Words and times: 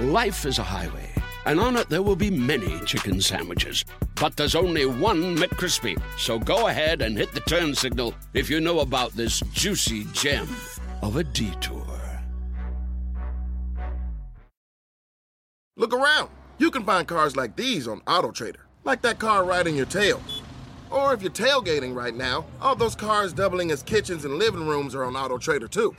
Life 0.00 0.44
is 0.44 0.58
a 0.58 0.64
highway, 0.64 1.08
and 1.46 1.60
on 1.60 1.76
it 1.76 1.88
there 1.88 2.02
will 2.02 2.16
be 2.16 2.28
many 2.28 2.80
chicken 2.80 3.20
sandwiches. 3.20 3.84
But 4.20 4.36
there's 4.36 4.56
only 4.56 4.86
one 4.86 5.36
McCrispy. 5.36 5.96
So 6.18 6.36
go 6.36 6.66
ahead 6.66 7.00
and 7.00 7.16
hit 7.16 7.32
the 7.32 7.38
turn 7.38 7.76
signal 7.76 8.12
if 8.32 8.50
you 8.50 8.60
know 8.60 8.80
about 8.80 9.12
this 9.12 9.38
juicy 9.52 10.04
gem 10.12 10.48
of 11.00 11.14
a 11.14 11.22
detour. 11.22 11.86
Look 15.76 15.94
around. 15.94 16.28
You 16.58 16.72
can 16.72 16.82
find 16.82 17.06
cars 17.06 17.36
like 17.36 17.54
these 17.54 17.86
on 17.86 18.00
AutoTrader, 18.00 18.64
like 18.82 19.00
that 19.02 19.20
car 19.20 19.44
riding 19.44 19.76
your 19.76 19.86
tail. 19.86 20.20
Or 20.90 21.14
if 21.14 21.22
you're 21.22 21.30
tailgating 21.30 21.94
right 21.94 22.16
now, 22.16 22.46
all 22.60 22.74
those 22.74 22.96
cars 22.96 23.32
doubling 23.32 23.70
as 23.70 23.84
kitchens 23.84 24.24
and 24.24 24.40
living 24.40 24.66
rooms 24.66 24.96
are 24.96 25.04
on 25.04 25.12
AutoTrader 25.12 25.70
too. 25.70 25.94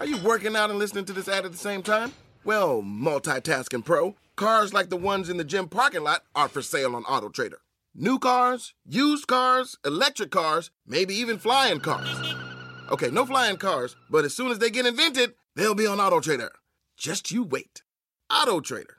Are 0.00 0.06
you 0.06 0.16
working 0.18 0.56
out 0.56 0.70
and 0.70 0.80
listening 0.80 1.04
to 1.04 1.12
this 1.12 1.28
ad 1.28 1.44
at 1.44 1.52
the 1.52 1.58
same 1.58 1.84
time? 1.84 2.12
Well, 2.44 2.82
multitasking 2.82 3.84
pro, 3.84 4.16
cars 4.36 4.72
like 4.72 4.88
the 4.88 4.96
ones 4.96 5.28
in 5.28 5.36
the 5.36 5.44
gym 5.44 5.68
parking 5.68 6.02
lot 6.02 6.22
are 6.34 6.48
for 6.48 6.62
sale 6.62 6.96
on 6.96 7.04
AutoTrader. 7.04 7.60
New 7.94 8.18
cars, 8.18 8.74
used 8.86 9.26
cars, 9.26 9.76
electric 9.84 10.30
cars, 10.30 10.70
maybe 10.86 11.14
even 11.14 11.38
flying 11.38 11.80
cars. 11.80 12.08
Okay, 12.90 13.10
no 13.10 13.26
flying 13.26 13.56
cars, 13.56 13.96
but 14.08 14.24
as 14.24 14.34
soon 14.34 14.50
as 14.50 14.58
they 14.58 14.70
get 14.70 14.86
invented, 14.86 15.34
they'll 15.54 15.74
be 15.74 15.86
on 15.86 15.98
AutoTrader. 15.98 16.50
Just 16.96 17.30
you 17.30 17.42
wait. 17.42 17.82
AutoTrader. 18.30 18.96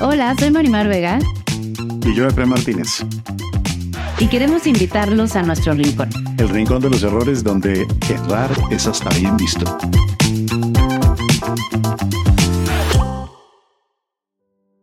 Hola, 0.00 0.34
soy 0.38 0.50
Marimar 0.50 0.88
Vega 0.88 1.18
Y 2.06 2.14
yo, 2.14 2.26
Efraín 2.26 2.48
Martínez. 2.48 3.02
y 4.18 4.28
queremos 4.28 4.66
invitarlos 4.66 5.36
a 5.36 5.42
nuestro 5.42 5.72
rincón. 5.74 6.10
El 6.38 6.48
rincón 6.50 6.80
de 6.82 6.90
los 6.90 7.02
errores 7.02 7.42
donde 7.44 7.86
errar 8.10 8.50
es 8.70 8.86
hasta 8.86 9.08
bien 9.10 9.36
visto. 9.36 9.64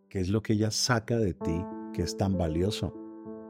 ¿Qué 0.10 0.20
es 0.20 0.30
lo 0.30 0.42
que 0.42 0.54
ella 0.54 0.72
saca 0.72 1.18
de 1.18 1.34
ti 1.34 1.66
que 1.94 2.02
es 2.02 2.18
tan 2.18 2.38
valioso 2.38 2.94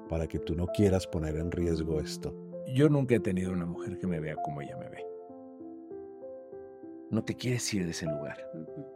para 0.10 0.28
que 0.28 0.40
tú 0.40 0.56
no 0.56 0.68
quieras 0.68 1.08
poner 1.08 1.38
en 1.38 1.52
riesgo 1.52 2.00
esto? 2.00 2.36
Yo 2.74 2.90
nunca 2.90 3.16
he 3.16 3.20
tenido 3.20 3.54
una 3.54 3.66
mujer 3.66 3.98
que 3.98 4.08
me 4.08 4.20
vea 4.20 4.36
como 4.44 4.62
ella 4.62 4.76
me 4.78 4.90
ve. 4.90 5.06
No 7.10 7.24
te 7.24 7.36
quieres 7.36 7.74
ir 7.74 7.86
de 7.86 7.92
ese 7.92 8.06
lugar. 8.06 8.38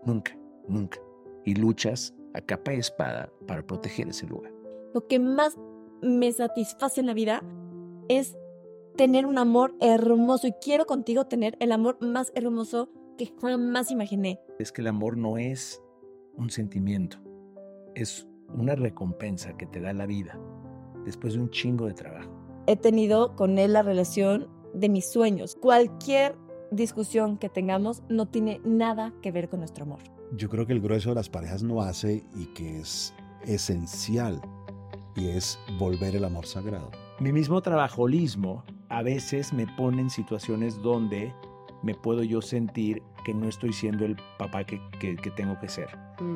Nunca, 0.03 0.37
nunca. 0.67 0.99
Y 1.45 1.55
luchas 1.55 2.13
a 2.33 2.41
capa 2.41 2.73
y 2.73 2.79
espada 2.79 3.31
para 3.47 3.65
proteger 3.65 4.09
ese 4.09 4.27
lugar. 4.27 4.51
Lo 4.93 5.07
que 5.07 5.19
más 5.19 5.57
me 6.01 6.31
satisface 6.31 6.99
en 6.99 7.07
la 7.07 7.13
vida 7.13 7.41
es 8.09 8.37
tener 8.97 9.25
un 9.25 9.37
amor 9.37 9.73
hermoso 9.79 10.47
y 10.47 10.53
quiero 10.61 10.85
contigo 10.85 11.25
tener 11.25 11.55
el 11.59 11.71
amor 11.71 11.97
más 12.01 12.31
hermoso 12.35 12.89
que 13.17 13.33
jamás 13.41 13.91
imaginé. 13.91 14.39
Es 14.59 14.71
que 14.71 14.81
el 14.81 14.87
amor 14.87 15.17
no 15.17 15.37
es 15.37 15.81
un 16.35 16.49
sentimiento, 16.49 17.17
es 17.95 18.27
una 18.49 18.75
recompensa 18.75 19.55
que 19.57 19.65
te 19.65 19.79
da 19.79 19.93
la 19.93 20.05
vida 20.05 20.39
después 21.05 21.33
de 21.33 21.41
un 21.41 21.49
chingo 21.49 21.87
de 21.87 21.93
trabajo. 21.93 22.29
He 22.67 22.75
tenido 22.75 23.35
con 23.35 23.57
él 23.57 23.73
la 23.73 23.81
relación 23.81 24.47
de 24.73 24.89
mis 24.89 25.09
sueños. 25.09 25.55
Cualquier 25.55 26.35
discusión 26.71 27.37
que 27.37 27.49
tengamos 27.49 28.03
no 28.09 28.27
tiene 28.27 28.61
nada 28.63 29.13
que 29.21 29.31
ver 29.31 29.49
con 29.49 29.59
nuestro 29.59 29.83
amor. 29.83 29.99
Yo 30.33 30.49
creo 30.49 30.65
que 30.65 30.73
el 30.73 30.81
grueso 30.81 31.09
de 31.09 31.15
las 31.15 31.29
parejas 31.29 31.63
no 31.63 31.81
hace 31.81 32.23
y 32.35 32.45
que 32.53 32.79
es 32.79 33.13
esencial 33.43 34.41
y 35.15 35.27
es 35.27 35.59
volver 35.77 36.15
el 36.15 36.23
amor 36.23 36.45
sagrado. 36.45 36.91
Mi 37.19 37.33
mismo 37.33 37.61
trabajolismo 37.61 38.63
a 38.89 39.03
veces 39.03 39.53
me 39.53 39.67
pone 39.75 40.01
en 40.01 40.09
situaciones 40.09 40.81
donde 40.81 41.33
me 41.83 41.95
puedo 41.95 42.23
yo 42.23 42.41
sentir 42.41 43.01
que 43.25 43.33
no 43.33 43.47
estoy 43.47 43.73
siendo 43.73 44.05
el 44.05 44.15
papá 44.37 44.63
que, 44.63 44.81
que- 44.99 45.15
que 45.15 45.31
tengo 45.31 45.59
que 45.59 45.67
ser, 45.69 45.87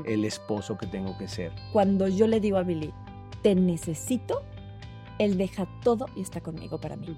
el 0.06 0.26
esposo 0.26 0.78
que 0.78 0.88
tengo 0.88 1.18
que 1.18 1.28
ser. 1.28 1.52
Cuando 1.74 2.08
yo 2.08 2.28
le 2.28 2.40
digo 2.40 2.58
a 2.58 2.64
Billy, 2.64 2.94
te 3.42 3.56
necesito, 3.56 4.42
él 5.20 5.38
deja 5.38 5.68
todo 5.84 6.08
y 6.16 6.22
está 6.22 6.42
conmigo 6.42 6.80
para 6.80 6.96
mí. 6.96 7.18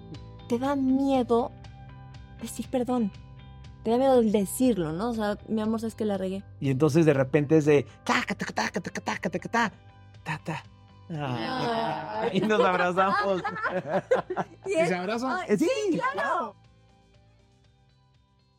Te 0.49 0.59
da 0.59 0.75
miedo 0.75 1.51
decir 2.41 2.67
perdón. 2.69 3.11
Te 3.83 3.91
da 3.91 3.97
miedo 3.97 4.19
el 4.19 4.31
decirlo, 4.33 4.91
¿no? 4.91 5.11
O 5.11 5.13
sea, 5.13 5.37
mi 5.47 5.61
amor, 5.61 5.79
sabes 5.79 5.95
que 5.95 6.03
la 6.03 6.17
regué. 6.17 6.43
Y 6.59 6.69
entonces 6.69 7.05
de 7.05 7.13
repente 7.13 7.57
es 7.57 7.65
de 7.65 7.85
taca, 8.03 8.35
taca, 8.35 8.51
taca, 8.53 8.81
taca, 8.81 9.01
taca, 9.01 9.29
taca, 9.29 9.49
ta, 9.49 9.71
ta, 10.23 10.39
ta. 10.43 10.63
Ah, 11.09 12.27
y 12.33 12.41
nos 12.41 12.59
abrazamos. 12.59 13.41
¿Y 14.65 14.71
se 14.73 14.93
abrazan? 14.95 15.39
Ay, 15.47 15.57
Sí, 15.57 15.69
claro. 16.13 16.55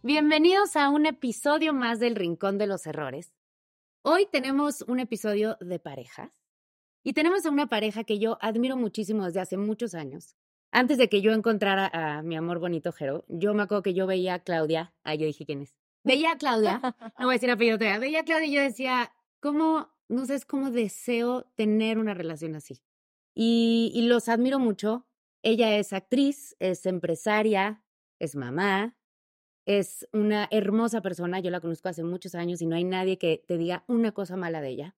Bienvenidos 0.08 0.74
a 0.76 0.88
un 0.88 1.04
episodio 1.04 1.74
más 1.74 2.00
del 2.00 2.16
Rincón 2.16 2.56
de 2.56 2.66
los 2.66 2.86
Errores. 2.86 3.34
Hoy 4.00 4.26
tenemos 4.32 4.80
un 4.88 5.00
episodio 5.00 5.58
de 5.60 5.78
parejas 5.78 6.30
y 7.04 7.12
tenemos 7.12 7.44
a 7.44 7.50
una 7.50 7.66
pareja 7.66 8.04
que 8.04 8.18
yo 8.18 8.38
admiro 8.40 8.78
muchísimo 8.78 9.26
desde 9.26 9.40
hace 9.40 9.58
muchos 9.58 9.94
años. 9.94 10.34
Antes 10.70 10.96
de 10.96 11.10
que 11.10 11.20
yo 11.20 11.32
encontrara 11.32 11.90
a 11.92 12.22
mi 12.22 12.36
amor 12.36 12.58
bonito 12.58 12.90
Jero, 12.90 13.26
yo 13.28 13.52
me 13.52 13.64
acuerdo 13.64 13.82
que 13.82 13.92
yo 13.92 14.06
veía 14.06 14.32
a 14.32 14.38
Claudia, 14.38 14.94
ah, 15.04 15.14
yo 15.14 15.26
dije 15.26 15.44
quién 15.44 15.60
es. 15.60 15.76
Veía 16.04 16.32
a 16.32 16.38
Claudia, 16.38 16.80
no 17.18 17.26
voy 17.26 17.34
a 17.34 17.36
decir 17.36 17.50
apellido 17.50 17.76
todavía, 17.76 17.98
veía 17.98 18.20
a 18.20 18.24
Claudia 18.24 18.46
y 18.46 18.52
yo 18.52 18.62
decía, 18.62 19.12
¿cómo, 19.40 19.90
no 20.08 20.24
sé, 20.24 20.36
es 20.36 20.46
cómo 20.46 20.70
deseo 20.70 21.42
tener 21.54 21.98
una 21.98 22.14
relación 22.14 22.54
así? 22.54 22.80
Y, 23.34 23.92
y 23.94 24.08
los 24.08 24.30
admiro 24.30 24.58
mucho. 24.58 25.06
Ella 25.42 25.76
es 25.76 25.92
actriz, 25.92 26.56
es 26.60 26.86
empresaria, 26.86 27.84
es 28.18 28.36
mamá, 28.36 28.97
es 29.68 30.08
una 30.14 30.48
hermosa 30.50 31.02
persona, 31.02 31.40
yo 31.40 31.50
la 31.50 31.60
conozco 31.60 31.90
hace 31.90 32.02
muchos 32.02 32.34
años 32.34 32.62
y 32.62 32.66
no 32.66 32.74
hay 32.74 32.84
nadie 32.84 33.18
que 33.18 33.44
te 33.46 33.58
diga 33.58 33.84
una 33.86 34.12
cosa 34.12 34.34
mala 34.34 34.62
de 34.62 34.70
ella. 34.70 34.96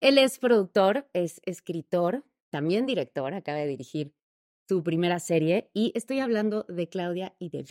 Él 0.00 0.16
es 0.16 0.38
productor, 0.38 1.06
es 1.12 1.42
escritor, 1.44 2.24
también 2.48 2.86
director, 2.86 3.34
acaba 3.34 3.58
de 3.58 3.66
dirigir 3.66 4.14
su 4.66 4.82
primera 4.82 5.18
serie 5.18 5.70
y 5.74 5.92
estoy 5.94 6.20
hablando 6.20 6.64
de 6.66 6.88
Claudia 6.88 7.34
y 7.38 7.50
de. 7.50 7.62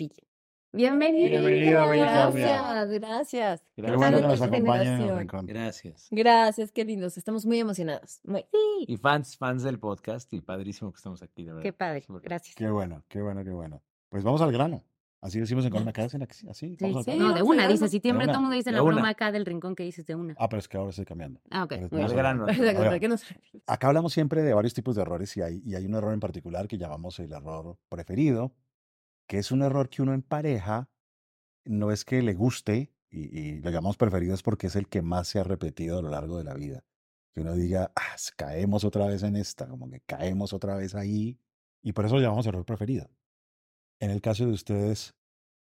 Bienvenido. 0.72 1.30
Bienvenida, 1.30 1.84
Claudia. 1.84 2.06
Gracias, 2.06 2.90
gracias. 2.92 3.62
Qué 3.76 3.82
Gracias. 3.82 3.98
bueno 3.98 4.18
que 4.18 4.24
nos 4.24 4.34
Esta 4.34 4.46
acompañen 4.46 4.88
en 4.88 4.94
el 4.94 4.98
generación. 5.00 5.20
rincón. 5.20 5.46
Gracias. 5.48 6.08
Gracias, 6.12 6.72
qué 6.72 6.86
lindos. 6.86 7.18
Estamos 7.18 7.46
muy 7.48 7.60
emocionados. 7.60 8.20
Muy. 8.24 8.46
Y 8.86 8.98
fans, 8.98 9.36
fans 9.36 9.64
del 9.64 9.80
podcast 9.80 10.32
y 10.32 10.42
padrísimo 10.42 10.92
que 10.92 10.98
estamos 10.98 11.24
aquí, 11.24 11.44
de 11.44 11.54
verdad. 11.54 11.64
Qué 11.64 11.74
padre, 11.74 12.04
gracias. 12.22 12.56
Qué 12.56 12.70
bueno, 12.70 13.04
qué 13.08 13.22
bueno, 13.22 13.44
qué 13.44 13.52
bueno. 13.52 13.82
Pues 14.10 14.24
vamos 14.24 14.42
al 14.42 14.52
grano. 14.52 14.84
Así 15.25 15.40
decimos 15.40 15.66
en 15.66 15.72
Colima, 15.72 15.90
acá 15.90 16.03
dicen 16.03 16.22
así, 16.22 16.47
así. 16.47 16.75
Sí, 16.78 16.94
sí, 17.03 17.18
no, 17.18 17.34
de 17.34 17.41
una, 17.41 17.68
dice, 17.68 17.88
si 17.90 18.00
siempre 18.00 18.25
todo 18.28 18.36
el 18.36 18.41
mundo 18.41 18.56
dice 18.56 18.69
de 18.69 18.75
la 18.75 18.81
broma 18.84 19.09
acá 19.09 19.31
del 19.31 19.46
rincón 19.46 19.75
que 19.75 19.84
dices 19.84 20.06
de 20.06 20.13
una. 20.13 20.36
Ah, 20.38 20.47
pero 20.47 20.59
es 20.59 20.68
que 20.68 20.78
ahora 20.78 20.91
estoy 20.91 21.06
cambiando. 21.06 21.41
Ah, 21.50 21.63
ok. 21.63 21.72
Al 21.74 22.13
grano. 22.13 22.46
Oiga. 22.50 22.74
¿para 22.75 23.00
qué 23.00 23.08
nos- 23.08 23.24
Acá 23.66 23.88
hablamos 23.88 24.14
siempre 24.14 24.44
de 24.44 24.53
varios 24.53 24.74
tipos 24.75 24.96
de 24.96 25.02
errores 25.02 25.35
y 25.35 25.41
hay, 25.41 25.62
y 25.66 25.74
hay 25.75 25.85
un 25.85 25.96
error 25.96 26.14
en 26.14 26.19
particular 26.19 26.68
que 26.68 26.78
llamamos 26.78 27.19
el 27.19 27.31
error 27.34 27.78
preferido, 27.90 28.53
que 29.28 29.40
es 29.40 29.52
un 29.52 29.64
error 29.64 29.90
que 29.90 30.02
uno 30.03 30.14
en 30.14 30.22
pareja 30.22 30.90
no 31.66 31.91
es 31.91 32.06
que 32.06 32.22
le 32.22 32.35
guste 32.35 32.94
y, 33.09 33.40
y 33.40 33.59
lo 33.62 33.72
llamamos 33.72 33.97
preferido 33.97 34.35
es 34.35 34.44
porque 34.44 34.68
es 34.68 34.75
el 34.75 34.88
que 34.88 35.02
más 35.02 35.28
se 35.28 35.40
ha 35.40 35.44
repetido 35.44 35.97
a 35.97 36.02
lo 36.03 36.09
largo 36.09 36.38
de 36.38 36.44
la 36.44 36.53
vida. 36.53 36.84
Que 37.34 37.41
uno 37.41 37.53
diga, 37.56 37.91
ah, 37.96 38.16
caemos 38.38 38.84
otra 38.84 39.08
vez 39.08 39.24
en 39.24 39.35
esta, 39.35 39.68
como 39.68 39.90
que 39.90 40.02
caemos 40.02 40.53
otra 40.53 40.75
vez 40.75 40.94
ahí 40.94 41.40
y 41.81 41.94
por 41.94 42.06
eso 42.06 42.16
lo 42.16 42.22
llamamos 42.22 42.46
error 42.46 42.64
preferido. 42.66 43.09
En 44.00 44.12
el 44.12 44.22
caso 44.22 44.46
de 44.46 44.52
ustedes, 44.52 45.14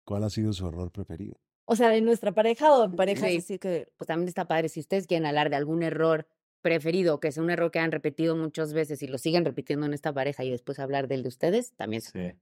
¿cuál 0.05 0.23
ha 0.23 0.29
sido 0.29 0.53
su 0.53 0.67
error 0.67 0.91
preferido? 0.91 1.37
O 1.65 1.75
sea, 1.75 1.95
en 1.95 2.05
nuestra 2.05 2.31
pareja 2.33 2.71
o 2.73 2.85
en 2.85 2.95
parejas 2.95 3.29
Sí. 3.43 3.59
que. 3.59 3.89
Pues 3.97 4.07
también 4.07 4.27
está 4.27 4.47
padre, 4.47 4.69
si 4.69 4.79
ustedes 4.79 5.05
quieren 5.07 5.25
hablar 5.25 5.49
de 5.49 5.55
algún 5.57 5.83
error 5.83 6.27
preferido, 6.61 7.19
que 7.19 7.31
sea 7.31 7.43
un 7.43 7.49
error 7.49 7.71
que 7.71 7.79
han 7.79 7.91
repetido 7.91 8.35
muchas 8.35 8.73
veces 8.73 9.01
y 9.03 9.07
lo 9.07 9.17
siguen 9.17 9.45
repitiendo 9.45 9.85
en 9.85 9.93
esta 9.93 10.13
pareja 10.13 10.43
y 10.43 10.49
después 10.49 10.79
hablar 10.79 11.07
del 11.07 11.23
de 11.23 11.29
ustedes, 11.29 11.73
también. 11.75 12.01
Sí. 12.01 12.33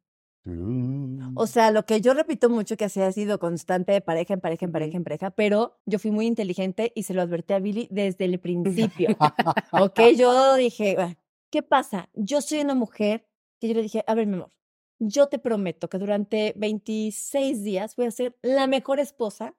O 1.35 1.47
sea, 1.47 1.71
lo 1.71 1.85
que 1.87 2.01
yo 2.01 2.13
repito 2.13 2.49
mucho 2.51 2.77
que 2.77 2.85
así 2.85 3.01
ha 3.01 3.11
sido 3.11 3.39
constante 3.39 3.91
de 3.93 4.01
pareja 4.01 4.35
en 4.35 4.41
pareja 4.41 4.65
en 4.65 4.71
pareja 4.71 4.97
en 4.97 5.03
pareja, 5.03 5.31
pero 5.31 5.79
yo 5.87 5.97
fui 5.97 6.11
muy 6.11 6.27
inteligente 6.27 6.91
y 6.95 7.03
se 7.03 7.15
lo 7.15 7.21
advertí 7.23 7.53
a 7.53 7.59
Billy 7.59 7.87
desde 7.91 8.25
el 8.25 8.39
principio. 8.39 9.09
ok, 9.71 9.99
yo 10.15 10.55
dije, 10.55 10.95
"Ah, 10.99 11.15
¿qué 11.51 11.63
pasa? 11.63 12.09
Yo 12.13 12.41
soy 12.41 12.59
una 12.61 12.75
mujer 12.75 13.27
que 13.59 13.67
yo 13.67 13.73
le 13.73 13.81
dije, 13.81 14.03
a 14.05 14.13
ver, 14.13 14.27
mi 14.27 14.35
amor, 14.35 14.51
yo 14.99 15.27
te 15.27 15.39
prometo 15.39 15.89
que 15.89 15.97
durante 15.97 16.53
26 16.57 17.63
días 17.63 17.95
voy 17.95 18.07
a 18.07 18.11
ser 18.11 18.37
la 18.41 18.67
mejor 18.67 18.99
esposa 18.99 19.55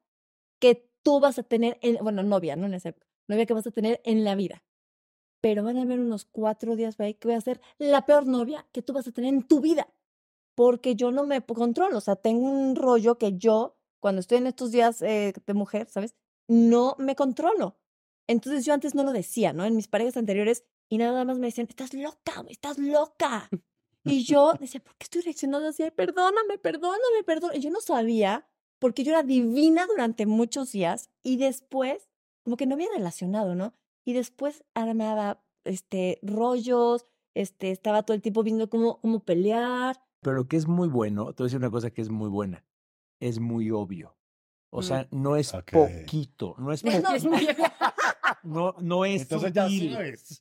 que 0.61 0.89
tú 1.03 1.21
vas 1.21 1.39
a 1.39 1.43
tener, 1.43 1.79
en, 1.83 1.99
bueno, 2.03 2.23
novia, 2.23 2.57
no 2.57 2.67
en 2.67 2.75
esa 2.75 2.95
novia 3.29 3.47
que 3.47 3.55
vas 3.55 3.67
a 3.67 3.71
tener 3.71 4.01
en 4.05 4.25
la 4.25 4.35
vida. 4.35 4.65
Pero 5.41 5.63
van 5.63 5.77
a 5.77 5.83
haber 5.83 6.01
unos 6.01 6.25
cuatro 6.25 6.77
días 6.77 6.99
ahí 6.99 7.15
que 7.15 7.29
voy 7.29 7.37
a 7.37 7.41
ser 7.41 7.61
la 7.79 8.07
peor 8.07 8.27
novia 8.27 8.67
que 8.73 8.83
tú 8.83 8.93
vas 8.93 9.07
a 9.07 9.13
tener 9.13 9.33
en 9.33 9.47
tu 9.47 9.61
vida. 9.61 9.93
Porque 10.55 10.97
yo 10.97 11.13
no 11.13 11.27
me 11.27 11.43
controlo, 11.43 11.99
o 11.99 12.01
sea, 12.01 12.17
tengo 12.17 12.49
un 12.49 12.77
rollo 12.77 13.19
que 13.19 13.37
yo, 13.37 13.77
cuando 14.01 14.21
estoy 14.21 14.39
en 14.39 14.47
estos 14.47 14.73
días 14.73 15.03
eh, 15.03 15.35
de 15.47 15.55
mujer, 15.55 15.89
¿sabes? 15.89 16.17
No 16.49 16.97
me 16.99 17.15
controlo. 17.15 17.79
Entonces 18.27 18.65
yo 18.65 18.73
antes 18.73 18.95
no 18.95 19.05
lo 19.05 19.13
decía, 19.13 19.53
¿no? 19.53 19.65
En 19.65 19.77
mis 19.77 19.89
parejas 19.89 20.17
anteriores 20.17 20.65
y 20.89 20.99
nada 20.99 21.25
más 21.25 21.39
me 21.39 21.49
decían, 21.49 21.67
estás 21.69 21.93
loca, 21.95 22.45
estás 22.49 22.79
loca. 22.79 23.51
Y 24.07 24.25
yo 24.25 24.53
decía, 24.59 24.81
¿por 24.81 24.95
qué 24.97 25.05
estoy 25.05 25.23
reaccionando 25.23 25.69
así? 25.69 25.85
Perdóname, 25.95 26.59
perdóname, 26.59 27.25
perdóname. 27.25 27.59
Y 27.59 27.63
yo 27.63 27.71
no 27.71 27.81
sabía 27.81 28.49
porque 28.79 29.05
yo 29.05 29.11
era 29.11 29.23
divina 29.23 29.87
durante 29.87 30.27
muchos 30.27 30.73
días 30.73 31.11
y 31.23 31.37
después, 31.39 32.09
como 32.45 32.57
que 32.57 32.67
no 32.67 32.75
había 32.75 32.89
relacionado, 32.95 33.55
¿no? 33.55 33.75
Y 34.05 34.13
después 34.13 34.65
armaba 34.75 35.43
este, 35.65 36.19
rollos, 36.23 37.07
este, 37.35 37.71
estaba 37.71 38.03
todo 38.03 38.15
el 38.15 38.23
tiempo 38.23 38.43
viendo 38.43 38.71
cómo, 38.71 39.01
cómo 39.01 39.21
pelear. 39.21 40.01
Pero 40.21 40.37
lo 40.37 40.49
que 40.49 40.57
es 40.57 40.67
muy 40.67 40.89
bueno, 40.89 41.33
te 41.33 41.43
voy 41.43 41.47
a 41.47 41.49
decir 41.49 41.59
una 41.59 41.71
cosa 41.71 41.91
que 41.91 42.03
es 42.03 42.11
muy 42.11 42.29
buena, 42.29 42.65
es 43.21 43.41
muy 43.41 43.71
obvio. 43.71 44.16
O 44.71 44.83
sea, 44.83 45.07
no 45.11 45.37
es 45.37 45.53
poquito, 45.73 46.55
no 46.59 46.73
es 46.73 46.83
poquito. 46.83 47.09
No, 48.43 48.75
no 48.81 49.05
es 49.05 49.23
Entonces 49.23 49.53
ya 49.53 49.69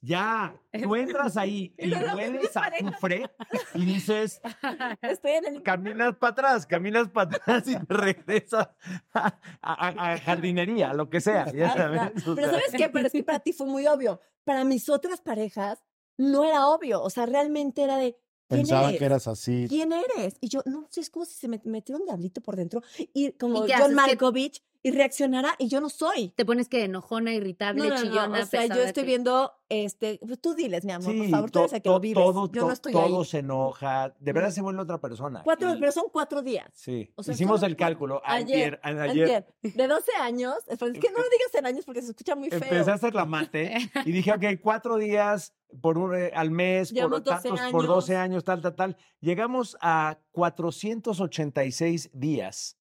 Ya, 0.01 0.55
tú 0.83 0.95
entras 0.95 1.37
ahí 1.37 1.73
y 1.77 1.93
hueles 1.93 2.55
a 2.55 2.65
azufre 2.65 3.29
y 3.73 3.85
dices, 3.85 4.41
Estoy 5.01 5.31
en 5.31 5.45
el... 5.45 5.63
caminas 5.63 6.15
para 6.15 6.31
atrás, 6.31 6.65
caminas 6.65 7.09
para 7.09 7.35
atrás 7.35 7.67
y 7.67 7.75
te 7.75 7.93
regresas 7.93 8.69
a, 9.13 10.17
jardinería, 10.23 10.93
lo 10.93 11.09
que 11.09 11.21
sea. 11.21 11.51
Ya 11.51 11.73
sabes. 11.73 12.01
Pero 12.23 12.49
¿sabes 12.49 12.71
qué? 12.75 12.89
Pero 12.89 13.07
es 13.07 13.13
que 13.13 13.23
para 13.23 13.39
ti 13.39 13.53
fue 13.53 13.67
muy 13.67 13.87
obvio. 13.87 14.19
Para 14.43 14.63
mis 14.63 14.89
otras 14.89 15.21
parejas 15.21 15.83
no 16.17 16.43
era 16.43 16.67
obvio. 16.67 17.01
O 17.01 17.09
sea, 17.09 17.25
realmente 17.25 17.83
era 17.83 17.97
de, 17.97 18.17
Pensaba 18.47 18.91
que 18.91 19.03
eras 19.03 19.27
así. 19.27 19.65
¿Quién 19.67 19.91
eres? 19.91 20.35
Y 20.41 20.49
yo, 20.49 20.61
no 20.65 20.87
sé, 20.89 21.01
es 21.01 21.09
como 21.09 21.25
si 21.25 21.33
se 21.33 21.47
me 21.47 21.59
metiera 21.63 21.99
un 21.99 22.05
diablito 22.05 22.41
por 22.41 22.55
dentro. 22.55 22.81
Y 23.13 23.31
como 23.33 23.65
John 23.67 23.93
Malkovich, 23.95 24.61
y 24.85 24.91
reaccionara, 24.91 25.55
y 25.57 25.67
yo 25.67 25.81
no 25.81 25.89
soy. 25.89 26.29
Te 26.35 26.45
pones 26.45 26.69
que 26.69 26.83
enojona, 26.83 27.33
irritable, 27.33 27.91
chillona. 27.95 28.43
o 28.43 28.45
sea, 28.45 28.67
yo 28.67 28.83
estoy 28.83 29.03
viendo, 29.03 29.51
este, 29.67 30.19
pues 30.23 30.39
tú 30.39 30.53
diles, 30.53 30.85
mi 30.85 30.91
amor, 30.91 31.17
por 31.17 31.27
favor, 31.27 31.49
tú 31.49 31.59
eres 31.61 31.73
el 31.73 31.81
que 31.81 31.89
lo 31.89 31.99
vives. 31.99 32.23
Todo, 32.23 32.51
yo 32.51 32.67
no 32.67 32.71
estoy 32.71 32.93
todo 32.93 33.25
se 33.25 33.39
enoja, 33.39 34.13
de 34.19 34.31
verdad 34.31 34.51
se 34.51 34.61
vuelve 34.61 34.83
otra 34.83 35.01
persona. 35.01 35.41
Cuatro, 35.43 35.75
pero 35.79 35.91
son 35.91 36.03
cuatro 36.11 36.43
días. 36.43 36.69
Sí, 36.75 37.11
hicimos 37.27 37.63
el 37.63 37.75
cálculo 37.75 38.21
ayer, 38.23 38.79
ayer, 38.83 39.47
De 39.63 39.87
12 39.87 40.11
años, 40.21 40.53
es 40.67 40.77
que 40.77 40.85
no 40.85 41.17
lo 41.17 41.29
digas 41.31 41.55
en 41.55 41.65
años 41.65 41.83
porque 41.83 42.03
se 42.03 42.11
escucha 42.11 42.35
muy 42.35 42.51
feo. 42.51 42.61
Empecé 42.61 42.91
a 42.91 42.93
hacer 42.93 43.15
la 43.15 43.25
mate 43.25 43.89
y 44.05 44.11
dije, 44.11 44.33
ok, 44.33 44.61
cuatro 44.61 44.97
días 44.97 45.55
por 45.81 45.97
un, 45.97 46.13
eh, 46.13 46.31
al 46.35 46.51
mes, 46.51 46.93
por, 46.93 47.23
tantos, 47.23 47.59
por 47.71 47.87
12 47.87 48.17
años, 48.17 48.43
tal, 48.43 48.61
tal, 48.61 48.75
tal. 48.75 48.97
Llegamos 49.19 49.77
a 49.81 50.19
486 50.31 52.11
días 52.13 52.77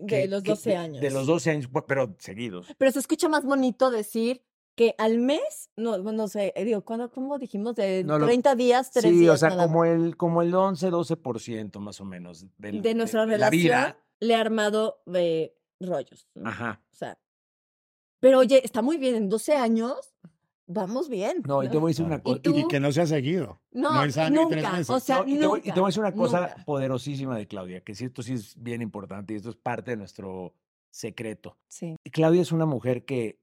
de 0.00 0.28
los 0.28 0.42
12 0.42 0.76
años. 0.76 1.00
De 1.00 1.10
los 1.10 1.26
12 1.26 1.50
años, 1.50 1.68
pero 1.86 2.14
seguidos. 2.18 2.66
Pero 2.78 2.92
se 2.92 2.98
escucha 2.98 3.28
más 3.28 3.44
bonito 3.44 3.90
decir 3.90 4.42
que 4.74 4.94
al 4.98 5.18
mes, 5.18 5.70
no, 5.76 5.98
no 5.98 6.28
sé, 6.28 6.52
eh, 6.56 6.64
digo, 6.64 6.82
¿cuándo, 6.82 7.10
¿cómo 7.10 7.38
dijimos? 7.38 7.74
De 7.76 8.04
30 8.04 8.54
días, 8.54 8.90
3 8.92 9.02
sí, 9.02 9.10
días. 9.10 9.40
Sí, 9.40 9.46
o 9.46 9.50
sea, 9.50 9.66
como 9.66 9.84
el, 9.84 10.16
como 10.16 10.42
el 10.42 10.54
11, 10.54 10.90
12% 10.90 11.78
más 11.80 12.00
o 12.00 12.04
menos. 12.04 12.46
de 12.58 12.94
nuestra 12.94 13.26
relación 13.26 13.94
le 14.20 14.34
ha 14.34 14.40
armado 14.40 15.02
eh, 15.14 15.54
rollos. 15.80 16.28
Ajá. 16.44 16.82
O 16.92 16.96
sea, 16.96 17.18
pero 18.20 18.38
oye, 18.38 18.64
está 18.64 18.82
muy 18.82 18.98
bien, 18.98 19.14
en 19.14 19.28
12 19.28 19.54
años 19.54 20.14
vamos 20.70 21.08
bien. 21.08 21.42
No, 21.46 21.62
y 21.62 21.68
te 21.68 21.76
voy 21.76 21.90
a 21.90 21.92
decir 21.92 22.06
una 22.06 22.22
cosa. 22.22 22.40
¿Y, 22.44 22.66
que 22.68 22.80
no 22.80 22.92
se 22.92 23.02
ha 23.02 23.06
seguido. 23.06 23.60
No, 23.72 24.06
no 24.06 24.30
nunca. 24.30 24.80
O 24.88 25.00
sea, 25.00 25.24
y, 25.26 25.38
te 25.38 25.46
voy, 25.46 25.60
a 25.64 25.86
decir 25.86 26.00
una 26.00 26.14
cosa 26.14 26.54
poderosísima 26.64 27.36
de 27.36 27.46
Claudia, 27.46 27.82
que 27.82 27.94
sí, 27.94 28.04
esto 28.06 28.22
sí 28.22 28.34
es 28.34 28.60
bien 28.60 28.80
importante 28.80 29.34
y 29.34 29.36
esto 29.36 29.50
es 29.50 29.56
parte 29.56 29.92
de 29.92 29.96
nuestro 29.96 30.54
secreto. 30.90 31.58
Sí. 31.68 31.96
Claudia 32.12 32.42
es 32.42 32.52
una 32.52 32.66
mujer 32.66 33.04
que 33.04 33.40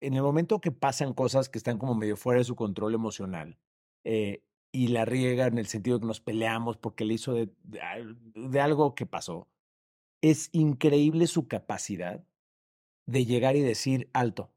en 0.00 0.14
el 0.14 0.22
momento 0.22 0.60
que 0.60 0.72
pasan 0.72 1.12
cosas 1.12 1.48
que 1.48 1.58
están 1.58 1.78
como 1.78 1.94
medio 1.94 2.16
fuera 2.16 2.38
de 2.38 2.44
su 2.44 2.56
control 2.56 2.94
emocional 2.94 3.58
eh, 4.04 4.42
y 4.72 4.88
la 4.88 5.04
riega 5.04 5.46
en 5.46 5.58
el 5.58 5.66
sentido 5.66 5.98
de 5.98 6.02
que 6.02 6.06
nos 6.06 6.20
peleamos 6.20 6.78
porque 6.78 7.04
le 7.04 7.14
hizo 7.14 7.34
de, 7.34 7.50
de 7.64 8.60
algo 8.60 8.94
que 8.94 9.06
pasó, 9.06 9.48
es 10.22 10.48
increíble 10.52 11.26
su 11.26 11.48
capacidad 11.48 12.24
de 13.06 13.26
llegar 13.26 13.56
y 13.56 13.60
decir, 13.60 14.08
alto, 14.12 14.52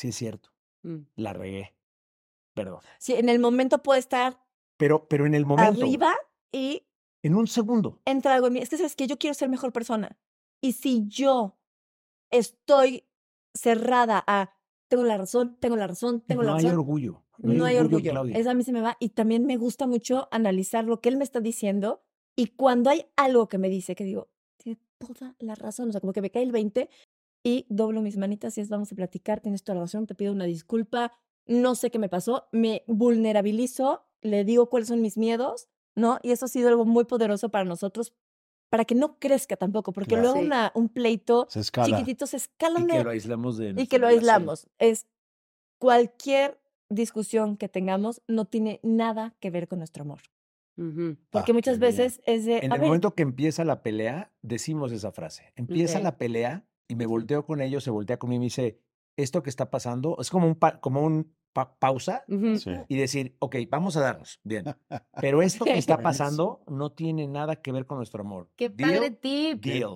sí 0.00 0.08
es 0.08 0.16
cierto, 0.16 0.50
mm. 0.82 0.98
la 1.16 1.32
regué, 1.32 1.74
perdón. 2.54 2.80
Sí, 2.98 3.14
en 3.14 3.28
el 3.28 3.38
momento 3.38 3.82
puede 3.82 4.00
estar. 4.00 4.42
Pero, 4.76 5.06
pero 5.08 5.26
en 5.26 5.34
el 5.34 5.44
momento. 5.44 5.82
Arriba 5.82 6.14
y. 6.50 6.86
En 7.22 7.34
un 7.34 7.46
segundo. 7.46 8.00
Entra 8.06 8.34
algo 8.34 8.46
en 8.46 8.54
mí. 8.54 8.60
Es 8.60 8.70
que 8.70 8.78
sabes 8.78 8.96
que 8.96 9.06
yo 9.06 9.18
quiero 9.18 9.34
ser 9.34 9.50
mejor 9.50 9.72
persona. 9.72 10.18
Y 10.62 10.72
si 10.72 11.06
yo 11.06 11.58
estoy 12.30 13.04
cerrada 13.54 14.24
a 14.26 14.54
tengo 14.88 15.04
la 15.04 15.18
razón, 15.18 15.56
tengo 15.60 15.76
la 15.76 15.86
razón, 15.86 16.22
tengo 16.22 16.42
la 16.42 16.54
razón. 16.54 16.64
No 16.64 16.68
hay 16.70 16.74
orgullo. 16.74 17.22
No, 17.38 17.64
hay 17.64 17.76
orgullo. 17.76 18.24
Eso 18.34 18.50
a 18.50 18.54
mí 18.54 18.64
se 18.64 18.72
me 18.72 18.80
va. 18.80 18.96
Y 19.00 19.10
también 19.10 19.46
me 19.46 19.56
gusta 19.56 19.86
mucho 19.86 20.28
analizar 20.30 20.84
lo 20.84 21.00
que 21.00 21.10
él 21.10 21.16
me 21.16 21.24
está 21.24 21.40
diciendo. 21.40 22.02
Y 22.34 22.48
cuando 22.48 22.90
hay 22.90 23.06
algo 23.16 23.48
que 23.48 23.58
me 23.58 23.68
dice 23.68 23.94
que 23.94 24.04
digo, 24.04 24.30
tiene 24.56 24.80
toda 24.98 25.36
la 25.38 25.54
razón, 25.54 25.90
o 25.90 25.92
sea, 25.92 26.00
como 26.00 26.12
que 26.12 26.22
me 26.22 26.30
cae 26.30 26.42
el 26.42 26.52
20, 26.52 26.88
y 27.42 27.66
doblo 27.68 28.02
mis 28.02 28.16
manitas 28.16 28.56
y 28.58 28.60
es 28.60 28.68
vamos 28.68 28.92
a 28.92 28.94
platicar, 28.94 29.40
tienes 29.40 29.62
toda 29.62 29.76
la 29.76 29.82
razón, 29.82 30.06
te 30.06 30.14
pido 30.14 30.32
una 30.32 30.44
disculpa, 30.44 31.12
no 31.46 31.74
sé 31.74 31.90
qué 31.90 31.98
me 31.98 32.08
pasó, 32.08 32.48
me 32.52 32.84
vulnerabilizo, 32.86 34.06
le 34.20 34.44
digo 34.44 34.68
cuáles 34.68 34.88
son 34.88 35.00
mis 35.00 35.16
miedos, 35.16 35.68
¿no? 35.94 36.18
Y 36.22 36.32
eso 36.32 36.44
ha 36.44 36.48
sido 36.48 36.68
algo 36.68 36.84
muy 36.84 37.04
poderoso 37.04 37.48
para 37.48 37.64
nosotros, 37.64 38.12
para 38.68 38.84
que 38.84 38.94
no 38.94 39.18
crezca 39.18 39.56
tampoco, 39.56 39.92
porque 39.92 40.16
luego 40.16 40.38
una, 40.38 40.70
un 40.74 40.88
pleito 40.88 41.48
chiquitito 41.50 42.26
se 42.26 42.36
escala. 42.36 42.80
Y 42.80 42.86
que 42.86 43.04
lo 43.04 43.10
aislamos 43.10 43.56
de 43.56 43.74
Y 43.76 43.86
que 43.86 43.98
lo 43.98 44.06
aislamos. 44.06 44.68
Es 44.78 45.06
cualquier 45.78 46.60
discusión 46.88 47.56
que 47.56 47.68
tengamos 47.68 48.22
no 48.28 48.44
tiene 48.44 48.80
nada 48.82 49.34
que 49.40 49.50
ver 49.50 49.66
con 49.66 49.78
nuestro 49.78 50.02
amor. 50.02 50.20
Porque 51.30 51.52
ah, 51.52 51.54
muchas 51.54 51.78
veces 51.78 52.22
es 52.24 52.46
de... 52.46 52.58
En 52.58 52.72
el 52.72 52.80
momento 52.80 53.14
que 53.14 53.22
empieza 53.22 53.64
la 53.64 53.82
pelea, 53.82 54.32
decimos 54.40 54.92
esa 54.92 55.12
frase. 55.12 55.52
Empieza 55.54 56.00
la 56.00 56.16
pelea 56.16 56.64
y 56.90 56.96
me 56.96 57.06
volteo 57.06 57.46
con 57.46 57.60
ellos, 57.60 57.84
se 57.84 57.90
voltea 57.90 58.18
conmigo 58.18 58.38
y 58.38 58.40
me 58.40 58.46
dice, 58.46 58.80
esto 59.16 59.42
que 59.42 59.50
está 59.50 59.70
pasando 59.70 60.16
es 60.20 60.28
como 60.28 60.46
un, 60.48 60.58
como 60.80 61.02
un 61.02 61.32
pausa 61.78 62.24
y 62.88 62.96
decir, 62.96 63.36
ok, 63.38 63.56
vamos 63.70 63.96
a 63.96 64.00
darnos, 64.00 64.40
bien. 64.44 64.64
Pero 65.20 65.42
esto 65.42 65.64
que 65.64 65.78
está 65.78 65.98
pasando 65.98 66.62
no 66.66 66.92
tiene 66.92 67.26
nada 67.26 67.56
que 67.56 67.72
ver 67.72 67.86
con 67.86 67.98
nuestro 67.98 68.22
amor. 68.22 68.50
Qué 68.56 68.70
padre 68.70 69.10
tip. 69.10 69.64
Deal. 69.64 69.94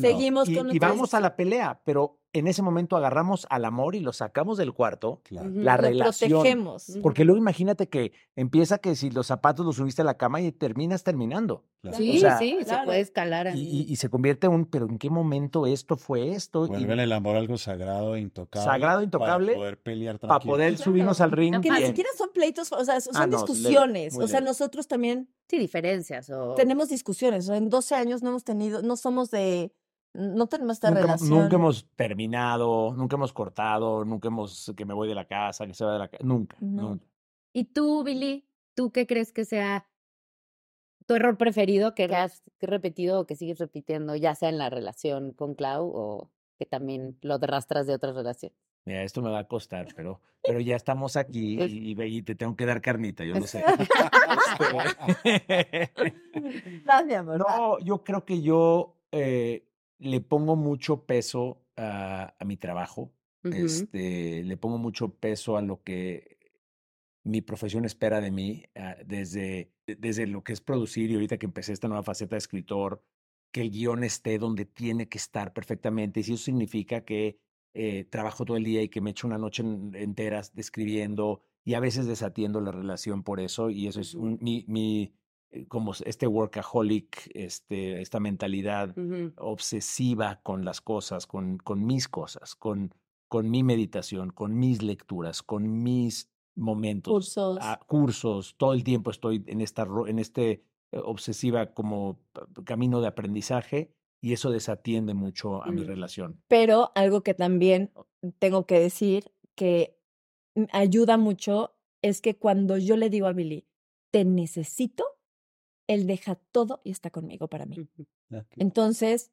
Seguimos 0.00 0.48
y, 0.48 0.56
con 0.56 0.74
y 0.74 0.78
vamos 0.78 1.14
a 1.14 1.20
la 1.20 1.36
pelea, 1.36 1.80
pero 1.84 2.21
en 2.32 2.46
ese 2.46 2.62
momento 2.62 2.96
agarramos 2.96 3.46
al 3.50 3.64
amor 3.64 3.94
y 3.94 4.00
lo 4.00 4.12
sacamos 4.12 4.56
del 4.56 4.72
cuarto, 4.72 5.20
la 5.30 5.76
relación. 5.76 6.30
Protegemos. 6.30 6.98
Porque 7.02 7.24
luego 7.24 7.38
imagínate 7.38 7.88
que 7.88 8.12
empieza 8.36 8.78
que 8.78 8.96
si 8.96 9.10
los 9.10 9.26
zapatos 9.26 9.66
los 9.66 9.76
subiste 9.76 10.02
a 10.02 10.04
la 10.04 10.16
cama 10.16 10.40
y 10.40 10.50
terminas 10.52 11.04
terminando. 11.04 11.64
Sí, 11.92 12.22
sí, 12.38 12.58
se 12.64 12.76
puede 12.84 13.00
escalar. 13.00 13.52
Y, 13.54 13.96
se 13.96 14.08
convierte 14.08 14.46
en 14.46 14.52
un, 14.54 14.66
pero 14.66 14.86
¿en 14.88 14.98
qué 14.98 15.10
momento 15.10 15.66
esto 15.66 15.96
fue 15.96 16.30
esto? 16.30 16.66
Vuelve 16.66 17.02
el 17.02 17.12
amor 17.12 17.36
algo 17.36 17.58
sagrado 17.58 18.16
e 18.16 18.20
intocable. 18.20 18.64
Sagrado 18.64 19.00
e 19.00 19.04
intocable. 19.04 19.52
Para 19.52 19.58
poder 19.58 19.82
pelear 19.82 20.18
Para 20.18 20.40
poder 20.40 20.78
subirnos 20.78 21.20
al 21.20 21.32
ring. 21.32 21.60
Que 21.60 21.70
ni 21.70 21.86
siquiera 21.86 22.10
son 22.16 22.30
pleitos, 22.32 22.72
o 22.72 22.84
sea, 22.84 23.00
son 23.00 23.14
ah, 23.16 23.26
discusiones. 23.26 24.16
o 24.16 24.26
sea, 24.28 24.40
nosotros 24.40 24.88
también. 24.88 25.28
Sí, 25.48 25.58
diferencias. 25.58 26.30
O... 26.30 26.54
Tenemos 26.54 26.88
discusiones. 26.88 27.48
O 27.50 27.54
en 27.54 27.68
12 27.68 27.94
años 27.94 28.22
no 28.22 28.30
hemos 28.30 28.44
tenido, 28.44 28.80
no 28.80 28.96
somos 28.96 29.30
de 29.30 29.74
no 30.14 30.46
tenemos 30.46 30.74
esta 30.74 30.90
nunca, 30.90 31.02
relación. 31.02 31.30
Nunca 31.30 31.56
hemos 31.56 31.88
terminado, 31.96 32.94
nunca 32.96 33.16
hemos 33.16 33.32
cortado, 33.32 34.04
nunca 34.04 34.28
hemos 34.28 34.72
que 34.76 34.84
me 34.84 34.94
voy 34.94 35.08
de 35.08 35.14
la 35.14 35.26
casa, 35.26 35.66
que 35.66 35.74
se 35.74 35.84
va 35.84 35.94
de 35.94 35.98
la 35.98 36.08
casa. 36.08 36.24
Nunca, 36.24 36.56
nunca. 36.60 37.04
¿Y 37.52 37.64
tú, 37.64 38.04
Billy? 38.04 38.46
¿Tú 38.74 38.92
qué 38.92 39.06
crees 39.06 39.32
que 39.32 39.44
sea 39.44 39.86
tu 41.06 41.14
error 41.14 41.36
preferido 41.36 41.94
que 41.94 42.04
has 42.04 42.42
repetido 42.60 43.20
o 43.20 43.26
que 43.26 43.36
sigues 43.36 43.58
repitiendo, 43.58 44.16
ya 44.16 44.34
sea 44.34 44.48
en 44.48 44.58
la 44.58 44.70
relación 44.70 45.32
con 45.32 45.54
Clau 45.54 45.90
o 45.94 46.30
que 46.58 46.66
también 46.66 47.18
lo 47.22 47.34
arrastras 47.34 47.86
de 47.86 47.94
otras 47.94 48.14
relaciones? 48.14 48.56
Mira, 48.84 49.04
esto 49.04 49.22
me 49.22 49.30
va 49.30 49.40
a 49.40 49.48
costar, 49.48 49.86
pero, 49.96 50.20
pero 50.42 50.60
ya 50.60 50.76
estamos 50.76 51.16
aquí 51.16 51.62
y, 51.62 52.00
y, 52.00 52.22
te 52.22 52.34
tengo 52.34 52.56
que 52.56 52.66
dar 52.66 52.80
carnita, 52.80 53.24
yo 53.24 53.34
lo 53.34 53.46
sé. 53.46 53.64
Gracias, 56.84 57.24
No, 57.24 57.78
yo 57.80 58.04
creo 58.04 58.24
que 58.24 58.42
yo 58.42 58.96
eh, 59.12 59.64
le 60.02 60.20
pongo 60.20 60.56
mucho 60.56 61.04
peso 61.04 61.62
a, 61.76 62.34
mi 62.44 62.56
trabajo, 62.56 63.12
este, 63.44 64.42
le 64.42 64.56
pongo 64.56 64.78
mucho 64.78 65.14
peso 65.14 65.56
a 65.56 65.62
lo 65.62 65.82
que 65.82 66.38
mi 67.24 67.40
profesión 67.40 67.84
espera 67.84 68.20
de 68.20 68.30
mí, 68.30 68.64
ah, 68.74 68.96
desde, 69.04 69.70
desde 69.86 70.26
lo 70.26 70.42
que 70.42 70.52
es 70.52 70.60
producir 70.60 71.10
y 71.10 71.14
ahorita 71.14 71.38
que 71.38 71.46
empecé 71.46 71.72
esta 71.72 71.88
nueva 71.88 72.02
faceta 72.02 72.34
de 72.34 72.38
escritor, 72.38 73.02
que 73.52 73.60
el 73.60 73.70
guion 73.70 74.02
esté 74.02 74.38
donde 74.38 74.64
tiene 74.64 75.08
que 75.08 75.18
estar 75.18 75.52
perfectamente. 75.52 76.20
Y 76.20 76.22
si 76.24 76.34
eso 76.34 76.44
significa 76.44 77.04
que 77.04 77.38
eh, 77.74 78.04
trabajo 78.04 78.44
todo 78.44 78.56
el 78.56 78.64
día 78.64 78.82
y 78.82 78.88
que 78.88 79.00
me 79.00 79.10
echo 79.10 79.26
una 79.26 79.38
noche 79.38 79.62
entera 79.62 80.42
escribiendo 80.56 81.42
y 81.64 81.74
a 81.74 81.80
veces 81.80 82.06
desatiendo 82.06 82.60
la 82.60 82.72
relación 82.72 83.22
por 83.22 83.38
eso, 83.38 83.70
y 83.70 83.86
eso 83.86 84.00
es 84.00 84.16
mi, 84.16 84.64
mi, 84.66 85.02
eh, 85.04 85.12
como 85.68 85.92
este 85.92 86.26
workaholic, 86.26 87.30
este, 87.34 88.00
esta 88.00 88.20
mentalidad 88.20 88.94
obsesiva 89.36 90.40
con 90.42 90.64
las 90.64 90.80
cosas, 90.80 91.26
con, 91.26 91.58
con 91.58 91.84
mis 91.84 92.08
cosas, 92.08 92.54
con, 92.54 92.94
con 93.28 93.50
mi 93.50 93.62
meditación, 93.62 94.30
con 94.30 94.58
mis 94.58 94.82
lecturas, 94.82 95.42
con 95.42 95.82
mis 95.82 96.30
momentos, 96.54 97.12
cursos, 97.34 97.58
cursos 97.86 98.54
todo 98.58 98.74
el 98.74 98.84
tiempo 98.84 99.10
estoy 99.10 99.42
en 99.46 99.62
esta 99.62 99.86
en 100.06 100.18
este 100.18 100.50
eh, 100.92 101.00
obsesiva 101.02 101.72
como 101.72 102.20
camino 102.64 103.00
de 103.00 103.06
aprendizaje 103.06 103.94
y 104.20 104.34
eso 104.34 104.50
desatiende 104.50 105.14
mucho 105.14 105.64
a 105.64 105.70
mi 105.72 105.82
relación. 105.82 106.40
Pero 106.46 106.92
algo 106.94 107.22
que 107.22 107.34
también 107.34 107.90
tengo 108.38 108.66
que 108.66 108.78
decir 108.78 109.32
que 109.56 109.98
ayuda 110.72 111.16
mucho 111.16 111.74
es 112.02 112.20
que 112.20 112.36
cuando 112.36 112.76
yo 112.76 112.96
le 112.96 113.10
digo 113.10 113.26
a 113.26 113.32
Billy, 113.32 113.66
te 114.12 114.24
necesito, 114.24 115.04
él 115.94 116.06
deja 116.06 116.36
todo 116.52 116.80
y 116.84 116.90
está 116.90 117.10
conmigo 117.10 117.48
para 117.48 117.66
mí. 117.66 117.88
Entonces, 118.56 119.30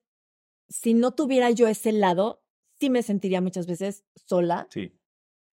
si 0.67 0.93
no 0.93 1.11
tuviera 1.11 1.51
yo 1.51 1.67
ese 1.67 1.91
lado, 1.91 2.43
sí 2.79 2.89
me 2.89 3.03
sentiría 3.03 3.41
muchas 3.41 3.67
veces 3.67 4.05
sola. 4.15 4.67
Sí. 4.69 4.91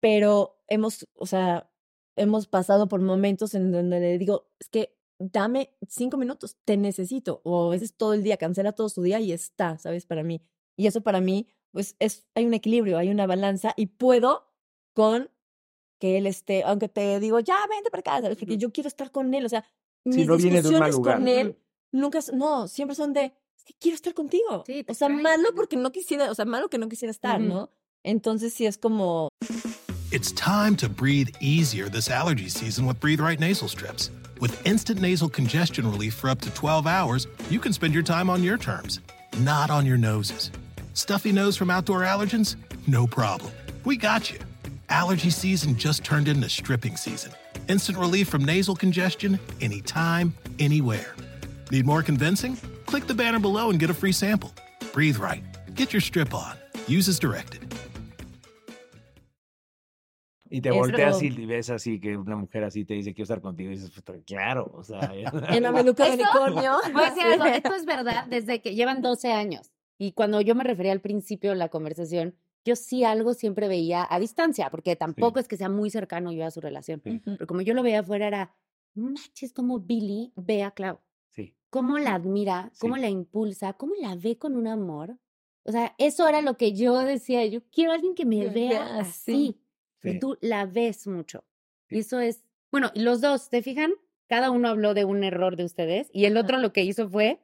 Pero 0.01 0.61
hemos, 0.69 1.09
o 1.15 1.27
sea, 1.27 1.71
hemos 2.17 2.47
pasado 2.47 2.89
por 2.89 3.01
momentos 3.01 3.55
en 3.55 3.73
donde 3.73 4.01
le 4.01 4.19
digo, 4.19 4.51
es 4.59 4.69
que 4.69 4.97
dame 5.19 5.75
cinco 5.89 6.17
minutos, 6.17 6.57
te 6.65 6.77
necesito. 6.77 7.41
O 7.45 7.69
a 7.69 7.71
veces 7.71 7.97
todo 7.97 8.15
el 8.15 8.23
día, 8.23 8.37
cancela 8.37 8.73
todo 8.73 8.89
su 8.89 9.03
día 9.03 9.21
y 9.21 9.33
está, 9.33 9.79
¿sabes? 9.79 10.07
Para 10.07 10.23
mí. 10.23 10.43
Y 10.77 10.87
eso 10.87 11.03
para 11.03 11.21
mí, 11.21 11.49
pues 11.71 11.97
es, 11.99 12.27
hay 12.35 12.47
un 12.47 12.55
equilibrio, 12.55 12.99
hay 12.99 13.11
una 13.11 13.27
balanza 13.27 13.73
y 13.77 13.87
puedo 13.87 14.53
con 14.93 15.31
que 15.99 16.19
él 16.19 16.27
esté, 16.27 16.65
aunque 16.65 16.89
te 16.89 17.19
digo, 17.21 17.41
ya 17.41 17.57
vente 17.71 17.91
para 17.91 18.01
acá, 18.01 18.21
¿sabes? 18.21 18.37
Porque 18.39 18.59
yo 18.59 18.73
quiero 18.73 18.89
estar 18.89 19.11
con 19.11 19.33
él, 19.33 19.45
o 19.45 19.49
sea, 19.49 19.65
mis 20.05 20.27
no 20.27 20.37
discusiones 20.37 20.97
con 20.97 21.29
él 21.29 21.57
nunca, 21.95 22.21
no, 22.33 22.69
siempre 22.69 22.95
son 22.95 23.13
de, 23.13 23.33
es 23.57 23.65
que 23.65 23.75
quiero 23.81 23.95
estar 23.95 24.13
contigo. 24.13 24.65
Sí, 24.67 24.85
o 24.87 24.95
sea, 24.95 25.09
malo 25.09 25.55
porque 25.55 25.77
no 25.77 25.91
quisiera, 25.93 26.31
o 26.31 26.35
sea, 26.35 26.45
malo 26.45 26.69
que 26.69 26.79
no 26.79 26.89
quisiera 26.89 27.11
estar, 27.11 27.41
¿no? 27.41 27.71
Entonces 28.03 28.53
sí 28.53 28.67
es 28.67 28.77
como... 28.77 29.29
It's 30.11 30.31
time 30.33 30.77
to 30.77 30.89
breathe 30.89 31.31
easier 31.41 31.89
this 31.89 32.09
allergy 32.11 32.49
season 32.49 32.87
with 32.87 33.01
Breathe 33.01 33.21
Right 33.21 33.41
nasal 33.41 33.69
strips. 33.69 34.11
With 34.41 34.55
instant 34.67 35.01
nasal 35.01 35.29
congestion 35.29 35.91
relief 35.91 36.15
for 36.15 36.29
up 36.29 36.41
to 36.43 36.51
12 36.51 36.87
hours, 36.87 37.27
you 37.51 37.59
can 37.59 37.73
spend 37.73 37.95
your 37.95 38.03
time 38.03 38.29
on 38.29 38.43
your 38.43 38.59
terms, 38.59 39.01
not 39.39 39.71
on 39.71 39.87
your 39.87 39.97
noses. 39.97 40.51
Stuffy 40.93 41.33
nose 41.33 41.57
from 41.57 41.71
outdoor 41.71 42.03
allergens? 42.03 42.57
No 42.87 43.07
problem. 43.07 43.51
We 43.85 43.97
got 43.97 44.31
you. 44.31 44.39
Allergy 44.89 45.31
season 45.31 45.77
just 45.77 46.05
turned 46.05 46.29
into 46.29 46.49
stripping 46.49 46.97
season. 46.97 47.33
Instant 47.69 47.99
relief 47.99 48.29
from 48.29 48.45
nasal 48.45 48.77
congestion 48.77 49.39
anytime, 49.61 50.35
anywhere. 50.59 51.15
Need 51.71 51.87
more 51.87 52.03
convincing? 52.03 52.57
Click 52.87 53.07
the 53.07 53.15
banner 53.15 53.41
below 53.41 53.71
and 53.71 53.81
get 53.81 53.91
a 53.91 53.95
free 53.95 54.13
sample. 54.13 54.53
Breathe 54.93 55.17
right. 55.17 55.43
Get 55.75 55.93
your 55.93 56.01
strip 56.01 56.35
on. 56.35 56.57
Use 56.87 57.09
as 57.09 57.19
directed. 57.19 57.61
Y 60.51 60.61
te 60.61 60.71
volteas 60.71 61.21
y 61.21 61.31
ves 61.47 61.71
así 61.71 61.99
que 61.99 62.17
una 62.17 62.37
mujer 62.37 62.63
así 62.63 62.85
te 62.85 62.95
dice 62.95 63.13
quiero 63.13 63.25
estar 63.25 63.41
contigo 63.41 63.73
y 63.73 63.75
dices, 63.75 63.91
claro, 64.25 64.71
o 64.73 64.85
sea. 64.85 65.01
en 65.49 65.63
la 65.63 65.73
meluca 65.73 66.05
de 66.05 66.13
unicornio. 66.13 66.79
esto 67.55 67.75
es 67.75 67.85
verdad 67.87 68.27
desde 68.29 68.61
que 68.61 68.75
llevan 68.75 69.03
12 69.03 69.33
años. 69.33 69.73
Y 69.99 70.13
cuando 70.13 70.41
yo 70.41 70.55
me 70.55 70.63
refería 70.63 70.93
al 70.93 71.01
principio 71.01 71.51
de 71.51 71.57
la 71.57 71.71
conversación, 71.71 72.37
yo 72.65 72.77
sí 72.77 73.05
algo 73.05 73.35
siempre 73.35 73.69
veía 73.69 74.07
a 74.09 74.19
distancia, 74.19 74.71
porque 74.71 74.97
tampoco 74.97 75.39
es 75.39 75.49
que 75.49 75.57
sea 75.57 75.69
muy 75.69 75.91
cercano 75.91 76.33
yo 76.33 76.47
a 76.47 76.51
su 76.51 76.61
relación. 76.61 77.01
Pero 77.01 77.47
como 77.47 77.61
yo 77.61 77.75
lo 77.75 77.83
veía 77.83 78.01
afuera, 78.01 78.27
era, 78.27 78.55
manches, 78.95 79.53
como 79.53 79.81
Billy 79.81 80.33
ve 80.37 80.63
a 80.63 80.71
Clau. 80.71 80.99
Sí. 81.31 81.55
Cómo 81.71 81.99
la 81.99 82.15
admira, 82.15 82.73
cómo 82.79 82.97
la 82.97 83.11
impulsa, 83.11 83.75
cómo 83.75 83.95
la 84.01 84.17
ve 84.17 84.39
con 84.39 84.57
un 84.57 84.67
amor. 84.67 85.19
O 85.65 85.73
sea, 85.73 85.95
eso 85.99 86.27
era 86.29 86.41
lo 86.41 86.57
que 86.57 86.73
yo 86.73 86.99
decía. 87.01 87.45
Yo 87.47 87.61
quiero 87.71 87.93
a 87.93 87.95
alguien 87.95 88.15
que 88.15 88.27
me 88.27 88.49
vea 88.49 88.99
así. 88.99 89.61
Y 90.03 90.19
tú 90.19 90.37
la 90.41 90.67
ves 90.67 91.07
mucho. 91.07 91.45
Y 91.89 91.99
eso 91.99 92.21
es, 92.21 92.45
bueno, 92.71 92.91
los 92.95 93.21
dos, 93.21 93.49
¿te 93.49 93.63
fijan? 93.63 93.93
Cada 94.27 94.51
uno 94.51 94.69
habló 94.69 94.95
de 94.95 95.05
un 95.05 95.23
error 95.23 95.57
de 95.57 95.65
ustedes 95.65 96.09
y 96.13 96.25
el 96.25 96.37
otro 96.37 96.59
lo 96.59 96.73
que 96.73 96.83
hizo 96.83 97.09
fue 97.09 97.41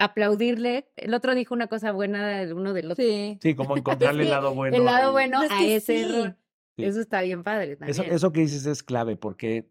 aplaudirle. 0.00 0.88
El 0.96 1.14
otro 1.14 1.34
dijo 1.34 1.54
una 1.54 1.68
cosa 1.68 1.92
buena 1.92 2.26
del 2.26 2.54
uno 2.54 2.72
del 2.72 2.90
otro. 2.90 3.04
Sí. 3.04 3.38
Sí, 3.40 3.54
como 3.54 3.76
encontrarle 3.76 4.24
el 4.24 4.30
lado 4.30 4.54
bueno. 4.54 4.76
El 4.76 4.84
lado 4.84 5.12
bueno 5.12 5.40
a 5.48 5.64
ese 5.64 6.02
error. 6.02 6.36
Eso 6.76 7.00
está 7.00 7.20
bien 7.20 7.42
padre 7.42 7.76
Eso, 7.86 8.02
eso 8.02 8.32
que 8.32 8.40
dices 8.40 8.64
es 8.64 8.82
clave 8.82 9.14
porque 9.14 9.68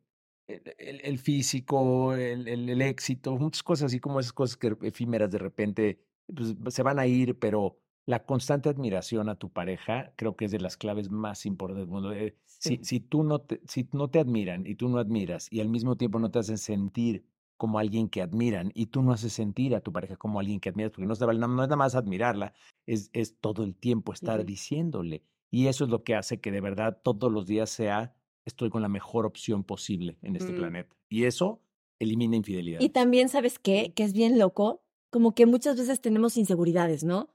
el, 0.48 1.02
el 1.04 1.18
físico, 1.18 2.14
el, 2.14 2.48
el, 2.48 2.82
éxito, 2.84 3.36
muchas 3.36 3.64
cosas 3.64 3.88
así 3.88 4.00
como 4.00 4.20
esas 4.20 4.34
cosas 4.34 4.58
que 4.58 4.76
efímeras 4.84 5.32
de 5.32 5.40
repente 5.40 6.00
pues, 6.34 6.56
se 6.68 6.84
van 6.84 7.00
a 7.00 7.08
ir, 7.08 7.40
pero 7.40 7.80
la 8.06 8.26
constante 8.26 8.70
admiración 8.70 9.30
a 9.30 9.36
tu 9.36 9.52
pareja 9.52 10.14
creo 10.16 10.36
que 10.36 10.46
es 10.46 10.52
de 10.52 10.60
las 10.60 10.78
claves 10.78 11.10
más 11.10 11.46
importantes 11.46 11.88
del 11.88 11.92
mundo. 11.92 12.12
Eh, 12.14 12.36
si, 12.46 12.80
si, 12.84 13.00
tú 13.00 13.24
no 13.24 13.40
te, 13.40 13.62
si 13.66 13.88
no 13.92 14.10
te 14.10 14.20
admiran 14.20 14.68
y 14.68 14.76
tú 14.76 14.90
no 14.90 15.00
admiras 15.00 15.52
y 15.52 15.62
al 15.62 15.70
mismo 15.70 15.96
tiempo 15.96 16.20
no 16.20 16.30
te 16.30 16.40
hacen 16.40 16.58
sentir 16.58 17.26
como 17.60 17.78
alguien 17.78 18.08
que 18.08 18.22
admiran 18.22 18.72
y 18.74 18.86
tú 18.86 19.04
no 19.04 19.12
haces 19.12 19.34
sentir 19.34 19.76
a 19.76 19.82
tu 19.82 19.92
pareja 19.92 20.16
como 20.16 20.40
alguien 20.40 20.62
que 20.62 20.70
admiras, 20.70 20.92
porque 20.92 21.06
no, 21.06 21.14
no 21.14 21.62
es 21.62 21.68
nada 21.68 21.76
más 21.76 21.94
admirarla, 21.94 22.54
es, 22.88 23.10
es 23.12 23.38
todo 23.38 23.66
el 23.66 23.76
tiempo 23.76 24.14
estar 24.14 24.46
diciéndole. 24.46 25.24
Y 25.52 25.68
eso 25.68 25.84
es 25.84 25.90
lo 25.90 26.06
que 26.06 26.16
hace 26.16 26.40
que 26.40 26.54
de 26.54 26.62
verdad 26.62 27.02
todos 27.04 27.30
los 27.30 27.48
días 27.48 27.70
sea, 27.70 28.16
estoy 28.46 28.70
con 28.70 28.82
la 28.82 28.88
mejor 28.88 29.26
opción 29.26 29.66
posible 29.66 30.18
en 30.22 30.38
este 30.38 30.54
mm. 30.54 30.56
planeta. 30.56 30.96
Y 31.10 31.26
eso 31.26 31.62
elimina 32.00 32.38
infidelidad. 32.38 32.80
Y 32.80 32.90
también, 32.90 33.28
¿sabes 33.28 33.60
qué? 33.60 33.92
Que 33.94 34.04
es 34.04 34.14
bien 34.14 34.40
loco, 34.40 34.82
como 35.10 35.36
que 35.36 35.46
muchas 35.46 35.78
veces 35.78 36.00
tenemos 36.00 36.38
inseguridades, 36.38 37.04
¿no? 37.04 37.28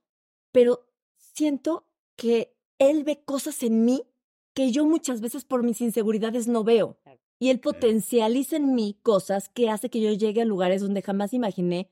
Pero 0.53 0.87
siento 1.19 1.87
que 2.17 2.57
él 2.79 3.05
ve 3.05 3.23
cosas 3.27 3.63
en 3.63 3.85
mí 3.85 4.05
que 4.55 4.73
yo 4.73 4.87
muchas 4.87 5.21
veces 5.21 5.45
por 5.45 5.63
mis 5.63 5.83
inseguridades 5.83 6.49
no 6.49 6.65
veo 6.65 6.99
y 7.45 7.51
él 7.51 7.61
potencializa 7.61 8.57
en 8.57 8.75
mí 8.75 8.99
cosas 9.03 9.51
que 9.51 9.69
hace 9.69 9.91
que 9.91 10.01
yo 10.01 10.11
llegue 10.13 10.41
a 10.41 10.47
lugares 10.47 10.81
donde 10.81 11.03
jamás 11.03 11.35
imaginé, 11.35 11.91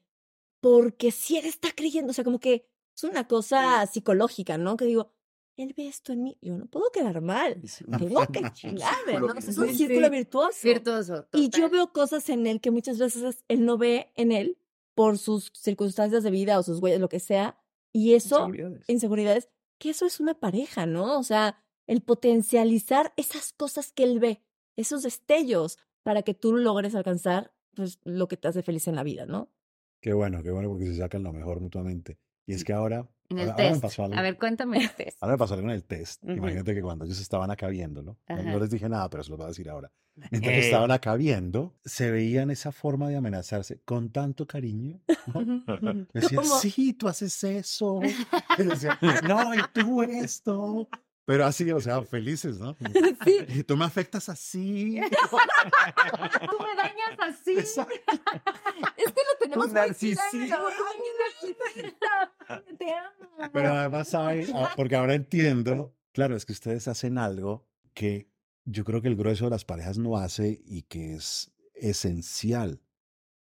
porque 0.63 1.11
si 1.11 1.37
él 1.37 1.45
está 1.45 1.69
creyendo, 1.73 2.13
o 2.13 2.15
sea, 2.15 2.25
como 2.25 2.41
que 2.41 2.67
es 2.97 3.05
una 3.05 3.29
cosa 3.29 3.87
psicológica, 3.87 4.57
¿no? 4.57 4.79
Que 4.79 4.87
digo, 4.87 5.13
él 5.59 5.75
ve 5.77 5.89
esto 5.89 6.15
en 6.15 6.23
mí, 6.23 6.39
yo 6.41 6.57
no 6.57 6.65
puedo 6.69 6.91
quedar 6.91 7.21
mal, 7.21 7.61
tengo 7.99 8.27
que 8.29 8.51
chingarme, 8.55 9.21
¿no? 9.21 9.35
Es 9.35 9.59
un 9.59 9.75
círculo 9.75 10.09
virtuoso. 10.09 10.59
Virtuoso. 10.63 11.27
Y 11.35 11.51
yo 11.51 11.69
veo 11.69 11.93
cosas 11.93 12.27
en 12.31 12.47
él 12.47 12.59
que 12.63 12.71
muchas 12.71 12.97
veces 12.97 13.45
él 13.47 13.67
no 13.67 13.77
ve 13.77 14.11
en 14.15 14.33
él 14.33 14.57
por 14.95 15.19
sus 15.19 15.53
circunstancias 15.55 16.23
de 16.23 16.31
vida 16.31 16.59
o 16.59 16.63
sus 16.63 16.81
huellas, 16.81 16.99
lo 16.99 17.11
que 17.11 17.21
sea, 17.21 17.63
y 17.93 18.15
eso, 18.15 18.39
inseguridades. 18.39 18.89
inseguridades, 18.89 19.49
que 19.77 19.91
eso 19.91 20.07
es 20.07 20.19
una 20.19 20.33
pareja, 20.33 20.87
¿no? 20.87 21.19
O 21.19 21.23
sea, 21.23 21.63
el 21.87 22.01
potencializar 22.01 23.13
esas 23.19 23.53
cosas 23.53 23.93
que 23.93 24.05
él 24.05 24.19
ve 24.19 24.43
esos 24.77 25.03
destellos 25.03 25.79
para 26.03 26.23
que 26.23 26.35
tú 26.35 26.57
logres 26.57 26.95
alcanzar 26.95 27.53
pues, 27.75 27.99
lo 28.05 28.29
que 28.29 28.37
te 28.37 28.49
hace 28.49 28.63
feliz 28.63 28.89
en 28.89 28.97
la 28.97 29.03
vida, 29.03 29.27
¿no? 29.27 29.51
Qué 30.01 30.13
bueno, 30.13 30.43
qué 30.43 30.51
bueno, 30.51 30.69
porque 30.69 30.87
se 30.87 30.97
sacan 30.97 31.23
lo 31.23 31.33
mejor 31.33 31.61
mutuamente. 31.61 32.19
Y 32.47 32.55
es 32.55 32.65
que 32.65 32.73
ahora. 32.73 33.09
En 33.29 33.39
el 33.39 33.55
test. 33.55 33.85
A 33.99 34.21
ver, 34.21 34.37
cuéntame 34.37 34.79
el 34.79 34.91
test. 34.91 35.17
Ahora 35.23 35.35
me 35.35 35.39
pasó 35.39 35.55
algo 35.55 35.69
en 35.69 35.75
el 35.75 35.85
test. 35.85 36.23
Imagínate 36.25 36.75
que 36.75 36.83
cuando 36.83 37.05
ellos 37.05 37.21
estaban 37.21 37.51
acá 37.51 37.69
viéndolo, 37.69 38.19
no 38.29 38.59
les 38.59 38.71
dije 38.71 38.89
nada, 38.89 39.09
pero 39.09 39.23
se 39.23 39.31
lo 39.31 39.37
voy 39.37 39.45
a 39.45 39.49
decir 39.49 39.71
ahora. 39.71 39.91
Mientras 40.31 40.57
estaban 40.57 40.91
acá 40.91 41.15
viendo, 41.15 41.75
se 41.85 42.11
veían 42.11 42.51
esa 42.51 42.73
forma 42.73 43.09
de 43.09 43.17
amenazarse 43.17 43.81
con 43.85 44.11
tanto 44.11 44.47
cariño. 44.47 45.01
¿no? 45.33 46.07
Decían, 46.13 46.45
sí, 46.61 46.93
tú 46.93 47.09
haces 47.09 47.43
eso. 47.45 48.01
Y 48.59 48.63
decían, 48.63 48.99
no, 49.27 49.55
y 49.55 49.61
tú 49.73 50.03
esto. 50.03 50.89
Pero 51.25 51.45
así, 51.45 51.71
o 51.71 51.81
sea, 51.81 52.03
felices, 52.03 52.59
¿no? 52.59 52.77
Sí. 53.25 53.63
Tú 53.67 53.77
me 53.77 53.85
afectas 53.85 54.29
así. 54.29 55.01
tú 55.01 56.57
me 56.59 56.77
dañas 56.77 57.19
así. 57.19 57.55
Es 57.59 57.75
que 57.75 59.21
lo 59.31 59.39
tenemos 59.39 59.73
narcisismo. 59.73 60.57
Te 62.79 62.93
amo. 62.93 63.51
Pero 63.53 63.73
además, 63.73 64.09
¿saben? 64.09 64.49
Ah, 64.55 64.73
porque 64.75 64.97
ahora 64.97 65.15
entiendo, 65.15 65.95
claro, 66.13 66.35
es 66.35 66.45
que 66.45 66.53
ustedes 66.53 66.89
hacen 66.89 67.19
algo 67.19 67.69
que 67.95 68.29
yo 68.65 68.85
creo 68.85 69.01
que 69.01 69.09
el 69.09 69.17
grueso 69.17 69.45
de 69.45 69.51
las 69.51 69.65
parejas 69.65 69.99
no 69.99 70.17
hace 70.17 70.61
y 70.65 70.83
que 70.83 71.15
es 71.15 71.53
esencial, 71.75 72.81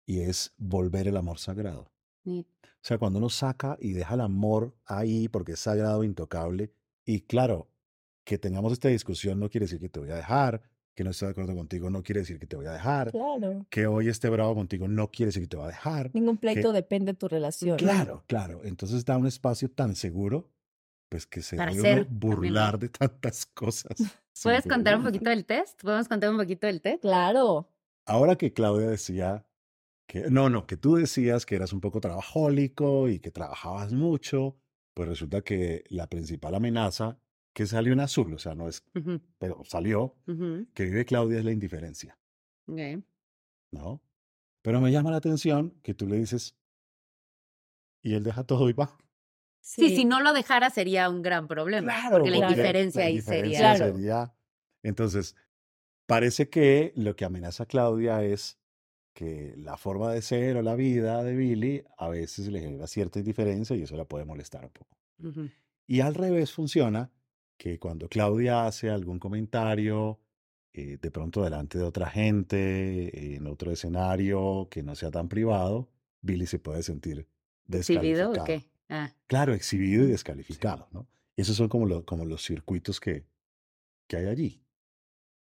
y 0.05 0.21
es 0.21 0.53
volver 0.57 1.07
el 1.07 1.17
amor 1.17 1.39
sagrado. 1.39 1.91
Sí. 2.23 2.47
O 2.63 2.81
sea, 2.81 2.97
cuando 2.97 3.19
uno 3.19 3.29
saca 3.29 3.77
y 3.79 3.91
deja 3.91 4.15
el 4.15 4.21
amor 4.21 4.73
ahí 4.85 5.27
porque 5.27 5.51
es 5.53 5.59
sagrado, 5.59 6.03
intocable, 6.03 6.73
y 7.09 7.21
claro, 7.21 7.67
que 8.23 8.37
tengamos 8.37 8.71
esta 8.71 8.87
discusión 8.87 9.39
no 9.39 9.49
quiere 9.49 9.63
decir 9.65 9.79
que 9.79 9.89
te 9.89 9.99
voy 9.99 10.11
a 10.11 10.15
dejar, 10.15 10.61
que 10.93 11.03
no 11.03 11.09
estoy 11.09 11.25
de 11.25 11.31
acuerdo 11.31 11.55
contigo 11.55 11.89
no 11.89 12.03
quiere 12.03 12.19
decir 12.19 12.37
que 12.37 12.45
te 12.45 12.55
voy 12.55 12.67
a 12.67 12.71
dejar, 12.73 13.11
claro. 13.11 13.65
que 13.71 13.87
hoy 13.87 14.09
esté 14.09 14.29
bravo 14.29 14.53
contigo 14.53 14.87
no 14.87 15.09
quiere 15.09 15.29
decir 15.29 15.41
que 15.41 15.47
te 15.47 15.57
va 15.57 15.63
a 15.63 15.69
dejar. 15.69 16.11
Ningún 16.13 16.37
pleito 16.37 16.71
depende 16.71 17.13
de 17.13 17.17
tu 17.17 17.27
relación. 17.27 17.77
Claro, 17.77 18.23
claro. 18.27 18.61
Entonces 18.63 19.03
da 19.05 19.17
un 19.17 19.25
espacio 19.25 19.71
tan 19.71 19.95
seguro, 19.95 20.51
pues 21.09 21.25
que 21.25 21.41
se 21.41 21.55
puede 21.55 22.03
burlar 22.03 22.77
de 22.77 22.89
tantas 22.89 23.47
cosas. 23.47 23.97
¿Puedes 24.43 24.67
contar 24.67 24.95
un 24.95 25.03
poquito 25.03 25.31
del 25.31 25.45
test? 25.45 25.81
¿Podemos 25.81 26.07
contar 26.07 26.29
un 26.29 26.37
poquito 26.37 26.67
del 26.67 26.79
test? 26.79 27.01
Claro. 27.01 27.71
Ahora 28.05 28.35
que 28.35 28.53
Claudia 28.53 28.87
decía 28.87 29.47
que, 30.05 30.29
no, 30.29 30.51
no, 30.51 30.67
que 30.67 30.77
tú 30.77 30.93
decías 30.97 31.47
que 31.47 31.55
eras 31.55 31.73
un 31.73 31.81
poco 31.81 32.01
trabajólico 32.01 33.09
y 33.09 33.19
que 33.19 33.31
trabajabas 33.31 33.93
mucho, 33.93 34.57
pues 34.99 35.07
resulta 35.07 35.39
que 35.43 35.85
la 35.87 36.07
principal 36.07 36.55
amenaza 36.55 37.17
que 37.53 37.65
salió 37.65 37.93
en 37.93 38.01
azul, 38.01 38.33
o 38.33 38.37
sea, 38.37 38.53
no 38.53 38.67
es, 38.67 38.83
pero 39.37 39.63
salió, 39.63 40.17
que 40.73 40.83
vive 40.83 41.05
Claudia 41.05 41.39
es 41.39 41.45
la 41.45 41.53
indiferencia. 41.53 42.19
Okay. 42.67 43.01
¿No? 43.71 44.01
Pero 44.61 44.81
me 44.81 44.91
llama 44.91 45.11
la 45.11 45.15
atención 45.15 45.73
que 45.83 45.93
tú 45.93 46.05
le 46.05 46.17
dices, 46.17 46.57
y 48.01 48.13
él 48.13 48.25
deja 48.25 48.43
todo 48.43 48.69
y 48.69 48.73
va. 48.73 48.97
Sí, 49.61 49.95
si 49.95 50.03
no 50.03 50.19
lo 50.19 50.33
dejara 50.33 50.69
sería 50.69 51.09
un 51.09 51.21
gran 51.21 51.47
problema. 51.47 51.93
Claro, 51.93 52.17
porque 52.17 52.31
la 52.31 52.37
indiferencia 52.49 53.05
ahí 53.05 53.21
sería. 53.21 53.77
sería. 53.77 54.35
Entonces, 54.83 55.33
parece 56.07 56.49
que 56.49 56.91
lo 56.97 57.15
que 57.15 57.23
amenaza 57.23 57.63
a 57.63 57.67
Claudia 57.67 58.21
es 58.25 58.58
que 59.13 59.55
la 59.57 59.77
forma 59.77 60.11
de 60.13 60.21
ser 60.21 60.57
o 60.57 60.61
la 60.61 60.75
vida 60.75 61.23
de 61.23 61.35
Billy 61.35 61.83
a 61.97 62.09
veces 62.09 62.47
le 62.47 62.61
genera 62.61 62.87
cierta 62.87 63.19
indiferencia 63.19 63.75
y 63.75 63.83
eso 63.83 63.97
la 63.97 64.05
puede 64.05 64.25
molestar 64.25 64.63
un 64.65 64.71
poco. 64.71 64.97
Y 65.87 65.99
al 65.99 66.15
revés 66.15 66.51
funciona 66.51 67.11
que 67.57 67.77
cuando 67.79 68.07
Claudia 68.07 68.65
hace 68.65 68.89
algún 68.89 69.19
comentario, 69.19 70.19
eh, 70.71 70.97
de 71.01 71.11
pronto 71.11 71.43
delante 71.43 71.77
de 71.77 71.83
otra 71.83 72.09
gente, 72.09 73.35
en 73.35 73.47
otro 73.47 73.71
escenario 73.71 74.67
que 74.71 74.83
no 74.83 74.95
sea 74.95 75.11
tan 75.11 75.27
privado, 75.27 75.89
Billy 76.21 76.45
se 76.45 76.59
puede 76.59 76.83
sentir 76.83 77.27
descalificado. 77.65 78.31
¿Exhibido 78.33 78.43
o 78.43 78.45
qué? 78.45 78.69
Ah. 78.87 79.13
Claro, 79.27 79.53
exhibido 79.53 80.05
y 80.05 80.07
descalificado, 80.07 80.87
¿no? 80.91 81.07
Esos 81.35 81.55
son 81.55 81.69
como, 81.69 82.05
como 82.05 82.25
los 82.25 82.43
circuitos 82.43 82.99
que, 82.99 83.25
que 84.07 84.17
hay 84.17 84.25
allí. 84.27 84.63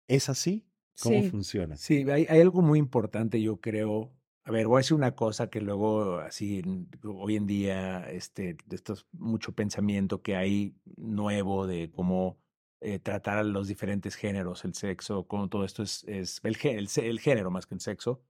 ¿Es 0.08 0.30
así? 0.30 0.66
¿Cómo 1.02 1.24
funciona? 1.24 1.76
Sí, 1.76 2.10
hay, 2.10 2.26
hay, 2.30 2.42
algo 2.42 2.62
muy 2.62 2.80
importante, 2.80 3.42
yo 3.42 3.58
creo. 3.58 4.12
A 4.46 4.52
ver, 4.52 4.68
voy 4.68 4.78
a 4.78 4.80
decir 4.80 4.96
una 4.96 5.16
cosa 5.16 5.50
que 5.50 5.62
luego, 5.62 6.18
así, 6.20 6.62
hoy 7.04 7.36
en 7.36 7.48
día, 7.48 8.10
este, 8.10 8.58
de 8.66 8.76
estos, 8.76 9.08
mucho 9.12 9.54
pensamiento 9.54 10.22
que 10.22 10.36
hay 10.36 10.76
nuevo 10.98 11.66
de 11.66 11.92
cómo 11.92 12.38
eh, 12.82 13.00
tratar 13.00 13.38
a 13.38 13.44
los 13.44 13.70
diferentes 13.70 14.16
géneros, 14.16 14.66
el 14.66 14.74
sexo, 14.74 15.26
cómo 15.26 15.48
todo 15.48 15.64
esto 15.64 15.84
es, 15.84 16.04
es 16.04 16.42
el, 16.44 16.58
el, 16.98 17.20
género 17.20 17.50
más 17.50 17.66
que 17.66 17.76
el 17.76 17.80
sexo. 17.80 18.22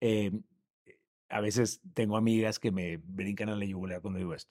Eh, 0.00 0.32
a 1.28 1.40
veces 1.40 1.82
tengo 1.92 2.16
amigas 2.16 2.58
que 2.58 2.72
me 2.72 2.96
brincan 2.96 3.50
a 3.50 3.56
la 3.56 3.66
yugular 3.66 4.00
cuando 4.00 4.18
digo 4.18 4.34
esto. 4.34 4.50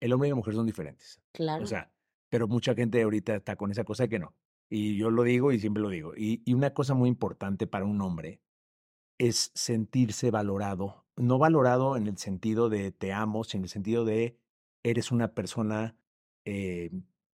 El 0.00 0.12
hombre 0.12 0.28
y 0.28 0.30
la 0.30 0.36
mujer 0.36 0.54
son 0.54 0.66
diferentes. 0.66 1.20
Claro. 1.32 1.62
O 1.62 1.66
sea, 1.66 1.92
pero 2.28 2.48
mucha 2.48 2.74
gente 2.74 3.00
ahorita 3.00 3.36
está 3.36 3.54
con 3.54 3.70
esa 3.70 3.84
cosa 3.84 4.08
que 4.08 4.18
no. 4.18 4.34
Y 4.70 4.96
yo 4.96 5.10
lo 5.10 5.22
digo 5.22 5.52
y 5.52 5.58
siempre 5.58 5.82
lo 5.82 5.88
digo. 5.88 6.12
Y, 6.16 6.42
y 6.44 6.54
una 6.54 6.74
cosa 6.74 6.94
muy 6.94 7.08
importante 7.08 7.66
para 7.66 7.84
un 7.84 8.00
hombre 8.00 8.40
es 9.18 9.50
sentirse 9.54 10.30
valorado. 10.30 11.04
No 11.16 11.38
valorado 11.38 11.96
en 11.96 12.06
el 12.06 12.18
sentido 12.18 12.68
de 12.68 12.92
te 12.92 13.12
amo, 13.12 13.44
sino 13.44 13.60
en 13.60 13.64
el 13.64 13.70
sentido 13.70 14.04
de 14.04 14.38
eres 14.84 15.10
una 15.10 15.34
persona 15.34 15.96
eh, 16.44 16.90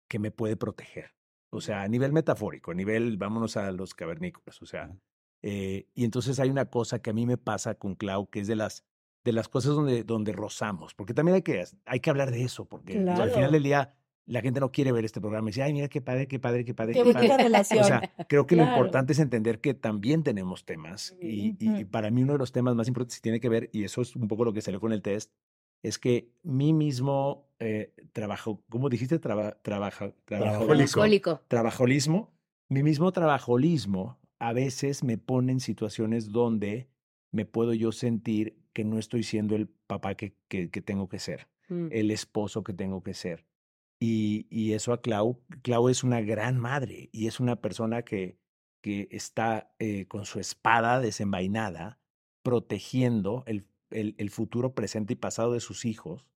que 0.07 0.19
me 0.19 0.31
puede 0.31 0.55
proteger. 0.55 1.11
O 1.49 1.61
sea, 1.61 1.83
a 1.83 1.87
nivel 1.87 2.13
metafórico, 2.13 2.71
a 2.71 2.73
nivel, 2.73 3.17
vámonos 3.17 3.57
a 3.57 3.71
los 3.71 3.93
cavernícolas. 3.93 4.61
O 4.61 4.65
sea, 4.65 4.95
eh, 5.41 5.87
y 5.93 6.05
entonces 6.05 6.39
hay 6.39 6.49
una 6.49 6.65
cosa 6.65 6.99
que 6.99 7.09
a 7.09 7.13
mí 7.13 7.25
me 7.25 7.37
pasa 7.37 7.75
con 7.75 7.95
Clau, 7.95 8.29
que 8.29 8.39
es 8.39 8.47
de 8.47 8.55
las, 8.55 8.85
de 9.23 9.33
las 9.33 9.49
cosas 9.49 9.75
donde, 9.75 10.03
donde 10.03 10.31
rozamos, 10.31 10.95
porque 10.95 11.13
también 11.13 11.35
hay 11.35 11.41
que, 11.41 11.63
hay 11.85 11.99
que 11.99 12.09
hablar 12.09 12.31
de 12.31 12.43
eso, 12.43 12.65
porque 12.65 12.97
al 12.97 13.31
final 13.31 13.51
del 13.51 13.63
día 13.63 13.93
la 14.25 14.41
gente 14.41 14.59
no 14.59 14.71
quiere 14.71 14.91
ver 14.91 15.05
este 15.05 15.19
programa 15.19 15.49
y 15.49 15.51
dice, 15.51 15.63
ay, 15.63 15.73
mira 15.73 15.87
qué 15.87 16.01
padre, 16.01 16.27
qué 16.27 16.39
padre, 16.39 16.63
qué 16.63 16.73
padre. 16.73 16.93
Qué, 16.93 17.03
qué 17.03 17.13
padre. 17.13 17.37
Relación. 17.37 17.83
O 17.83 17.83
sea, 17.83 18.13
creo 18.27 18.47
que 18.47 18.55
lo 18.55 18.63
importante 18.63 19.13
es 19.13 19.19
entender 19.19 19.59
que 19.59 19.73
también 19.73 20.23
tenemos 20.23 20.65
temas 20.65 21.15
y, 21.21 21.55
y, 21.59 21.85
para 21.85 22.09
mí 22.09 22.23
uno 22.23 22.33
de 22.33 22.39
los 22.39 22.51
temas 22.51 22.75
más 22.75 22.87
importantes 22.87 23.21
tiene 23.21 23.39
que 23.39 23.49
ver, 23.49 23.69
y 23.73 23.83
eso 23.83 24.01
es 24.01 24.15
un 24.15 24.27
poco 24.27 24.45
lo 24.45 24.53
que 24.53 24.61
salió 24.61 24.79
con 24.79 24.93
el 24.93 25.01
test, 25.01 25.31
es 25.83 25.99
que 25.99 26.31
mi 26.43 26.71
mismo 26.73 27.49
eh, 27.59 27.93
trabajo, 28.13 28.63
¿cómo 28.69 28.89
dijiste? 28.89 29.19
Traba, 29.19 29.61
trabaja, 29.61 30.13
trabajolismo. 30.25 31.39
Trabajolismo. 31.47 32.33
Mi 32.69 32.83
mismo 32.83 33.11
trabajolismo 33.11 34.17
a 34.39 34.53
veces 34.53 35.03
me 35.03 35.17
pone 35.17 35.51
en 35.51 35.59
situaciones 35.59 36.31
donde 36.31 36.89
me 37.31 37.45
puedo 37.45 37.73
yo 37.73 37.91
sentir 37.91 38.57
que 38.71 38.85
no 38.85 38.97
estoy 38.97 39.23
siendo 39.23 39.55
el 39.55 39.67
papá 39.67 40.15
que, 40.15 40.35
que, 40.47 40.67
tengo 40.67 41.09
que 41.09 41.19
ser, 41.19 41.47
mm. 41.67 41.87
el 41.91 42.11
esposo 42.11 42.63
que 42.63 42.73
tengo 42.73 43.03
que 43.03 43.13
ser. 43.13 43.45
Y, 44.05 44.73
eso 44.73 44.91
a 44.91 45.01
Clau, 45.01 45.41
Clau 45.61 45.87
es 45.87 46.03
una 46.03 46.19
gran 46.19 46.59
madre 46.59 47.09
y 47.13 47.27
es 47.27 47.39
una 47.39 47.61
persona 47.61 48.01
que, 48.01 48.37
que 48.81 49.07
está 49.11 49.73
eh, 49.79 50.07
con 50.07 50.25
su 50.25 50.41
espada 50.41 50.99
desenvainada 50.99 52.01
protegiendo 52.43 53.45
el, 53.47 53.65
el, 53.91 54.13
el, 54.17 54.29
futuro 54.29 54.75
presente 54.75 55.13
y 55.13 55.15
pasado 55.15 55.53
de 55.53 55.61
sus 55.61 55.85
hijos. 55.85 56.27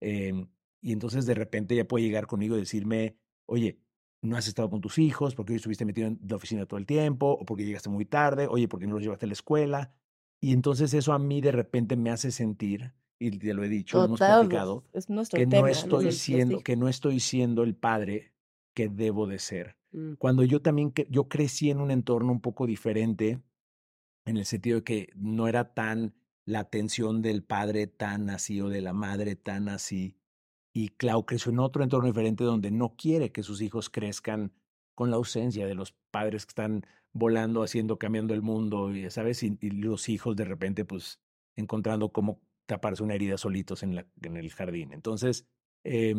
Em, 0.00 0.48
y 0.80 0.92
entonces 0.92 1.24
de 1.24 1.34
repente 1.34 1.74
ella 1.74 1.86
puede 1.86 2.04
llegar 2.04 2.26
conmigo 2.26 2.56
y 2.56 2.60
decirme, 2.60 3.16
oye, 3.46 3.78
no 4.20 4.36
has 4.36 4.48
estado 4.48 4.68
con 4.68 4.80
tus 4.80 4.98
hijos, 4.98 5.36
porque 5.36 5.52
hoy 5.52 5.58
estuviste 5.58 5.84
metido 5.84 6.08
en 6.08 6.18
la 6.28 6.34
oficina 6.34 6.66
todo 6.66 6.78
el 6.78 6.86
tiempo, 6.86 7.30
o 7.30 7.44
porque 7.44 7.64
llegaste 7.64 7.88
muy 7.88 8.04
tarde, 8.04 8.48
oye, 8.48 8.66
porque 8.66 8.88
no 8.88 8.94
los 8.94 9.02
llevaste 9.02 9.26
a 9.26 9.28
la 9.28 9.34
escuela. 9.34 9.94
Y 10.40 10.52
entonces 10.52 10.92
eso 10.92 11.12
a 11.12 11.20
mí 11.20 11.40
de 11.40 11.52
repente 11.52 11.96
me 11.96 12.10
hace 12.10 12.32
sentir, 12.32 12.94
y 13.22 13.38
te 13.38 13.54
lo 13.54 13.62
he 13.62 13.68
dicho, 13.68 14.04
hemos 14.04 14.18
platicado, 14.18 14.84
que 14.92 15.46
no 15.46 15.66
estoy 15.68 16.12
siendo, 16.12 16.60
que 16.60 16.76
no 16.76 16.88
estoy 16.88 17.20
siendo 17.20 17.62
el 17.62 17.74
padre 17.74 18.32
que 18.74 18.88
debo 18.88 19.26
de 19.26 19.38
ser. 19.38 19.76
Mm. 19.92 20.14
Cuando 20.14 20.42
yo 20.42 20.60
también, 20.60 20.92
yo 21.08 21.28
crecí 21.28 21.70
en 21.70 21.80
un 21.80 21.90
entorno 21.90 22.32
un 22.32 22.40
poco 22.40 22.66
diferente, 22.66 23.40
en 24.24 24.36
el 24.36 24.44
sentido 24.44 24.78
de 24.78 24.84
que 24.84 25.08
no 25.14 25.48
era 25.48 25.72
tan 25.74 26.14
la 26.44 26.60
atención 26.60 27.22
del 27.22 27.44
padre 27.44 27.86
tan 27.86 28.28
así 28.30 28.60
o 28.60 28.68
de 28.68 28.80
la 28.80 28.92
madre 28.92 29.36
tan 29.36 29.68
así, 29.68 30.16
y 30.72 30.88
Clau 30.88 31.26
creció 31.26 31.52
en 31.52 31.58
otro 31.58 31.82
entorno 31.82 32.08
diferente 32.08 32.44
donde 32.44 32.70
no 32.70 32.96
quiere 32.96 33.30
que 33.30 33.42
sus 33.42 33.60
hijos 33.60 33.90
crezcan 33.90 34.52
con 34.94 35.10
la 35.10 35.16
ausencia 35.16 35.66
de 35.66 35.74
los 35.74 35.92
padres 36.10 36.46
que 36.46 36.50
están 36.50 36.86
volando, 37.12 37.62
haciendo, 37.62 37.98
cambiando 37.98 38.34
el 38.34 38.42
mundo, 38.42 38.94
y, 38.94 39.08
¿sabes? 39.10 39.42
Y, 39.42 39.56
los 39.70 40.08
hijos 40.08 40.34
de 40.34 40.44
repente, 40.44 40.84
pues, 40.84 41.20
encontrando 41.56 42.10
cómo 42.10 42.40
taparse 42.72 43.02
una 43.02 43.14
herida 43.14 43.36
solitos 43.36 43.82
en, 43.82 43.96
la, 43.96 44.06
en 44.22 44.38
el 44.38 44.50
jardín. 44.50 44.94
Entonces, 44.94 45.46
eh, 45.84 46.14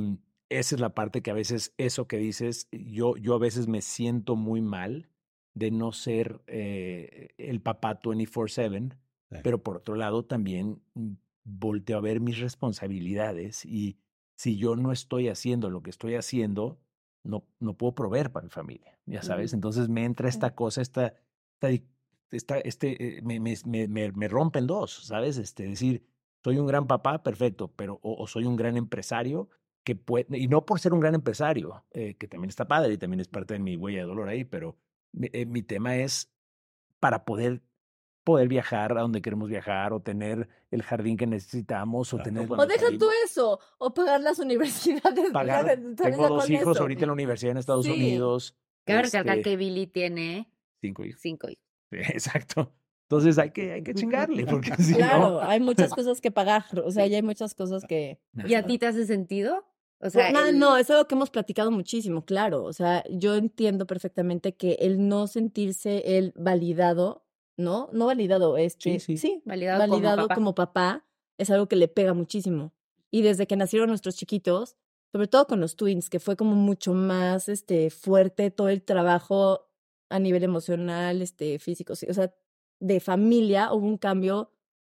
esa 0.49 0.75
es 0.75 0.81
la 0.81 0.93
parte 0.93 1.23
que 1.23 1.31
a 1.31 1.33
veces, 1.33 1.73
eso 1.77 2.07
que 2.07 2.17
dices, 2.17 2.67
yo, 2.71 3.17
yo 3.17 3.33
a 3.33 3.39
veces 3.39 3.67
me 3.67 3.81
siento 3.81 4.35
muy 4.35 4.61
mal 4.61 5.09
de 5.55 5.71
no 5.71 5.91
ser 5.91 6.43
eh, 6.45 7.29
el 7.37 7.59
papá 7.59 7.99
24/7, 7.99 8.95
pero 9.41 9.63
por 9.63 9.77
otro 9.77 9.95
lado 9.95 10.25
también 10.25 10.79
mm, 10.93 11.13
volteo 11.43 11.97
a 11.97 12.01
ver 12.01 12.19
mis 12.19 12.37
responsabilidades 12.37 13.65
y 13.65 13.97
si 14.35 14.57
yo 14.57 14.75
no 14.75 14.91
estoy 14.91 15.29
haciendo 15.29 15.71
lo 15.71 15.81
que 15.81 15.89
estoy 15.89 16.13
haciendo, 16.13 16.79
no, 17.23 17.47
no 17.59 17.75
puedo 17.75 17.95
proveer 17.95 18.31
para 18.31 18.43
mi 18.43 18.51
familia, 18.51 18.99
ya 19.07 19.23
sabes. 19.23 19.53
Entonces 19.53 19.89
me 19.89 20.05
entra 20.05 20.29
esta 20.29 20.53
cosa, 20.53 20.83
esta, 20.83 21.15
esta, 22.29 22.59
este, 22.59 23.17
eh, 23.17 23.21
me, 23.23 23.39
me, 23.39 23.55
me, 23.65 24.11
me, 24.11 24.27
rompen 24.27 24.67
dos, 24.67 25.05
¿sabes? 25.05 25.37
Este, 25.37 25.63
decir, 25.63 26.12
soy 26.43 26.57
un 26.57 26.67
gran 26.67 26.87
papá, 26.87 27.23
perfecto, 27.23 27.71
pero 27.75 27.99
o, 28.01 28.27
soy 28.27 28.45
un 28.45 28.55
gran 28.55 28.77
empresario 28.77 29.49
que 29.83 29.95
puede, 29.95 30.37
y 30.37 30.47
no 30.47 30.65
por 30.65 30.79
ser 30.79 30.93
un 30.93 30.99
gran 30.99 31.15
empresario, 31.15 31.83
eh, 31.91 32.15
que 32.15 32.27
también 32.27 32.49
está 32.49 32.67
padre 32.67 32.93
y 32.93 32.97
también 32.97 33.19
es 33.19 33.27
parte 33.27 33.53
de 33.53 33.59
mi 33.59 33.75
huella 33.75 33.99
de 33.99 34.05
dolor 34.05 34.29
ahí, 34.29 34.43
pero 34.43 34.77
mi, 35.11 35.29
eh, 35.33 35.45
mi 35.45 35.61
tema 35.61 35.95
es 35.97 36.31
para 36.99 37.25
poder 37.25 37.61
poder 38.23 38.47
viajar 38.47 38.97
a 38.97 39.01
donde 39.01 39.21
queremos 39.21 39.49
viajar 39.49 39.93
o 39.93 40.01
tener 40.01 40.47
el 40.71 40.81
jardín 40.81 41.17
que 41.17 41.27
necesitamos 41.27 42.13
o 42.13 42.17
tener... 42.17 42.47
O 42.49 42.65
deja 42.65 42.87
tú 42.97 43.09
eso, 43.25 43.59
o 43.77 43.93
pagar 43.93 44.21
las 44.21 44.39
universidades. 44.39 45.31
Pagar, 45.31 45.77
tengo 45.95 46.29
dos 46.29 46.49
hijos 46.49 46.79
ahorita 46.79 47.01
en 47.01 47.07
la 47.07 47.13
universidad 47.13 47.51
en 47.51 47.57
Estados 47.57 47.85
Unidos. 47.85 48.55
Recalcar 48.85 49.37
este 49.37 49.49
que 49.49 49.57
Billy 49.57 49.87
tiene... 49.87 50.49
Cinco 50.79 51.05
hijos. 51.05 51.21
Cinco 51.21 51.49
hijos. 51.49 51.63
exacto. 51.91 52.73
Entonces 53.13 53.37
hay 53.37 53.51
que, 53.51 53.73
hay 53.73 53.83
que 53.83 53.93
chingarle, 53.93 54.45
porque 54.45 54.73
si 54.83 54.95
claro, 54.95 55.41
hay 55.41 55.59
muchas 55.59 55.91
cosas 55.95 56.21
que 56.21 56.31
pagar, 56.31 56.65
o 56.83 56.91
sea, 56.91 57.07
ya 57.07 57.17
hay 57.17 57.23
muchas 57.23 57.53
cosas 57.53 57.83
que... 57.87 58.19
¿Y 58.47 58.55
a 58.55 58.65
ti 58.65 58.77
te 58.77 58.87
hace 58.87 59.05
sentido? 59.05 59.65
O 59.99 60.09
sea, 60.09 60.31
no, 60.31 60.51
no, 60.51 60.77
es 60.77 60.89
algo 60.89 61.07
que 61.07 61.15
hemos 61.15 61.29
platicado 61.29 61.71
muchísimo, 61.71 62.25
claro. 62.25 62.63
O 62.63 62.73
sea, 62.73 63.05
yo 63.09 63.35
entiendo 63.35 63.87
perfectamente 63.87 64.53
que 64.53 64.73
el 64.81 65.07
no 65.07 65.27
sentirse 65.27 66.17
el 66.17 66.33
validado 66.35 67.23
¿no? 67.57 67.89
No 67.93 68.07
validado, 68.07 68.57
este, 68.57 68.99
sí, 68.99 69.17
sí. 69.17 69.41
validado, 69.45 70.27
como, 70.33 70.55
papá. 70.55 71.05
es 71.37 71.49
algo 71.49 71.67
que 71.67 71.75
le 71.75 71.87
pega 71.87 72.13
muchísimo. 72.13 72.73
Y 73.11 73.21
desde 73.21 73.47
que 73.47 73.55
nacieron 73.55 73.89
nuestros 73.89 74.15
chiquitos, 74.15 74.75
sobre 75.11 75.27
todo 75.27 75.45
con 75.45 75.59
los 75.59 75.75
twins, 75.75 76.09
que 76.09 76.19
fue 76.19 76.35
como 76.35 76.55
mucho 76.55 76.93
más 76.93 77.47
este, 77.49 77.89
fuerte 77.89 78.49
todo 78.49 78.69
el 78.69 78.81
trabajo 78.81 79.69
a 80.09 80.19
nivel 80.19 80.43
emocional, 80.43 81.21
este, 81.21 81.59
físico, 81.59 81.93
o 81.93 81.95
sea, 81.95 82.33
de 82.83 82.99
familia 82.99 83.73
hubo 83.73 83.87
un 83.87 83.97
cambio, 83.97 84.51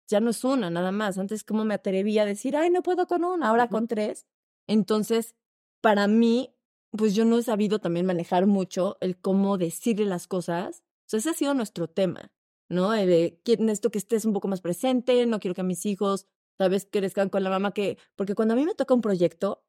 ya 0.07 0.19
no 0.19 0.29
es 0.29 0.43
una, 0.43 0.69
nada 0.69 0.91
más. 0.91 1.17
Antes 1.17 1.43
como 1.43 1.65
me 1.65 1.73
atrevía 1.73 2.23
a 2.23 2.25
decir, 2.25 2.55
ay, 2.55 2.69
no 2.69 2.83
puedo 2.83 3.07
con 3.07 3.23
una, 3.23 3.49
ahora 3.49 3.67
con 3.67 3.87
tres. 3.87 4.25
Entonces, 4.67 5.35
para 5.81 6.07
mí, 6.07 6.55
pues 6.91 7.15
yo 7.15 7.25
no 7.25 7.37
he 7.37 7.43
sabido 7.43 7.79
también 7.79 8.05
manejar 8.05 8.45
mucho 8.45 8.97
el 9.01 9.17
cómo 9.17 9.57
decirle 9.57 10.05
las 10.05 10.27
cosas. 10.27 10.83
O 11.05 11.09
sea, 11.09 11.19
ese 11.19 11.29
ha 11.31 11.33
sido 11.33 11.53
nuestro 11.53 11.89
tema. 11.89 12.31
¿no? 12.69 12.91
De, 12.91 13.41
esto 13.45 13.91
que 13.91 13.97
estés 13.97 14.25
un 14.25 14.33
poco 14.33 14.47
más 14.47 14.61
presente, 14.61 15.25
no 15.25 15.39
quiero 15.39 15.55
que 15.55 15.63
mis 15.63 15.85
hijos 15.85 16.27
vez 16.59 16.87
crezcan 16.91 17.29
con 17.29 17.43
la 17.43 17.49
mamá 17.49 17.73
que, 17.73 17.97
porque 18.17 18.35
cuando 18.35 18.53
a 18.53 18.57
mí 18.57 18.65
me 18.65 18.75
toca 18.75 18.93
un 18.93 19.01
proyecto, 19.01 19.63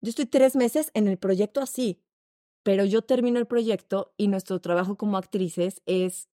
yo 0.00 0.10
estoy 0.10 0.26
tres 0.26 0.54
meses 0.54 0.92
en 0.94 1.08
el 1.08 1.18
proyecto 1.18 1.60
así, 1.60 2.00
pero 2.68 2.84
yo 2.84 3.00
termino 3.00 3.38
el 3.38 3.46
proyecto 3.46 4.12
y 4.18 4.28
nuestro 4.28 4.60
trabajo 4.60 4.98
como 4.98 5.16
actrices 5.16 5.80
es, 5.86 6.28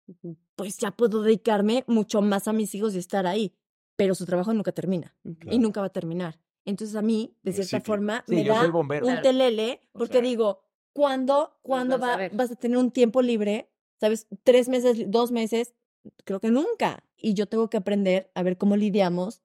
pues 0.56 0.78
ya 0.78 0.90
puedo 0.90 1.22
dedicarme 1.22 1.84
mucho 1.86 2.22
más 2.22 2.48
a 2.48 2.52
mis 2.52 2.74
hijos 2.74 2.96
y 2.96 2.98
estar 2.98 3.24
ahí, 3.24 3.54
pero 3.94 4.16
su 4.16 4.26
trabajo 4.26 4.52
nunca 4.52 4.72
termina 4.72 5.14
y 5.48 5.60
nunca 5.60 5.80
va 5.80 5.86
a 5.86 5.92
terminar. 5.92 6.40
Entonces 6.64 6.96
a 6.96 7.02
mí, 7.02 7.36
de 7.44 7.52
Eh, 7.52 7.54
cierta 7.54 7.78
sí, 7.78 7.86
forma, 7.86 8.24
sí, 8.26 8.34
me 8.34 8.42
da 8.42 8.66
un 8.66 8.88
Claro. 8.98 9.22
telele, 9.22 9.80
O 9.92 9.98
porque 10.00 10.14
sea, 10.14 10.22
digo, 10.22 10.64
¿cuándo, 10.92 11.56
cuándo 11.62 12.00
vas 12.00 12.02
a 12.08 12.10
va- 12.10 12.16
ver. 12.16 12.34
vas 12.34 12.50
a 12.50 12.56
tener 12.56 12.78
un 12.78 12.90
tiempo 12.90 13.22
libre? 13.22 13.70
¿Sabes? 14.00 14.26
Tres 14.42 14.68
meses, 14.68 15.08
dos 15.12 15.30
meses, 15.30 15.76
creo 16.24 16.40
que 16.40 16.50
nunca. 16.50 17.04
Y 17.16 17.34
yo 17.34 17.46
tengo 17.46 17.70
que 17.70 17.76
aprender 17.76 18.32
a 18.34 18.42
ver 18.42 18.58
cómo 18.58 18.74
lidiamos 18.76 19.40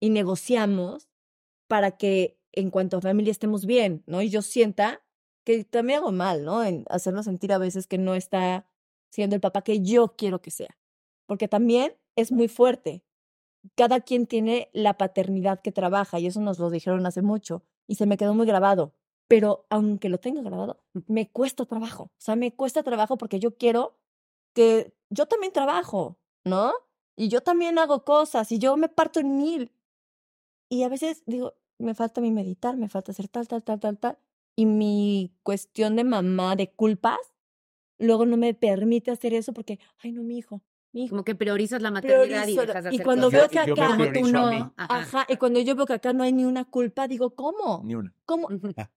y 0.00 0.10
negociamos 0.10 1.08
para 1.68 1.92
que 1.92 2.40
en 2.50 2.70
cuanto 2.70 2.96
a 2.96 3.00
familia 3.00 3.30
estemos 3.30 3.64
bien, 3.64 4.02
¿no? 4.06 4.22
Y 4.22 4.28
yo 4.28 4.42
sienta 4.42 5.04
que 5.44 5.64
también 5.64 6.00
hago 6.00 6.12
mal, 6.12 6.44
¿no? 6.44 6.64
En 6.64 6.84
hacerlo 6.88 7.22
sentir 7.22 7.52
a 7.52 7.58
veces 7.58 7.86
que 7.86 7.98
no 7.98 8.14
está 8.14 8.66
siendo 9.10 9.36
el 9.36 9.40
papá 9.40 9.62
que 9.62 9.80
yo 9.80 10.14
quiero 10.16 10.40
que 10.40 10.50
sea. 10.50 10.78
Porque 11.26 11.48
también 11.48 11.94
es 12.16 12.32
muy 12.32 12.48
fuerte. 12.48 13.04
Cada 13.76 14.00
quien 14.00 14.26
tiene 14.26 14.70
la 14.72 14.98
paternidad 14.98 15.60
que 15.60 15.72
trabaja 15.72 16.18
y 16.18 16.26
eso 16.26 16.40
nos 16.40 16.58
lo 16.58 16.70
dijeron 16.70 17.06
hace 17.06 17.22
mucho 17.22 17.62
y 17.86 17.96
se 17.96 18.06
me 18.06 18.16
quedó 18.16 18.34
muy 18.34 18.46
grabado. 18.46 18.94
Pero 19.28 19.66
aunque 19.70 20.08
lo 20.08 20.18
tenga 20.18 20.42
grabado, 20.42 20.82
me 21.06 21.30
cuesta 21.30 21.64
trabajo. 21.64 22.04
O 22.04 22.10
sea, 22.18 22.36
me 22.36 22.54
cuesta 22.54 22.82
trabajo 22.82 23.16
porque 23.16 23.38
yo 23.38 23.56
quiero 23.56 23.98
que 24.54 24.94
yo 25.10 25.26
también 25.26 25.52
trabajo, 25.52 26.18
¿no? 26.44 26.72
Y 27.16 27.28
yo 27.28 27.40
también 27.42 27.78
hago 27.78 28.04
cosas 28.04 28.50
y 28.52 28.58
yo 28.58 28.76
me 28.76 28.88
parto 28.88 29.20
en 29.20 29.36
mil. 29.36 29.72
Y 30.68 30.82
a 30.82 30.88
veces 30.88 31.22
digo, 31.26 31.54
me 31.78 31.94
falta 31.94 32.20
mí 32.20 32.30
meditar, 32.30 32.76
me 32.76 32.88
falta 32.88 33.12
hacer 33.12 33.28
tal, 33.28 33.46
tal, 33.48 33.62
tal, 33.62 33.80
tal, 33.80 33.98
tal. 33.98 34.18
Y 34.56 34.66
mi 34.66 35.32
cuestión 35.42 35.96
de 35.96 36.04
mamá, 36.04 36.56
de 36.56 36.70
culpas, 36.70 37.18
luego 37.98 38.26
no 38.26 38.36
me 38.36 38.54
permite 38.54 39.10
hacer 39.10 39.32
eso 39.34 39.52
porque, 39.52 39.78
ay, 40.02 40.12
no, 40.12 40.22
mi 40.22 40.36
hijo, 40.38 40.60
mi 40.92 41.04
hijo. 41.04 41.12
Como 41.12 41.24
que 41.24 41.34
priorizas 41.34 41.80
la 41.80 41.90
maternidad 41.90 42.46
y 42.46 42.54
priorizo- 42.54 42.66
dejas 42.66 42.84
de 42.84 42.90
y 42.90 42.94
hacer 42.96 43.04
cuando 43.06 43.28
cosas. 43.28 43.40
veo 43.40 43.48
que 43.48 43.58
acá 43.60 43.94
priorizo 43.96 44.20
tú 44.20 44.26
a 44.26 44.30
no. 44.58 44.74
Ajá. 44.76 44.98
Ajá, 44.98 45.26
y 45.28 45.36
cuando 45.36 45.60
yo 45.60 45.74
veo 45.74 45.86
que 45.86 45.94
acá 45.94 46.12
no 46.12 46.22
hay 46.22 46.32
ni 46.34 46.44
una 46.44 46.66
culpa, 46.66 47.08
digo, 47.08 47.34
¿cómo? 47.34 47.80
Ni 47.82 47.94
una. 47.94 48.14
¿Cómo? 48.26 48.48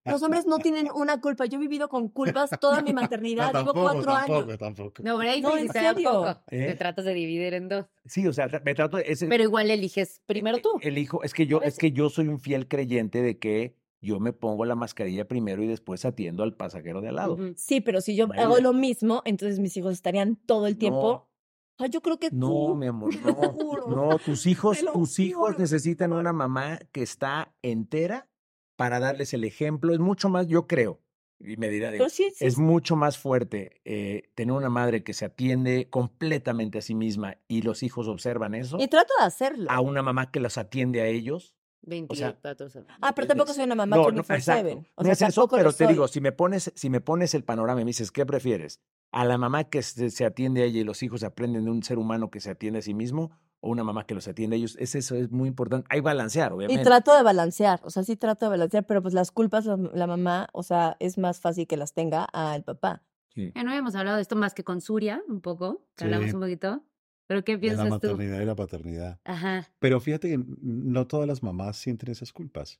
Los 0.03 0.21
hombres 0.23 0.45
no 0.45 0.59
tienen 0.59 0.89
una 0.93 1.21
culpa. 1.21 1.45
Yo 1.45 1.57
he 1.57 1.61
vivido 1.61 1.87
con 1.87 2.09
culpas 2.09 2.49
toda 2.59 2.81
mi 2.81 2.91
maternidad. 3.23 3.53
Llevo 3.53 3.71
cuatro 3.73 4.11
años. 4.11 4.57
tampoco. 4.57 5.03
No, 5.03 5.17
pero 5.17 5.31
ahí 5.31 5.41
No, 5.41 5.55
en 5.57 5.69
serio. 5.69 6.25
¿Eh? 6.51 6.67
Te 6.67 6.75
tratas 6.75 7.05
de 7.05 7.13
dividir 7.13 7.53
en 7.53 7.69
dos. 7.69 7.85
Sí, 8.05 8.27
o 8.27 8.33
sea, 8.33 8.49
me 8.65 8.75
trato 8.75 8.97
de... 8.97 9.03
ese- 9.07 9.27
Pero 9.27 9.43
igual 9.43 9.71
eliges 9.71 10.21
primero 10.25 10.57
tú. 10.57 10.71
Elijo, 10.81 11.23
es 11.23 11.33
que 11.33 11.47
yo, 11.47 11.61
es 11.61 11.77
que 11.77 11.93
yo 11.93 12.09
soy 12.09 12.27
un 12.27 12.39
fiel 12.41 12.67
creyente 12.67 13.21
de 13.21 13.39
que 13.39 13.77
yo 14.01 14.19
me 14.19 14.33
pongo 14.33 14.65
la 14.65 14.75
mascarilla 14.75 15.27
primero 15.27 15.63
y 15.63 15.67
después 15.67 16.05
atiendo 16.05 16.43
al 16.43 16.55
pasajero 16.55 17.01
de 17.01 17.09
al 17.09 17.15
lado. 17.15 17.37
Sí, 17.55 17.81
pero 17.81 18.01
si 18.01 18.15
yo 18.15 18.27
hago 18.37 18.57
lo 18.59 18.73
mismo, 18.73 19.21
entonces 19.25 19.59
mis 19.59 19.75
hijos 19.77 19.93
estarían 19.93 20.35
todo 20.35 20.67
el 20.67 20.77
tiempo. 20.77 21.01
No, 21.01 21.29
Ay, 21.77 21.89
yo 21.89 22.01
creo 22.01 22.17
que 22.19 22.29
no, 22.31 22.47
tú. 22.47 22.75
mi 22.75 22.87
amor, 22.87 23.13
no. 23.25 23.33
juro. 23.33 23.87
No, 23.87 24.17
tus 24.19 24.45
hijos, 24.45 24.79
tus 24.93 25.19
hijos 25.19 25.47
juro. 25.47 25.59
necesitan 25.59 26.13
una 26.13 26.31
mamá 26.33 26.79
que 26.91 27.01
está 27.03 27.53
entera 27.61 28.29
para 28.77 28.99
darles 28.99 29.33
el 29.33 29.43
ejemplo. 29.43 29.91
Es 29.93 29.99
mucho 29.99 30.29
más, 30.29 30.47
yo 30.47 30.67
creo, 30.67 31.01
y 31.39 31.57
me 31.57 31.67
dirá, 31.69 31.91
Pero 31.91 32.07
sí, 32.07 32.31
sí, 32.33 32.45
es 32.45 32.57
mucho 32.57 32.95
más 32.95 33.17
fuerte 33.17 33.81
eh, 33.83 34.29
tener 34.35 34.53
una 34.55 34.69
madre 34.69 35.03
que 35.03 35.13
se 35.13 35.25
atiende 35.25 35.89
completamente 35.89 36.77
a 36.77 36.81
sí 36.81 36.95
misma 36.95 37.37
y 37.49 37.61
los 37.61 37.83
hijos 37.83 38.07
observan 38.07 38.55
eso, 38.55 38.77
Y 38.79 38.87
trato 38.87 39.13
de 39.19 39.25
hacerlo. 39.25 39.69
a 39.69 39.81
una 39.81 40.01
mamá 40.01 40.31
que 40.31 40.39
los 40.39 40.57
atiende 40.57 41.01
a 41.01 41.07
ellos. 41.07 41.55
24 41.85 42.65
horas. 42.75 42.85
Ah, 43.01 43.13
pero 43.15 43.27
tampoco 43.27 43.53
soy 43.53 43.63
una 43.65 43.75
mamá 43.75 43.95
No, 43.95 44.03
24/7. 44.07 44.13
no, 44.15 44.35
exacto. 44.35 44.69
O 44.95 45.03
No 45.03 45.03
sea, 45.03 45.11
es 45.13 45.21
eso, 45.21 45.25
tampoco 45.41 45.55
lo 45.55 45.59
pero 45.61 45.71
te 45.73 45.85
soy. 45.85 45.93
digo, 45.93 46.07
si 46.07 46.21
me 46.21 46.31
pones, 46.31 46.71
si 46.75 46.89
me 46.89 47.01
pones 47.01 47.33
el 47.33 47.43
panorama 47.43 47.81
y 47.81 47.85
me 47.85 47.89
dices, 47.89 48.11
¿qué 48.11 48.25
prefieres? 48.25 48.81
¿A 49.11 49.23
la 49.25 49.37
mamá 49.37 49.63
que 49.65 49.81
se, 49.81 50.09
se 50.09 50.25
atiende 50.25 50.61
a 50.63 50.65
ella 50.65 50.79
y 50.81 50.83
los 50.83 51.01
hijos 51.03 51.23
aprenden 51.23 51.65
de 51.65 51.71
un 51.71 51.83
ser 51.83 51.97
humano 51.97 52.29
que 52.29 52.39
se 52.41 52.49
atiende 52.51 52.79
a 52.79 52.81
sí 52.81 52.93
mismo? 52.93 53.31
¿O 53.61 53.69
una 53.69 53.83
mamá 53.83 54.05
que 54.05 54.13
los 54.13 54.27
atiende 54.27 54.55
a 54.55 54.59
ellos? 54.59 54.75
Es 54.79 54.93
eso, 54.95 55.15
es 55.15 55.31
muy 55.31 55.47
importante. 55.47 55.87
Hay 55.89 55.99
que 55.99 56.03
balancear, 56.05 56.51
Y 56.51 56.55
obviamente. 56.55 56.83
trato 56.83 57.15
de 57.15 57.23
balancear, 57.23 57.79
o 57.83 57.89
sea, 57.89 58.03
sí 58.03 58.15
trato 58.15 58.45
de 58.45 58.49
balancear, 58.51 58.85
pero 58.85 59.01
pues 59.01 59.13
las 59.13 59.31
culpas 59.31 59.65
la, 59.65 59.77
la 59.77 60.05
mamá, 60.07 60.49
o 60.53 60.61
sea, 60.63 60.97
es 60.99 61.17
más 61.17 61.39
fácil 61.39 61.65
que 61.65 61.77
las 61.77 61.93
tenga 61.93 62.25
al 62.25 62.63
papá. 62.63 63.01
Sí. 63.33 63.51
Ya 63.55 63.63
no 63.63 63.69
habíamos 63.71 63.95
hablado 63.95 64.17
de 64.17 64.21
esto 64.21 64.35
más 64.35 64.53
que 64.53 64.63
con 64.63 64.81
Suria, 64.81 65.21
un 65.27 65.41
poco. 65.41 65.81
que 65.95 66.03
Hablamos 66.05 66.29
Sí. 66.29 66.35
un 66.35 66.41
poquito. 66.41 66.83
Pero 67.27 67.43
¿qué 67.43 67.53
la 67.53 67.59
piensas 67.59 67.85
tú? 67.85 67.89
maternidad 67.91 68.41
y 68.41 68.45
la 68.45 68.55
paternidad. 68.55 69.19
Ajá. 69.23 69.67
Pero 69.79 69.99
fíjate 69.99 70.29
que 70.29 70.43
no 70.61 71.07
todas 71.07 71.27
las 71.27 71.41
mamás 71.41 71.77
sienten 71.77 72.11
esas 72.11 72.31
culpas. 72.31 72.79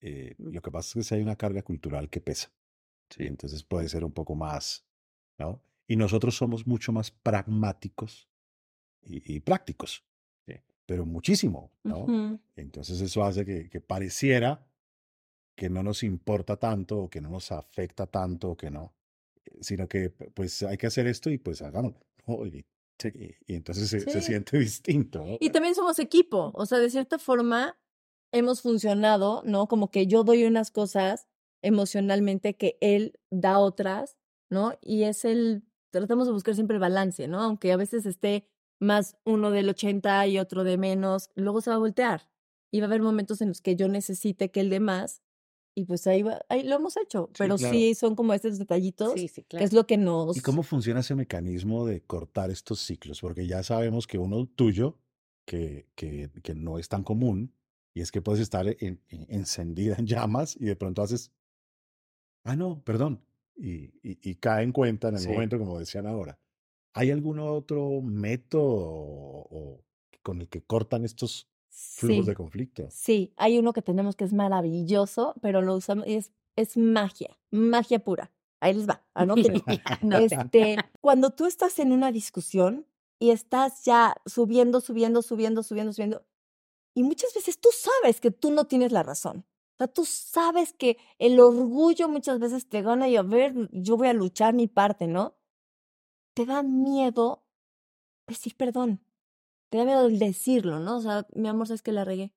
Eh, 0.00 0.34
lo 0.38 0.60
que 0.60 0.70
pasa 0.70 0.98
es 0.98 1.08
que 1.08 1.14
hay 1.14 1.22
una 1.22 1.36
carga 1.36 1.62
cultural 1.62 2.10
que 2.10 2.20
pesa. 2.20 2.52
Sí, 3.08 3.24
entonces 3.24 3.62
puede 3.62 3.88
ser 3.88 4.04
un 4.04 4.12
poco 4.12 4.34
más, 4.34 4.84
¿no? 5.38 5.62
Y 5.86 5.96
nosotros 5.96 6.36
somos 6.36 6.66
mucho 6.66 6.92
más 6.92 7.10
pragmáticos 7.10 8.28
y, 9.02 9.34
y 9.34 9.40
prácticos, 9.40 10.04
¿sí? 10.46 10.54
pero 10.86 11.04
muchísimo, 11.04 11.70
¿no? 11.82 12.40
Entonces 12.56 13.00
eso 13.00 13.22
hace 13.24 13.44
que, 13.44 13.68
que 13.68 13.80
pareciera 13.80 14.66
que 15.54 15.68
no 15.68 15.82
nos 15.82 16.02
importa 16.02 16.56
tanto 16.56 16.98
o 16.98 17.10
que 17.10 17.20
no 17.20 17.28
nos 17.28 17.52
afecta 17.52 18.06
tanto 18.06 18.50
o 18.50 18.56
que 18.56 18.70
no, 18.70 18.94
sino 19.60 19.86
que 19.86 20.10
pues 20.10 20.62
hay 20.62 20.78
que 20.78 20.86
hacer 20.86 21.06
esto 21.06 21.30
y 21.30 21.38
pues 21.38 21.60
hagámoslo. 21.62 22.00
¿no? 22.26 22.46
Y, 22.46 22.64
y- 23.14 23.34
y 23.46 23.54
entonces 23.54 23.88
se, 23.90 24.20
siente 24.20 24.58
distinto. 24.58 25.24
¿no? 25.24 25.36
Y 25.40 25.50
también 25.50 25.74
somos 25.74 25.98
equipo, 25.98 26.52
o 26.54 26.66
sea, 26.66 26.78
de 26.78 26.90
cierta 26.90 27.18
forma 27.18 27.78
hemos 28.32 28.62
funcionado, 28.62 29.42
¿no? 29.44 29.66
Como 29.68 29.90
que 29.90 30.06
yo 30.06 30.24
doy 30.24 30.44
unas 30.44 30.70
cosas 30.70 31.26
emocionalmente 31.62 32.54
que 32.54 32.76
él 32.80 33.18
da 33.30 33.58
otras, 33.58 34.16
¿no? 34.50 34.74
Y 34.80 35.04
es 35.04 35.24
el, 35.24 35.64
tratamos 35.90 36.26
de 36.26 36.32
buscar 36.32 36.54
siempre 36.54 36.76
el 36.76 36.80
balance, 36.80 37.28
¿no? 37.28 37.40
Aunque 37.40 37.72
a 37.72 37.76
veces 37.76 38.06
esté 38.06 38.46
más 38.80 39.16
uno 39.24 39.50
del 39.50 39.68
80 39.68 40.26
y 40.26 40.38
otro 40.38 40.64
de 40.64 40.76
menos, 40.76 41.30
luego 41.34 41.60
se 41.60 41.70
va 41.70 41.76
a 41.76 41.80
voltear. 41.80 42.28
Y 42.72 42.80
va 42.80 42.86
a 42.86 42.88
haber 42.88 43.02
momentos 43.02 43.40
en 43.42 43.48
los 43.48 43.60
que 43.60 43.76
yo 43.76 43.88
necesite 43.88 44.50
que 44.50 44.60
él 44.60 44.70
dé 44.70 44.80
más, 44.80 45.22
y 45.74 45.84
pues 45.84 46.06
ahí, 46.06 46.22
va, 46.22 46.40
ahí 46.48 46.62
lo 46.64 46.76
hemos 46.76 46.96
hecho, 46.96 47.28
Sí, 47.32 47.36
pero 47.38 47.56
claro. 47.56 47.74
sí 47.74 47.94
son 47.94 48.14
como 48.14 48.34
estos 48.34 48.58
detallitos, 48.58 49.12
Sí, 49.14 49.28
sí, 49.28 49.42
que 49.42 49.48
claro. 49.48 49.64
es 49.66 49.72
lo 49.72 49.86
que 49.86 49.96
nos... 49.96 50.36
¿Y 50.36 50.40
cómo 50.40 50.62
funciona 50.62 51.00
ese 51.00 51.14
mecanismo 51.14 51.86
de 51.86 52.02
cortar 52.02 52.50
estos 52.50 52.80
ciclos? 52.80 53.20
Porque 53.20 53.46
ya 53.46 53.62
sabemos 53.62 54.06
que 54.06 54.18
uno 54.18 54.46
tuyo, 54.46 54.98
que, 55.46 55.88
que, 55.94 56.30
que 56.42 56.54
no 56.54 56.78
es 56.78 56.88
tan 56.88 57.02
común, 57.04 57.54
y 57.94 58.00
es 58.00 58.10
que 58.12 58.22
puedes 58.22 58.40
estar 58.40 58.66
en- 58.66 59.00
en- 59.08 59.26
encendida 59.28 59.96
en 59.98 60.06
llamas 60.06 60.56
y 60.56 60.64
de 60.66 60.76
pronto 60.76 61.02
haces, 61.02 61.30
ah, 62.44 62.56
no, 62.56 62.82
perdón, 62.84 63.24
y, 63.56 63.84
y, 64.02 64.18
y 64.22 64.34
cae 64.36 64.64
en 64.64 64.72
cuenta 64.72 65.08
en 65.08 65.16
el 65.16 65.26
momento, 65.28 65.58
como 65.58 65.78
decían 65.78 66.06
ahora. 66.06 66.38
¿Hay 66.94 67.10
algún 67.10 67.38
otro 67.38 68.00
método 68.02 68.64
o- 68.64 69.48
o 69.50 69.84
con 70.22 70.40
el 70.40 70.48
que 70.48 70.62
cortan 70.62 71.04
estos 71.04 71.48
flujos 71.72 72.24
Sí. 72.26 72.30
de 72.30 72.34
conflicto? 72.36 72.88
Sí, 72.90 73.32
hay 73.36 73.58
uno 73.58 73.72
que 73.72 73.82
tenemos 73.82 74.14
que 74.14 74.24
es 74.24 74.32
maravilloso, 74.32 75.34
pero 75.40 75.62
lo 75.62 75.74
usamos 75.74 76.06
y 76.06 76.14
es, 76.16 76.30
es 76.56 76.76
magia, 76.76 77.38
magia 77.50 77.98
pura. 77.98 78.30
Ahí 78.60 78.74
les 78.74 78.88
va, 78.88 79.02
anótenlo. 79.14 79.62
Este, 80.22 80.76
cuando 81.00 81.30
tú 81.30 81.46
estás 81.46 81.78
en 81.78 81.92
una 81.92 82.12
discusión 82.12 82.86
y 83.18 83.30
estás 83.30 83.84
ya 83.84 84.14
subiendo, 84.26 84.80
subiendo, 84.80 85.22
subiendo, 85.22 85.62
subiendo, 85.62 85.92
subiendo, 85.92 86.24
y 86.94 87.02
muchas 87.04 87.32
veces 87.34 87.58
tú 87.58 87.70
sabes 87.72 88.20
que 88.20 88.30
tú 88.30 88.50
no 88.52 88.66
tienes 88.66 88.92
la 88.92 89.02
razón. 89.02 89.46
O 89.74 89.76
sea, 89.78 89.88
tú 89.88 90.04
sabes 90.04 90.74
que 90.74 90.98
el 91.18 91.40
orgullo 91.40 92.08
muchas 92.08 92.38
veces 92.38 92.68
te 92.68 92.82
gana 92.82 93.08
y 93.08 93.16
a 93.16 93.22
ver, 93.22 93.54
yo 93.72 93.96
voy 93.96 94.08
a 94.08 94.12
luchar 94.12 94.52
mi 94.52 94.68
parte, 94.68 95.06
¿no? 95.06 95.34
Te 96.34 96.44
da 96.44 96.62
miedo 96.62 97.44
decir 98.28 98.54
perdón. 98.56 99.00
Te 99.72 99.78
da 99.78 99.86
miedo 99.86 100.06
el 100.06 100.18
decirlo, 100.18 100.80
¿no? 100.80 100.98
O 100.98 101.00
sea, 101.00 101.26
mi 101.34 101.48
amor, 101.48 101.66
sabes 101.66 101.80
que 101.80 101.92
la 101.92 102.04
regué. 102.04 102.34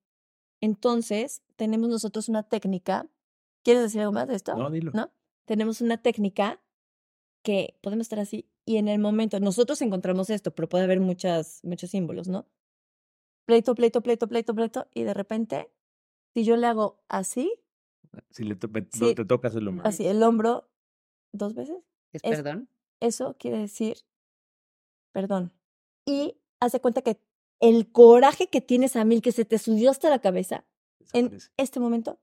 Entonces, 0.62 1.44
tenemos 1.58 1.90
nosotros 1.90 2.30
una 2.30 2.44
técnica. 2.44 3.10
¿Quieres 3.62 3.84
decir 3.84 4.00
algo 4.00 4.14
más 4.14 4.30
de 4.30 4.36
esto? 4.36 4.56
No, 4.56 4.70
dilo. 4.70 4.92
¿No? 4.94 5.12
Tenemos 5.44 5.82
una 5.82 6.02
técnica 6.02 6.64
que 7.44 7.78
podemos 7.82 8.06
estar 8.06 8.20
así 8.20 8.50
y 8.64 8.78
en 8.78 8.88
el 8.88 9.00
momento, 9.00 9.38
nosotros 9.42 9.82
encontramos 9.82 10.30
esto, 10.30 10.56
pero 10.56 10.70
puede 10.70 10.86
haber 10.86 11.02
muchas, 11.02 11.60
muchos 11.66 11.90
símbolos, 11.90 12.30
¿no? 12.30 12.48
Pleito, 13.46 13.76
pleito, 13.76 14.02
pleito, 14.02 14.28
pleito, 14.30 14.56
pleito, 14.56 14.88
y 14.94 15.04
de 15.04 15.14
repente, 15.14 15.70
si 16.34 16.46
yo 16.46 16.56
le 16.56 16.68
hago 16.68 17.04
así, 17.10 17.52
Si 18.32 18.46
le 18.46 18.56
to- 18.56 18.70
Sí. 18.94 19.14
te 19.14 19.26
tocas 19.26 19.54
el 19.56 19.68
hombro. 19.68 19.86
así, 19.86 20.08
el 20.08 20.24
hombro, 20.24 20.70
dos 21.34 21.54
veces, 21.54 21.76
¿Es 22.14 22.22
es- 22.24 22.38
perdón? 22.42 22.70
eso 23.02 23.36
quiere 23.38 23.58
decir 23.60 23.98
perdón. 25.12 25.52
Y 26.06 26.38
hace 26.66 26.80
cuenta 26.80 27.02
que 27.02 27.20
el 27.60 27.92
coraje 27.92 28.48
que 28.50 28.62
tienes 28.62 28.96
a 28.96 29.06
mil, 29.06 29.22
que 29.22 29.32
se 29.32 29.46
te 29.46 29.58
subió 29.58 29.90
hasta 29.92 30.10
la 30.10 30.20
cabeza, 30.20 30.66
en 31.14 31.38
este 31.58 31.80
momento, 31.80 32.20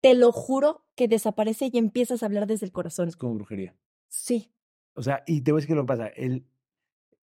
te 0.00 0.14
lo 0.14 0.30
juro 0.32 0.84
que 0.94 1.08
desaparece 1.08 1.70
y 1.72 1.78
empiezas 1.78 2.22
a 2.22 2.26
hablar 2.26 2.46
desde 2.46 2.66
el 2.66 2.72
corazón. 2.72 3.08
Es 3.08 3.16
como 3.16 3.34
brujería. 3.34 3.74
Sí, 4.08 4.52
O 4.94 5.02
sea, 5.02 5.22
y 5.26 5.40
te 5.42 5.52
voy 5.52 5.58
a 5.58 5.60
decir 5.60 5.68
qué 5.68 5.74
lo 5.74 5.82
que 5.82 5.86
pasa. 5.88 6.06
El, 6.08 6.46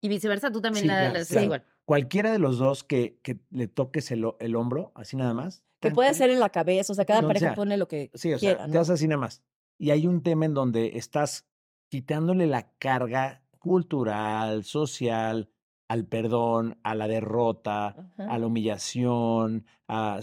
Y 0.00 0.08
viceversa, 0.08 0.50
tú 0.50 0.60
también 0.60 0.82
Sí, 0.82 0.88
la, 0.88 1.12
claro. 1.24 1.44
igual. 1.44 1.64
cualquiera 1.84 2.32
de 2.32 2.38
los 2.38 2.58
dos 2.58 2.84
que, 2.84 3.18
que 3.22 3.38
le 3.50 3.68
toques 3.68 4.10
el, 4.10 4.24
el 4.40 4.56
hombro, 4.56 4.92
así 4.94 5.16
nada 5.16 5.34
más. 5.34 5.64
que 5.80 5.90
puede 5.90 6.12
ser 6.14 6.30
en 6.30 6.40
la 6.40 6.50
cabeza, 6.50 6.92
o 6.92 6.96
sea, 6.96 7.04
cada 7.04 7.20
Donde 7.20 7.34
pareja 7.34 7.46
sea. 7.48 7.54
pone 7.54 7.76
lo 7.76 7.86
que 7.88 8.10
Sí, 8.14 8.32
o 8.32 8.38
sea, 8.38 8.66
te 8.66 8.68
¿no? 8.72 8.80
haces 8.80 8.94
así 8.94 9.06
nada 9.08 9.20
más. 9.20 9.42
Y 9.78 9.90
hay 9.90 10.06
un 10.06 10.22
tema 10.22 10.46
en 10.46 10.54
donde 10.54 10.96
estás 10.96 11.46
quitándole 11.88 12.46
la 12.46 12.72
carga 12.78 13.42
cultural, 13.58 14.64
social, 14.64 15.50
al 15.88 16.04
perdón, 16.06 16.78
a 16.82 16.94
la 16.94 17.06
derrota, 17.06 18.12
a 18.16 18.38
la 18.38 18.46
humillación, 18.46 19.64
a, 19.88 20.18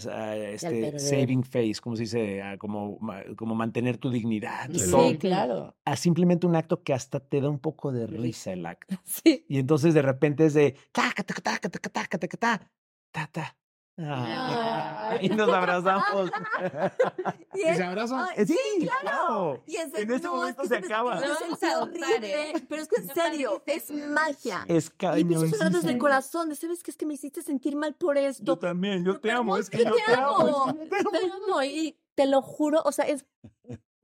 este 0.52 0.98
saving 0.98 1.42
face, 1.42 1.76
como 1.80 1.96
se 1.96 2.02
dice, 2.02 2.42
como, 2.58 2.98
como 3.36 3.54
mantener 3.54 3.98
tu 3.98 4.10
dignidad. 4.10 4.70
Sí, 4.72 5.16
claro. 5.18 5.74
A 5.84 5.96
simplemente 5.96 6.46
un 6.46 6.56
acto 6.56 6.82
que 6.82 6.92
hasta 6.92 7.20
te 7.20 7.40
da 7.40 7.48
un 7.48 7.58
poco 7.58 7.92
de 7.92 8.06
risa 8.06 8.52
el 8.52 8.66
acto. 8.66 8.96
Sí. 9.04 9.46
Y 9.48 9.58
entonces 9.58 9.94
de 9.94 10.02
repente 10.02 10.46
es 10.46 10.54
de 10.54 10.76
ta 10.92 11.12
ta 11.14 11.22
ta 11.22 11.34
ta 11.34 11.58
ta 11.58 11.68
ta 11.68 12.18
ta 12.18 12.68
ta 13.10 13.26
ta 13.30 13.56
Ah, 13.96 15.18
y 15.20 15.28
nos 15.28 15.48
abrazamos. 15.48 16.30
¿Y, 17.54 17.60
se 17.60 17.82
abrazan? 17.82 18.28
sí, 18.44 18.58
claro. 19.02 19.62
Y 19.66 19.76
en 19.76 20.10
este 20.10 20.28
momento 20.28 20.64
se 20.64 20.76
acaba. 20.76 21.20
Es 21.20 21.76
horrible, 21.76 22.54
pero 22.68 22.82
es 22.82 22.88
que 22.88 23.00
en 23.00 23.08
serio, 23.08 23.62
es 23.66 23.90
magia. 23.90 24.64
Es 24.66 24.90
cariño. 24.90 25.44
Y 25.44 25.50
me 25.50 25.70
desde 25.70 25.92
el 25.92 25.98
corazón. 25.98 26.54
¿Sabes 26.56 26.82
qué? 26.82 26.90
Es 26.90 26.96
que 26.96 27.06
me 27.06 27.14
hiciste 27.14 27.42
sentir 27.42 27.76
mal 27.76 27.94
por 27.94 28.18
esto. 28.18 28.44
Yo 28.44 28.58
también, 28.58 29.04
yo 29.04 29.20
te 29.20 29.30
amo. 29.30 29.56
Es 29.56 29.70
que 29.70 29.84
yo 29.84 29.94
te 30.06 30.14
amo. 30.14 30.74
Te 30.74 30.96
amo. 30.96 31.62
Y 31.62 31.96
te 32.16 32.26
lo 32.26 32.42
juro, 32.42 32.82
o 32.84 32.92
sea, 32.92 33.06
es 33.06 33.24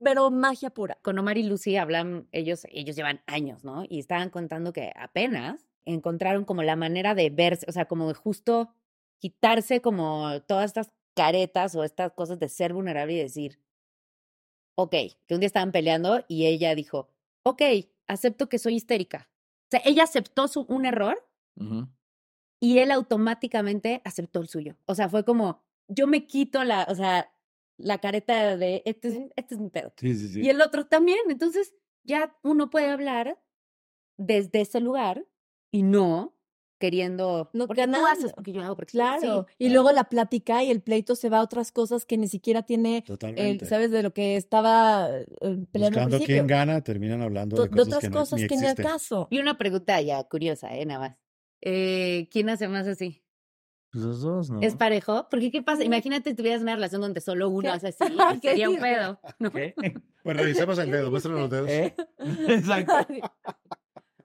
pero 0.03 0.31
magia 0.31 0.71
pura. 0.71 0.97
Con 1.01 1.19
Omar 1.19 1.37
y 1.37 1.43
Lucy 1.43 1.77
hablan, 1.77 2.27
ellos, 2.31 2.65
ellos 2.71 2.95
llevan 2.95 3.21
años, 3.27 3.63
¿no? 3.63 3.83
Y 3.87 3.99
estaban 3.99 4.29
contando 4.29 4.73
que 4.73 4.91
apenas 4.95 5.67
encontraron 5.85 6.45
como 6.45 6.63
la 6.63 6.75
manera 6.75 7.15
de 7.15 7.29
verse, 7.29 7.65
o 7.69 7.71
sea, 7.71 7.85
como 7.85 8.13
justo 8.13 8.69
quitarse 9.21 9.81
como 9.81 10.41
todas 10.47 10.65
estas 10.65 10.91
caretas 11.15 11.75
o 11.75 11.83
estas 11.83 12.11
cosas 12.11 12.39
de 12.39 12.49
ser 12.49 12.73
vulnerable 12.73 13.13
y 13.13 13.19
decir, 13.19 13.59
ok, 14.75 14.95
que 15.27 15.35
un 15.35 15.39
día 15.39 15.47
estaban 15.47 15.71
peleando 15.71 16.25
y 16.27 16.47
ella 16.47 16.73
dijo, 16.73 17.07
ok, 17.43 17.61
acepto 18.07 18.49
que 18.49 18.57
soy 18.57 18.75
histérica. 18.75 19.29
O 19.65 19.67
sea, 19.71 19.81
ella 19.85 20.03
aceptó 20.03 20.47
su, 20.47 20.61
un 20.61 20.85
error 20.85 21.23
y 22.59 22.79
él 22.79 22.91
automáticamente 22.91 24.01
aceptó 24.03 24.41
el 24.41 24.49
suyo. 24.49 24.75
O 24.87 24.95
sea, 24.95 25.07
fue 25.07 25.23
como, 25.23 25.61
yo 25.87 26.07
me 26.07 26.25
quito 26.25 26.63
la, 26.63 26.87
o 26.89 26.95
sea, 26.95 27.31
la 27.77 27.99
careta 27.99 28.57
de, 28.57 28.81
este 28.85 29.07
es, 29.09 29.19
este 29.35 29.55
es 29.55 29.61
mi 29.61 29.69
pedo. 29.69 29.93
Y 30.43 30.49
el 30.49 30.61
otro 30.61 30.87
también. 30.87 31.19
Entonces, 31.29 31.75
ya 32.03 32.35
uno 32.41 32.71
puede 32.71 32.89
hablar 32.89 33.39
desde 34.17 34.61
ese 34.61 34.79
lugar 34.79 35.25
y 35.71 35.83
no 35.83 36.33
queriendo 36.81 37.49
no 37.53 37.67
porque 37.67 37.87
tú 37.87 38.05
haces 38.05 38.33
porque 38.33 38.51
yo 38.51 38.61
hago 38.61 38.75
porque 38.75 38.91
claro 38.91 39.47
y 39.57 39.69
luego 39.69 39.93
la 39.93 40.03
plática 40.05 40.61
y 40.63 40.69
el 40.69 40.81
pleito 40.81 41.15
se 41.15 41.29
va 41.29 41.37
a 41.37 41.41
otras 41.43 41.71
cosas 41.71 42.05
que 42.05 42.17
ni 42.17 42.27
siquiera 42.27 42.63
tiene 42.63 43.03
Totalmente. 43.07 43.65
sabes 43.65 43.91
de 43.91 44.03
lo 44.03 44.13
que 44.13 44.35
estaba 44.35 45.09
eh, 45.09 45.65
peleando 45.71 45.99
buscando 45.99 46.25
quién 46.25 46.47
gana 46.47 46.81
terminan 46.81 47.21
hablando 47.21 47.61
de, 47.61 47.69
cosas 47.69 47.87
otras 47.87 48.01
que 48.01 48.11
cosas 48.11 48.41
no, 48.41 48.47
que 48.47 48.57
ni 48.57 48.67
el 48.67 48.75
caso 48.75 49.27
y 49.31 49.39
una 49.39 49.57
pregunta 49.57 50.01
ya 50.01 50.21
curiosa 50.25 50.75
eh 50.75 50.85
nada 50.85 50.99
más 50.99 51.17
eh, 51.61 52.27
quién 52.29 52.49
hace 52.49 52.67
más 52.67 52.87
así 52.87 53.23
pues 53.91 54.05
los 54.05 54.21
dos, 54.21 54.49
¿no? 54.49 54.61
¿Es 54.61 54.75
parejo? 54.75 55.27
Porque 55.29 55.51
¿qué 55.51 55.61
pasa? 55.61 55.83
Imagínate 55.83 56.33
tuvieras 56.33 56.61
una 56.61 56.75
relación 56.75 57.01
donde 57.01 57.19
solo 57.19 57.49
uno 57.49 57.73
hace 57.73 57.89
así. 57.89 57.97
Sería 58.41 58.69
un 58.69 58.79
pedo. 58.79 59.19
¿no? 59.37 59.51
¿Qué? 59.51 59.75
Pues 60.23 60.37
revisemos 60.37 60.77
el 60.79 60.91
dedo, 60.91 61.11
muéstranos 61.11 61.41
los 61.41 61.49
dedos. 61.49 61.69
¿Eh? 61.69 61.95
Exacto. 62.47 62.93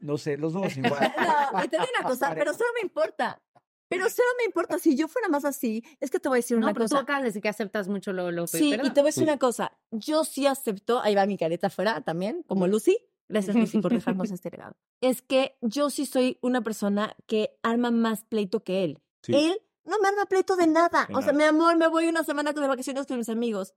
No 0.06 0.16
sé, 0.18 0.36
los 0.36 0.52
dos 0.52 0.76
igual. 0.76 1.12
No, 1.52 1.60
te 1.68 1.76
digo 1.76 1.88
una 1.98 2.08
cosa, 2.08 2.32
pero 2.34 2.52
solo 2.52 2.70
me 2.74 2.82
importa. 2.82 3.42
Pero 3.88 4.08
solo 4.08 4.28
me 4.38 4.44
importa. 4.44 4.78
Si 4.78 4.96
yo 4.96 5.08
fuera 5.08 5.28
más 5.28 5.44
así, 5.44 5.84
es 6.00 6.10
que 6.10 6.20
te 6.20 6.28
voy 6.28 6.36
a 6.36 6.40
decir 6.40 6.56
una 6.56 6.68
no, 6.68 6.72
pero 6.72 6.84
cosa. 6.84 6.96
Tú 6.96 7.02
acabas 7.02 7.22
de 7.22 7.26
decir 7.26 7.42
que 7.42 7.48
aceptas 7.48 7.88
mucho 7.88 8.12
lo, 8.12 8.30
lo 8.30 8.46
Sí, 8.46 8.74
y 8.74 8.90
te 8.90 9.00
voy 9.00 9.00
a 9.00 9.04
decir 9.06 9.24
una 9.24 9.38
cosa. 9.38 9.76
Yo 9.90 10.24
sí 10.24 10.46
acepto, 10.46 11.00
ahí 11.00 11.14
va 11.16 11.26
mi 11.26 11.36
careta 11.36 11.66
afuera 11.66 12.00
también, 12.02 12.44
como 12.44 12.68
Lucy. 12.68 12.98
Gracias, 13.28 13.56
Lucy, 13.56 13.80
por 13.80 13.92
dejarnos 13.92 14.30
este 14.30 14.50
legado. 14.50 14.76
Es 15.00 15.22
que 15.22 15.56
yo 15.60 15.90
sí 15.90 16.06
soy 16.06 16.38
una 16.40 16.62
persona 16.62 17.16
que 17.26 17.58
arma 17.62 17.90
más 17.90 18.22
pleito 18.22 18.62
que 18.62 18.84
él. 18.84 19.02
Él 19.26 19.60
no 19.84 19.98
me 19.98 20.08
arma 20.08 20.26
pleito 20.26 20.54
de 20.54 20.68
nada. 20.68 21.08
o 21.12 21.20
sea, 21.20 21.32
mi 21.32 21.42
amor, 21.42 21.76
me 21.76 21.88
voy 21.88 22.06
una 22.06 22.22
semana 22.22 22.54
con 22.54 22.62
de 22.62 22.68
vacaciones 22.68 23.06
con 23.06 23.18
mis 23.18 23.28
amigos. 23.28 23.74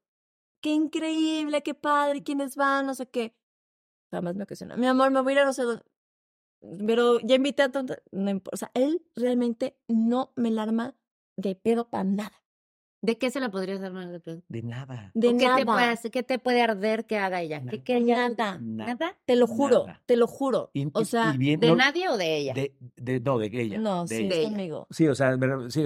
Qué 0.61 0.69
increíble, 0.69 1.63
qué 1.63 1.73
padre, 1.73 2.21
quiénes 2.21 2.55
van, 2.55 2.85
no 2.85 2.93
sé 2.93 3.07
qué. 3.09 3.35
Jamás 4.11 4.35
me 4.35 4.43
ocasiona. 4.43 4.75
Mi 4.75 4.87
amor, 4.87 5.09
me 5.11 5.21
voy 5.21 5.33
a 5.33 5.35
ir 5.35 5.39
a 5.41 5.45
no 5.45 5.53
sé 5.53 5.63
dónde 5.63 5.83
pero 6.85 7.19
ya 7.21 7.35
invité 7.35 7.63
a 7.63 7.71
tonto, 7.71 7.95
no 8.11 8.41
o 8.51 8.57
sea, 8.57 8.71
él 8.73 9.01
realmente 9.15 9.77
no 9.87 10.31
me 10.35 10.51
la 10.51 10.63
arma 10.63 10.95
de 11.37 11.55
pedo 11.55 11.89
para 11.89 12.03
nada. 12.03 12.43
¿De 13.01 13.17
qué 13.17 13.29
se 13.29 13.39
la 13.39 13.49
podrías 13.49 13.81
armar 13.81 14.09
de 14.09 14.19
pedo? 14.19 14.41
De 14.49 14.61
nada. 14.61 15.11
De 15.13 15.31
nada. 15.31 15.55
Qué 15.55 15.61
te, 15.61 15.65
puede, 15.65 16.11
¿Qué 16.11 16.23
te 16.23 16.39
puede 16.39 16.61
arder 16.61 17.05
que 17.05 17.17
haga 17.17 17.41
ella? 17.41 17.63
¿Qué, 17.69 17.81
qué 17.81 18.01
nada. 18.01 18.59
nada. 18.59 19.17
Te 19.25 19.37
lo 19.37 19.47
juro, 19.47 19.85
te 20.05 20.17
lo 20.17 20.27
juro. 20.27 20.69
o 20.91 21.05
sea, 21.05 21.31
¿de 21.31 21.75
nadie 21.75 22.09
o 22.09 22.17
de 22.17 22.37
ella? 22.37 22.53
De, 22.53 22.75
de, 22.97 23.21
no, 23.21 23.37
de 23.37 23.49
ella. 23.53 23.77
No, 23.77 24.05
de 24.05 24.17
sí, 24.17 24.27
de 24.27 24.43
conmigo. 24.43 24.87
Sí, 24.89 25.07
o 25.07 25.15
sea, 25.15 25.37
sí, 25.69 25.83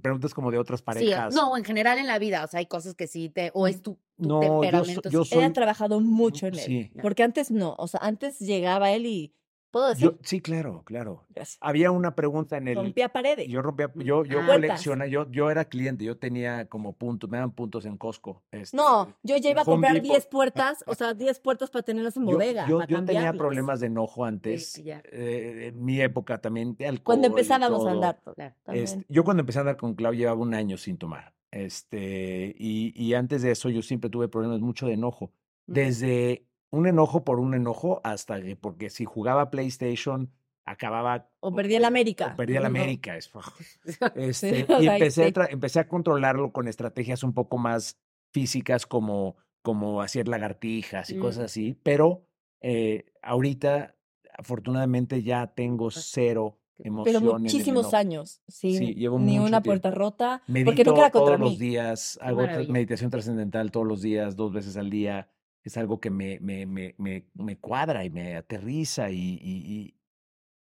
preguntas 0.00 0.32
como 0.32 0.50
de 0.50 0.56
otras 0.56 0.80
parejas. 0.80 1.34
Sí, 1.34 1.38
no, 1.38 1.54
en 1.54 1.64
general 1.64 1.98
en 1.98 2.06
la 2.06 2.18
vida, 2.18 2.42
o 2.44 2.48
sea, 2.48 2.60
hay 2.60 2.66
cosas 2.66 2.94
que 2.94 3.08
sí 3.08 3.28
te, 3.28 3.50
o 3.52 3.66
es 3.66 3.82
tu, 3.82 3.98
no, 4.16 4.40
temperamento. 4.40 5.10
Yo, 5.10 5.24
yo 5.24 5.36
Ella 5.36 5.46
ha 5.48 5.52
trabajado 5.52 6.00
mucho 6.00 6.46
en 6.46 6.54
él. 6.54 6.60
Sí. 6.60 6.90
Porque 7.02 7.22
antes 7.22 7.50
no, 7.50 7.74
o 7.76 7.88
sea, 7.88 8.00
antes 8.02 8.38
llegaba 8.38 8.90
él 8.90 9.04
y 9.04 9.34
¿Puedo 9.74 9.88
decir? 9.88 10.16
sí, 10.22 10.40
claro, 10.40 10.84
claro. 10.84 11.24
Había 11.60 11.90
una 11.90 12.14
pregunta 12.14 12.58
en 12.58 12.68
el. 12.68 12.76
Rompía 12.76 13.08
paredes. 13.08 13.48
Yo 13.48 13.60
rompía, 13.60 13.90
yo, 13.96 14.24
yo 14.24 14.38
ah, 14.40 15.06
yo, 15.08 15.28
yo 15.32 15.50
era 15.50 15.64
cliente, 15.64 16.04
yo 16.04 16.16
tenía 16.16 16.66
como 16.66 16.92
puntos, 16.92 17.28
me 17.28 17.38
daban 17.38 17.50
puntos 17.50 17.84
en 17.84 17.96
Costco. 17.96 18.44
Este, 18.52 18.76
no, 18.76 19.16
yo 19.24 19.36
ya 19.36 19.50
iba 19.50 19.62
a 19.62 19.64
comprar 19.64 20.00
10 20.00 20.26
puertas, 20.26 20.84
o 20.86 20.94
sea, 20.94 21.12
10 21.12 21.40
puertas 21.40 21.70
para 21.70 21.82
tenerlas 21.82 22.16
en 22.16 22.24
bodega. 22.24 22.68
Yo, 22.68 22.86
yo 22.86 23.04
tenía 23.04 23.32
problemas 23.32 23.80
de 23.80 23.88
enojo 23.88 24.24
antes, 24.24 24.78
eh, 24.78 25.72
en 25.72 25.84
mi 25.84 26.00
época 26.00 26.40
también, 26.40 26.76
de 26.76 26.86
alcohol. 26.86 27.04
Cuando 27.04 27.26
empezábamos 27.26 27.84
a 27.84 27.90
andar. 27.90 28.20
Este, 28.68 29.04
yo 29.08 29.24
cuando 29.24 29.40
empecé 29.40 29.58
a 29.58 29.62
andar 29.62 29.76
con 29.76 29.94
Clau 29.96 30.12
llevaba 30.12 30.40
un 30.40 30.54
año 30.54 30.76
sin 30.76 30.98
tomar. 30.98 31.34
Este, 31.50 32.54
y, 32.56 32.92
y 32.94 33.14
antes 33.14 33.42
de 33.42 33.50
eso 33.50 33.70
yo 33.70 33.82
siempre 33.82 34.08
tuve 34.08 34.28
problemas 34.28 34.60
mucho 34.60 34.86
de 34.86 34.92
enojo. 34.92 35.32
Desde 35.66 36.46
un 36.74 36.86
enojo 36.86 37.24
por 37.24 37.40
un 37.40 37.54
enojo 37.54 38.00
hasta 38.04 38.40
que, 38.40 38.56
porque 38.56 38.90
si 38.90 39.04
jugaba 39.04 39.50
PlayStation 39.50 40.30
acababa... 40.64 41.28
O 41.40 41.54
perdía 41.54 41.78
el 41.78 41.84
América. 41.84 42.26
O 42.34 42.36
perdía 42.36 42.58
el 42.58 42.66
América. 42.66 43.16
Este, 43.16 44.66
y 44.80 44.86
empecé 44.88 45.32
a, 45.36 45.44
empecé 45.50 45.80
a 45.80 45.88
controlarlo 45.88 46.52
con 46.52 46.68
estrategias 46.68 47.22
un 47.22 47.32
poco 47.32 47.58
más 47.58 47.98
físicas 48.32 48.86
como, 48.86 49.36
como 49.62 50.02
hacer 50.02 50.28
lagartijas 50.28 51.10
y 51.10 51.18
cosas 51.18 51.42
mm. 51.42 51.44
así, 51.44 51.78
pero 51.82 52.26
eh, 52.60 53.06
ahorita 53.22 53.94
afortunadamente 54.36 55.22
ya 55.22 55.46
tengo 55.46 55.90
cero 55.90 56.58
emociones. 56.78 57.22
Pero 57.22 57.38
muchísimos 57.38 57.94
años, 57.94 58.40
sí. 58.48 58.76
sí 58.76 58.94
llevo 58.94 59.18
Ni 59.18 59.38
una 59.38 59.62
puerta 59.62 59.90
rota. 59.90 60.42
Medito 60.48 60.70
porque 60.70 60.84
nunca 60.84 61.00
era 61.00 61.10
contra 61.10 61.36
todos 61.36 61.50
los 61.50 61.58
días, 61.58 62.18
hago 62.20 62.42
meditación 62.68 63.10
trascendental 63.10 63.70
todos 63.70 63.86
los 63.86 64.02
días, 64.02 64.34
dos 64.34 64.52
veces 64.52 64.76
al 64.76 64.90
día 64.90 65.28
es 65.64 65.76
algo 65.78 65.98
que 65.98 66.10
me, 66.10 66.38
me, 66.40 66.66
me, 66.66 66.94
me, 67.34 67.58
cuadra 67.58 68.04
y 68.04 68.10
me 68.10 68.36
aterriza 68.36 69.10
y, 69.10 69.38
y, 69.42 69.94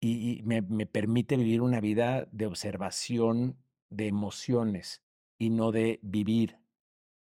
y, 0.00 0.42
me, 0.44 0.62
me 0.62 0.86
permite 0.86 1.36
vivir 1.36 1.60
una 1.60 1.80
vida 1.80 2.28
de 2.30 2.46
observación 2.46 3.56
de 3.90 4.06
emociones 4.06 5.02
y 5.38 5.50
no 5.50 5.72
de 5.72 5.98
vivir 6.02 6.58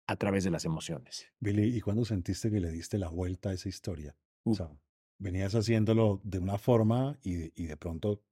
a 0.07 0.15
través 0.15 0.43
de 0.43 0.49
las 0.49 0.65
emociones. 0.65 1.27
Billy, 1.39 1.77
¿y 1.77 1.81
cuándo 1.81 2.03
sentiste 2.05 2.49
que 2.49 2.59
le 2.59 2.71
diste 2.71 2.97
la 2.97 3.09
vuelta 3.09 3.49
a 3.49 3.53
esa 3.53 3.69
historia? 3.69 4.15
O 4.43 4.55
sea, 4.55 4.71
venías 5.19 5.53
haciéndolo 5.53 6.21
de 6.23 6.39
una 6.39 6.57
forma 6.57 7.19
y 7.21 7.35
de, 7.35 7.53
y 7.55 7.67
de 7.67 7.77
pronto 7.77 8.23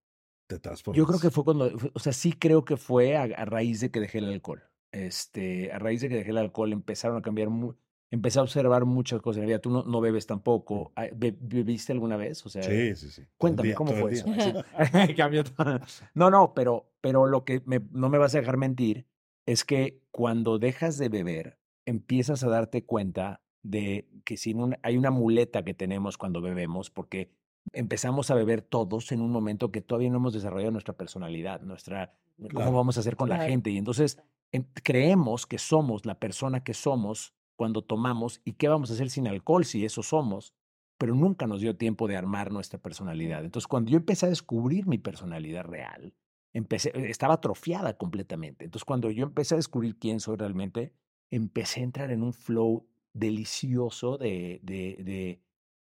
te 0.48 0.58
transformas. 0.58 0.98
Yo 0.98 1.06
creo 1.06 1.20
que 1.20 1.30
fue 1.30 1.44
cuando, 1.44 1.72
o 1.94 2.00
sea, 2.00 2.14
sí 2.14 2.34
creo 2.34 2.66
que 2.66 2.76
fue 2.76 3.16
a, 3.16 3.24
a, 3.24 3.46
raíz 3.46 3.82
de 3.82 3.92
que 3.92 4.00
dejé 4.00 4.18
el 4.18 4.26
alcohol. 4.26 4.64
Este, 4.92 5.72
a 5.72 5.78
raíz 5.78 6.02
de 6.02 6.10
que 6.10 6.16
dejé 6.16 6.32
el 6.32 6.40
alcohol 6.40 6.74
empezaron 6.74 7.18
a 7.18 7.22
cambiar 7.22 7.50
muy, 7.50 7.76
empecé 8.12 8.40
a 8.40 8.44
observar 8.44 8.86
muchas 8.86 9.22
cosas 9.22 9.38
en 9.38 9.44
la 9.44 9.48
vida. 9.48 9.60
Tú 9.60 9.70
no, 9.70 9.84
no 9.84 10.02
bebes 10.02 10.26
tampoco. 10.26 10.94
¿Bebiste 11.16 11.92
alguna 11.94 12.18
vez? 12.18 12.46
O 12.46 12.50
sea, 12.50 12.64
sí, 12.64 12.96
sí, 12.96 13.10
sí. 13.10 13.24
Cuéntame, 13.38 13.74
¿cómo 13.74 13.94
fue 13.94 14.14
eso? 14.14 14.26
no, 16.14 16.30
no, 16.30 16.54
pero, 16.54 16.92
pero 17.02 17.28
lo 17.28 17.44
que 17.44 17.62
me, 17.66 17.82
no 17.92 18.10
me 18.10 18.18
vas 18.18 18.36
a 18.36 18.40
dejar 18.40 18.58
mentir 18.58 19.06
es 19.46 19.64
que 19.64 20.02
cuando 20.12 20.60
dejas 20.60 20.98
de 20.98 21.10
beber, 21.10 21.58
empiezas 21.86 22.44
a 22.44 22.50
darte 22.50 22.86
cuenta 22.86 23.42
de 23.64 24.08
que 24.24 24.38
si 24.38 24.56
hay 24.84 24.98
una 24.98 25.12
muleta 25.12 25.64
que 25.64 25.74
tenemos 25.74 26.18
cuando 26.18 26.42
bebemos, 26.42 26.90
porque 26.90 27.32
empezamos 27.74 28.32
a 28.32 28.36
beber 28.36 28.62
todos 28.62 29.12
en 29.12 29.22
un 29.22 29.32
momento 29.32 29.72
que 29.72 29.82
todavía 29.82 30.10
no 30.10 30.18
hemos 30.18 30.34
desarrollado 30.34 30.72
nuestra 30.72 30.96
personalidad, 30.96 31.62
nuestra 31.62 32.14
cómo 32.54 32.72
vamos 32.72 32.98
a 32.98 33.00
hacer 33.02 33.16
con 33.16 33.30
la 33.30 33.40
gente. 33.46 33.70
Y 33.70 33.78
entonces 33.78 34.22
em, 34.52 34.66
creemos 34.84 35.46
que 35.46 35.58
somos 35.58 36.06
la 36.06 36.20
persona 36.20 36.64
que 36.64 36.74
somos 36.74 37.34
cuando 37.58 37.82
tomamos 37.82 38.40
y 38.46 38.54
qué 38.54 38.70
vamos 38.70 38.90
a 38.90 38.94
hacer 38.94 39.10
sin 39.10 39.28
alcohol 39.28 39.66
si 39.66 39.84
eso 39.84 40.04
somos, 40.04 40.54
pero 40.98 41.14
nunca 41.14 41.46
nos 41.48 41.60
dio 41.60 41.76
tiempo 41.76 42.08
de 42.08 42.16
armar 42.16 42.52
nuestra 42.52 42.80
personalidad. 42.80 43.44
Entonces, 43.44 43.68
cuando 43.68 43.92
yo 43.92 43.98
empecé 43.98 44.28
a 44.28 44.30
descubrir 44.30 44.88
mi 44.88 44.98
personalidad 44.98 45.66
real, 45.66 46.14
empecé, 46.54 46.90
eh, 46.90 47.10
estaba 47.10 47.34
atrofiada 47.34 47.98
completamente. 47.98 48.64
Entonces, 48.64 48.86
cuando 48.86 49.12
yo 49.12 49.24
empecé 49.24 49.56
a 49.56 49.58
descubrir 49.58 49.98
quién 49.98 50.22
soy 50.22 50.38
realmente, 50.38 50.94
empecé 51.30 51.82
a 51.82 51.84
entrar 51.84 52.12
en 52.12 52.24
un 52.24 52.32
flow 52.32 52.88
delicioso 53.14 54.18
de, 54.18 54.60
de, 54.64 54.98
de 55.04 55.42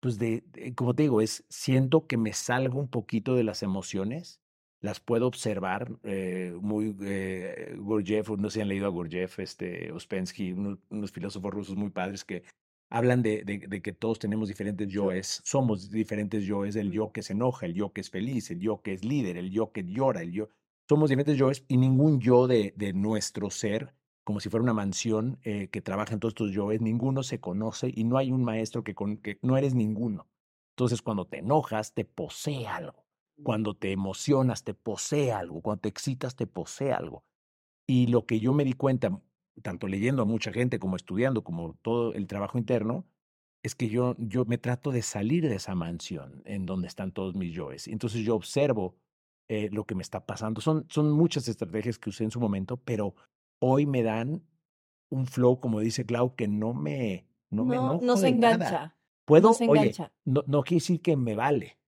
pues 0.01 0.19
de, 0.19 0.45
como 0.77 0.95
te 0.95 1.05
digo, 1.05 1.23
es 1.23 1.47
siento 1.49 2.07
que 2.07 2.19
me 2.19 2.35
salgo 2.35 2.79
un 2.79 2.89
poquito 2.89 3.35
de 3.37 3.43
las 3.43 3.63
emociones, 3.63 4.39
las 4.85 5.01
puedo 5.01 5.27
observar 5.27 5.91
eh, 6.03 6.55
muy 6.61 6.95
eh, 7.01 7.75
Gurdjieff, 7.79 8.29
no 8.37 8.51
sé 8.51 8.57
si 8.57 8.61
han 8.61 8.69
leído 8.69 8.85
a 8.85 8.91
Gurdjieff, 8.91 9.39
este, 9.39 9.91
Ospensky, 9.93 10.53
unos, 10.53 11.11
filósofos 11.11 11.55
rusos 11.55 11.75
muy 11.75 11.89
padres 11.89 12.23
que 12.23 12.43
hablan 12.91 13.23
de, 13.23 13.45
de, 13.45 13.81
que 13.81 13.93
todos 13.95 14.19
tenemos 14.19 14.47
diferentes 14.47 14.87
yoes, 14.89 15.41
somos 15.43 15.91
diferentes 15.91 16.45
yoes, 16.45 16.77
el 16.77 16.93
yo 16.93 17.13
que 17.13 17.23
se 17.23 17.33
enoja, 17.33 17.65
el 17.65 17.73
yo 17.73 17.95
que 17.95 18.03
es 18.03 18.11
feliz, 18.11 18.51
el 18.51 18.61
yo 18.61 18.83
que 18.83 18.93
es 18.93 19.07
líder, 19.07 19.39
el 19.39 19.51
yo 19.51 19.73
que 19.73 19.85
llora, 19.85 20.21
el 20.21 20.33
yo, 20.33 20.51
somos 20.87 21.09
diferentes 21.09 21.39
yoes 21.39 21.65
y 21.67 21.79
ningún 21.79 22.21
yo 22.21 22.47
de, 22.47 22.75
de 22.77 22.93
nuestro 22.93 23.49
ser, 23.49 23.95
como 24.23 24.39
si 24.39 24.51
fuera 24.51 24.65
una 24.65 24.75
mansión 24.75 25.39
eh, 25.45 25.69
que 25.69 25.81
trabaja 25.81 26.13
en 26.13 26.21
todos 26.21 26.33
estos 26.33 26.53
yoes, 26.53 26.83
ninguno 26.83 27.23
se 27.23 27.41
conoce 27.41 27.91
y 27.91 28.05
no 28.05 28.19
hay 28.19 28.31
un 28.31 28.45
maestro 28.45 28.85
que, 28.85 28.95
con, 28.95 29.17
que 29.17 29.39
no 29.41 29.57
eres 29.57 29.75
ninguno. 29.75 30.29
Entonces 30.73 31.01
cuando 31.01 31.25
te 31.25 31.39
enojas, 31.39 31.95
te 31.95 32.05
posee 32.05 32.67
algo 32.67 33.04
cuando 33.43 33.75
te 33.75 33.93
emocionas, 33.93 34.65
te 34.65 34.75
posee 34.75 35.33
algo. 35.33 35.61
Cuando 35.61 35.83
te 35.83 35.89
excitas, 35.89 36.37
te 36.37 36.47
posee 36.47 36.93
algo. 36.93 37.25
Y 37.87 38.07
lo 38.07 38.27
que 38.27 38.41
yo 38.41 38.53
me 38.53 38.65
di 38.65 38.73
cuenta, 38.73 39.21
tanto 39.63 39.87
leyendo 39.89 40.23
a 40.23 40.27
mucha 40.27 40.53
gente 40.53 40.79
como 40.79 40.97
estudiando, 40.97 41.45
como 41.45 41.75
todo 41.83 42.15
el 42.15 42.27
trabajo 42.27 42.59
interno, 42.59 43.07
es 43.63 43.75
que 43.75 43.89
yo, 43.89 44.15
yo 44.19 44.45
me 44.45 44.59
trato 44.59 44.91
de 44.93 45.03
salir 45.03 45.49
de 45.49 45.57
esa 45.57 45.75
mansión 45.75 46.43
en 46.45 46.67
donde 46.67 46.87
están 46.87 47.13
todos 47.13 47.35
mis 47.35 47.53
yoes. 47.55 47.89
Entonces 47.89 48.21
yo 48.21 48.37
observo 48.37 48.97
eh, 49.49 49.69
lo 49.73 49.85
que 49.85 49.95
me 49.95 50.03
está 50.03 50.27
pasando. 50.27 50.61
Son, 50.61 50.87
son 50.89 51.13
muchas 51.13 51.49
estrategias 51.49 51.99
que 51.99 52.11
usé 52.11 52.25
en 52.25 52.31
su 52.31 52.41
momento, 52.41 52.77
pero 52.77 53.15
hoy 53.59 53.87
me 53.87 54.03
dan 54.03 54.43
un 55.09 55.27
flow, 55.27 55.61
como 55.61 55.81
dice 55.81 56.05
Clau, 56.05 56.35
que 56.35 56.49
no 56.49 56.75
me... 56.75 57.27
No, 57.51 57.65
me 57.65 57.77
no 57.77 58.17
se 58.17 58.29
engancha. 58.29 58.97
Puedo, 59.25 59.49
no 59.49 59.55
se 59.55 59.65
engancha. 59.65 60.13
no, 60.25 60.43
no 60.47 60.63
quiere 60.63 60.81
decir 60.81 61.01
que 61.01 61.17
me 61.17 61.35
vale. 61.35 61.79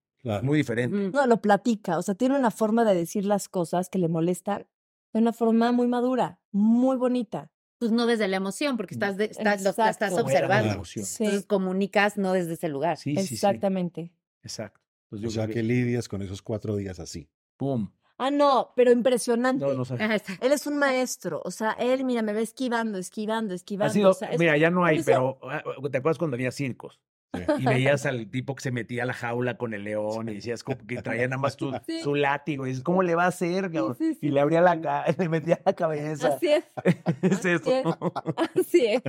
Muy 0.43 0.59
diferente. 0.59 1.11
No, 1.13 1.27
lo 1.27 1.41
platica, 1.41 1.99
o 1.99 2.03
sea, 2.03 2.15
tiene 2.15 2.39
una 2.39 2.51
forma 2.51 2.85
de 2.85 2.95
decir 2.95 3.25
las 3.25 3.49
cosas 3.49 3.89
que 3.89 3.99
le 3.99 4.09
molestan 4.09 4.67
de 5.13 5.21
una 5.21 5.33
forma 5.33 5.73
muy 5.73 5.87
madura, 5.87 6.41
muy 6.53 6.97
bonita. 6.97 7.51
Pues 7.79 7.93
no 7.93 8.07
desde 8.07 8.27
la 8.27 8.37
emoción, 8.37 8.77
porque 8.77 8.95
estás, 8.95 9.19
estás, 9.19 9.63
lo, 9.63 9.71
estás 9.71 10.13
observando. 10.15 10.85
Sí. 10.85 11.45
comunicas 11.47 12.17
no 12.17 12.33
desde 12.33 12.55
ese 12.55 12.69
lugar. 12.69 12.97
Sí, 12.97 13.15
Exactamente. 13.17 14.13
Exacto. 14.43 14.81
Pues 15.11 15.25
o 15.25 15.31
sea, 15.31 15.47
que 15.47 15.63
lidias 15.63 16.09
con 16.09 16.23
esos 16.23 16.43
cuatro 16.43 16.75
días 16.77 16.99
así. 16.99 17.29
¡Pum! 17.57 17.91
Ah, 18.19 18.31
no, 18.31 18.73
pero 18.75 18.91
impresionante. 18.93 19.65
No, 19.65 19.75
no 19.75 19.85
sé. 19.85 19.95
Él 20.41 20.53
es 20.53 20.67
un 20.67 20.79
maestro. 20.79 21.43
O 21.45 21.51
sea, 21.51 21.73
él, 21.73 22.05
mira, 22.05 22.23
me 22.23 22.33
va 22.33 22.41
esquivando, 22.41 22.99
esquivando, 22.99 23.55
esquivando. 23.55 24.17
mira, 24.39 24.57
ya 24.57 24.71
no 24.71 24.85
hay, 24.85 25.03
pero 25.03 25.39
ah, 25.43 25.63
¿te 25.91 25.99
acuerdas 25.99 26.19
cuando 26.19 26.35
había 26.35 26.51
circos? 26.51 26.99
Y 27.59 27.65
veías 27.65 28.07
al 28.07 28.31
tipo 28.31 28.55
que 28.55 28.63
se 28.63 28.71
metía 28.71 29.05
a 29.05 29.07
la 29.07 29.13
jaula 29.13 29.57
con 29.57 29.75
el 29.75 29.85
león 29.85 30.29
y 30.29 30.35
decías 30.35 30.63
como 30.63 30.79
que 30.87 31.03
traía 31.03 31.29
nada 31.29 31.41
más 31.41 31.57
su 31.57 32.15
látigo. 32.15 32.67
Y 32.67 32.71
dices, 32.71 32.85
¿cómo 32.85 33.03
le 33.03 33.15
va 33.15 33.25
a 33.25 33.29
hacer? 33.29 33.71
y 34.21 34.29
le 34.29 34.41
abría 34.41 34.61
la 34.61 34.77
le 35.19 35.29
metía 35.29 35.61
la 35.65 35.73
cabeza. 35.73 36.29
Así 36.29 36.49
es. 36.49 36.65
es 37.23 37.45
eso. 37.45 37.99
Así 38.55 38.87
es. 38.87 39.03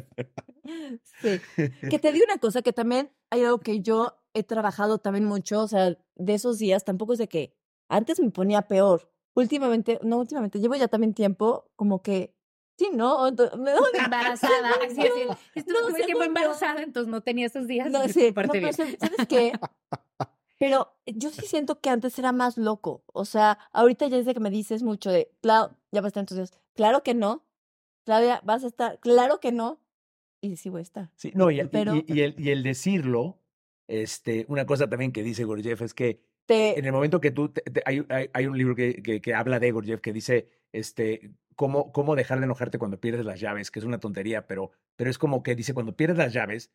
Sí. 1.19 1.41
Que 1.89 1.99
te 1.99 2.11
digo 2.11 2.25
una 2.27 2.39
cosa 2.39 2.61
que 2.61 2.73
también 2.73 3.11
hay 3.29 3.43
algo 3.43 3.59
que 3.59 3.81
yo 3.81 4.21
he 4.33 4.43
trabajado 4.43 4.99
también 4.99 5.25
mucho, 5.25 5.61
o 5.61 5.67
sea, 5.67 5.97
de 6.15 6.33
esos 6.33 6.59
días, 6.59 6.85
tampoco 6.85 7.13
es 7.13 7.19
de 7.19 7.27
que 7.27 7.55
antes 7.89 8.19
me 8.19 8.29
ponía 8.29 8.63
peor. 8.63 9.11
Últimamente, 9.33 9.99
no 10.01 10.17
últimamente, 10.17 10.59
llevo 10.59 10.75
ya 10.75 10.87
también 10.87 11.13
tiempo 11.13 11.69
como 11.75 12.01
que 12.01 12.35
Sí, 12.77 12.89
¿no? 12.93 13.27
embarazada. 13.27 14.71
Así, 14.85 15.01
así. 15.01 15.21
Estuvo 15.55 15.89
no, 15.89 15.95
tiempo 15.95 16.23
embarazada, 16.23 16.83
entonces 16.83 17.09
no 17.09 17.21
tenía 17.21 17.47
esos 17.47 17.67
días. 17.67 17.89
No, 17.89 18.07
sí, 18.07 18.33
no, 18.35 18.53
bien. 18.53 18.71
¿sabes 18.73 19.27
qué? 19.27 19.53
Pero 20.59 20.95
yo 21.05 21.29
sí 21.29 21.45
siento 21.45 21.79
que 21.81 21.89
antes 21.89 22.17
era 22.19 22.31
más 22.31 22.57
loco. 22.57 23.03
O 23.07 23.25
sea, 23.25 23.57
ahorita 23.71 24.07
ya 24.07 24.17
desde 24.17 24.33
que 24.33 24.39
me 24.39 24.49
dices 24.49 24.83
mucho 24.83 25.11
de, 25.11 25.31
claro, 25.41 25.75
ya 25.91 26.01
va 26.01 26.07
a 26.07 26.09
estar 26.09 26.21
entonces, 26.21 26.53
claro 26.75 27.03
que 27.03 27.13
no. 27.13 27.45
Claudia, 28.05 28.41
vas 28.43 28.63
a 28.63 28.67
estar, 28.67 28.99
claro 28.99 29.39
que 29.39 29.51
no. 29.51 29.79
Y 30.39 30.57
sí 30.57 30.69
voy 30.69 30.79
a 30.79 30.83
estar. 30.83 31.11
Sí, 31.15 31.31
no, 31.35 31.49
y 31.49 31.59
el, 31.59 31.69
Pero, 31.69 31.95
y, 31.95 32.21
el, 32.21 32.35
y 32.37 32.51
el 32.51 32.63
decirlo, 32.63 33.39
este, 33.87 34.45
una 34.49 34.65
cosa 34.65 34.87
también 34.87 35.11
que 35.11 35.23
dice 35.23 35.43
Gorjev 35.43 35.83
es 35.83 35.93
que 35.93 36.21
en 36.47 36.85
el 36.85 36.91
momento 36.91 37.19
que 37.19 37.31
tú, 37.31 37.51
hay, 37.85 38.05
hay, 38.09 38.29
hay, 38.33 38.45
un 38.45 38.57
libro 38.57 38.75
que, 38.75 39.01
que, 39.01 39.19
que 39.19 39.33
habla 39.33 39.59
de 39.59 39.71
Gorjev 39.71 39.99
que 39.99 40.13
dice, 40.13 40.49
este, 40.71 41.31
cómo, 41.55 41.91
cómo 41.91 42.15
dejar 42.15 42.39
de 42.39 42.45
enojarte 42.45 42.77
cuando 42.77 42.99
pierdes 42.99 43.25
las 43.25 43.39
llaves, 43.39 43.71
que 43.71 43.79
es 43.79 43.85
una 43.85 43.99
tontería, 43.99 44.47
pero, 44.47 44.71
pero 44.95 45.09
es 45.09 45.17
como 45.17 45.43
que 45.43 45.55
dice, 45.55 45.73
cuando 45.73 45.95
pierdes 45.95 46.17
las 46.17 46.33
llaves, 46.33 46.71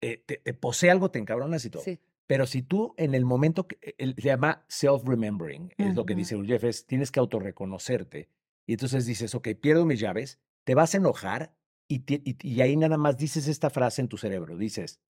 eh, 0.00 0.22
te, 0.24 0.54
posee 0.54 0.90
algo, 0.90 1.10
te 1.10 1.18
encabronas 1.18 1.64
y 1.64 1.70
todo. 1.70 1.82
Pero 2.26 2.46
si 2.46 2.62
tú 2.62 2.94
en 2.98 3.14
el 3.14 3.24
momento, 3.24 3.66
que, 3.66 3.78
eh, 3.80 4.14
se 4.16 4.22
llama 4.22 4.64
self-remembering, 4.68 5.72
es 5.78 5.94
lo 5.96 6.04
que 6.04 6.14
dice 6.14 6.40
Jeff, 6.44 6.62
es 6.64 6.86
tienes 6.86 7.10
que 7.10 7.20
autorreconocerte. 7.20 8.28
Y 8.66 8.72
entonces 8.72 9.06
dices, 9.06 9.34
ok, 9.34 9.48
pierdo 9.60 9.86
mis 9.86 9.98
llaves, 9.98 10.38
te 10.64 10.74
vas 10.74 10.92
a 10.92 10.98
enojar 10.98 11.54
y, 11.88 12.04
y, 12.06 12.60
ahí 12.60 12.76
nada 12.76 12.98
más 12.98 13.16
dices 13.16 13.48
esta 13.48 13.70
frase 13.70 14.02
en 14.02 14.08
tu 14.08 14.18
cerebro, 14.18 14.58
dices, 14.58 15.00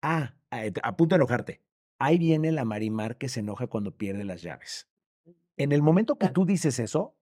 ah, 0.00 0.36
a 0.50 0.96
punto 0.96 1.14
de 1.14 1.16
enojarte, 1.16 1.60
ahí 1.98 2.18
viene 2.18 2.52
la 2.52 2.64
Marimar 2.64 3.18
que 3.18 3.28
se 3.28 3.40
enoja 3.40 3.66
cuando 3.66 3.96
pierde 3.96 4.22
las 4.22 4.40
llaves. 4.40 4.88
En 5.56 5.72
el 5.72 5.82
momento 5.82 6.18
que 6.18 6.28
tú 6.28 6.46
dices 6.46 6.78
eso, 6.78 7.16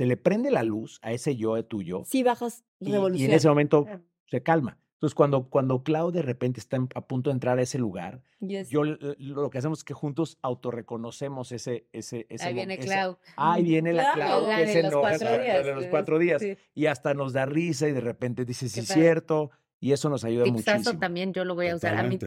se 0.00 0.06
le 0.06 0.16
prende 0.16 0.50
la 0.50 0.62
luz 0.62 0.98
a 1.02 1.12
ese 1.12 1.36
yo 1.36 1.62
tuyo. 1.62 2.04
Sí, 2.06 2.22
bajas 2.22 2.64
revolución. 2.80 3.20
Y, 3.20 3.30
en 3.30 3.36
ese 3.36 3.48
momento 3.48 3.84
se 4.24 4.42
calma. 4.42 4.78
Entonces, 4.94 5.14
cuando, 5.14 5.50
cuando 5.50 5.82
Clau 5.82 6.10
de 6.10 6.22
repente 6.22 6.58
está 6.58 6.78
a 6.94 7.06
punto 7.06 7.28
de 7.28 7.34
entrar 7.34 7.58
a 7.58 7.62
ese 7.62 7.78
lugar, 7.78 8.22
yo 8.40 8.82
lo 8.82 9.50
que 9.50 9.58
hacemos 9.58 9.80
es 9.80 9.84
que 9.84 9.92
juntos 9.92 10.38
autorreconocemos 10.40 11.52
ese, 11.52 11.86
ese, 11.92 12.26
ese 12.30 12.46
Ahí 12.46 12.54
viene 12.54 12.78
Clau. 12.78 13.18
ahí 13.36 13.62
viene 13.62 13.92
la 13.92 14.14
Clau 14.14 14.46
que 14.46 14.66
se 14.68 14.82
días. 14.84 15.66
De 15.66 15.74
los 15.74 15.86
cuatro 15.88 16.18
días. 16.18 16.42
Y 16.74 16.86
hasta 16.86 17.12
nos 17.12 17.34
da 17.34 17.44
risa 17.44 17.86
y 17.86 17.92
de 17.92 18.00
repente 18.00 18.46
dice, 18.46 18.70
sí, 18.70 18.80
es 18.80 18.88
cierto. 18.88 19.50
Y 19.80 19.92
eso 19.92 20.08
nos 20.08 20.24
ayuda 20.24 20.46
muchísimo. 20.46 20.98
también 20.98 21.34
yo 21.34 21.44
lo 21.44 21.54
voy 21.54 21.68
a 21.68 21.76
usar. 21.76 21.94
A 21.98 22.04
mí, 22.04 22.18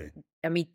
a 0.43 0.49
mí, 0.51 0.71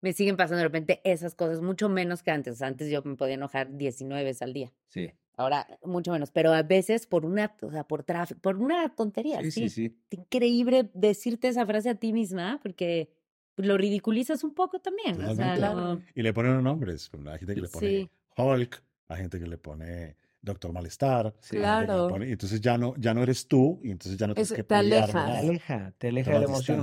me 0.00 0.12
siguen 0.12 0.36
pasando 0.36 0.58
de 0.58 0.64
repente 0.64 1.00
esas 1.04 1.34
cosas, 1.34 1.60
mucho 1.60 1.88
menos 1.88 2.22
que 2.22 2.30
antes. 2.30 2.62
Antes 2.62 2.90
yo 2.90 3.02
me 3.04 3.16
podía 3.16 3.34
enojar 3.34 3.76
19 3.76 4.24
veces 4.24 4.42
al 4.42 4.52
día. 4.52 4.72
Sí. 4.88 5.10
Ahora, 5.36 5.66
mucho 5.82 6.12
menos, 6.12 6.30
pero 6.30 6.52
a 6.52 6.62
veces 6.62 7.06
por 7.06 7.26
una, 7.26 7.54
o 7.60 7.70
sea, 7.70 7.84
por 7.84 8.04
tráfico, 8.04 8.40
por 8.40 8.56
una 8.56 8.94
tontería. 8.94 9.42
Sí, 9.42 9.50
sí, 9.50 9.68
sí. 9.68 9.98
Increíble 10.10 10.90
decirte 10.94 11.48
esa 11.48 11.66
frase 11.66 11.90
a 11.90 11.94
ti 11.94 12.12
misma, 12.12 12.58
porque 12.62 13.10
lo 13.56 13.76
ridiculizas 13.76 14.44
un 14.44 14.54
poco 14.54 14.80
también. 14.80 15.20
O 15.22 15.34
sea, 15.34 15.98
Y 16.14 16.22
le 16.22 16.32
ponen 16.32 16.62
nombres. 16.62 17.10
Hay 17.26 17.38
gente 17.38 17.54
que 17.54 17.60
le 17.60 17.68
pone 17.68 18.10
Hulk, 18.36 18.82
hay 19.08 19.16
gente 19.18 19.38
que 19.38 19.46
le 19.46 19.58
pone 19.58 20.16
Doctor 20.40 20.72
Malestar. 20.72 21.34
Claro. 21.50 22.08
y 22.24 22.32
entonces 22.32 22.60
ya 22.60 22.78
no, 22.78 22.94
ya 22.96 23.12
no 23.12 23.22
eres 23.22 23.46
tú, 23.46 23.80
y 23.82 23.90
entonces 23.90 24.18
ya 24.18 24.26
no 24.26 24.34
tienes 24.34 24.52
que 24.52 24.62
Te 24.62 24.74
aleja. 24.74 25.26
Te 25.26 25.38
aleja, 25.38 25.92
te 25.98 26.08
aleja 26.08 26.32
de 26.32 26.38
la 26.38 26.44
emoción. 26.44 26.82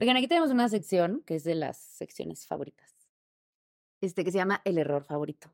Oigan, 0.00 0.16
aquí 0.16 0.28
tenemos 0.28 0.50
una 0.50 0.68
sección 0.68 1.22
que 1.26 1.34
es 1.36 1.44
de 1.44 1.54
las 1.54 1.76
secciones 1.76 2.46
favoritas. 2.46 2.94
Este 4.00 4.24
que 4.24 4.30
se 4.30 4.38
llama 4.38 4.60
El 4.64 4.78
error 4.78 5.02
favorito. 5.02 5.52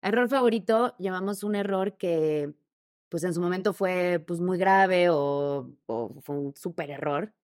Error 0.00 0.28
favorito, 0.28 0.94
llamamos 0.98 1.42
un 1.42 1.54
error 1.54 1.96
que 1.98 2.54
pues 3.10 3.24
en 3.24 3.34
su 3.34 3.40
momento 3.40 3.72
fue 3.72 4.22
pues 4.26 4.40
muy 4.40 4.58
grave 4.58 5.08
o, 5.10 5.70
fue 6.20 6.36
un 6.36 6.54
súper 6.56 6.90
error, 6.90 7.34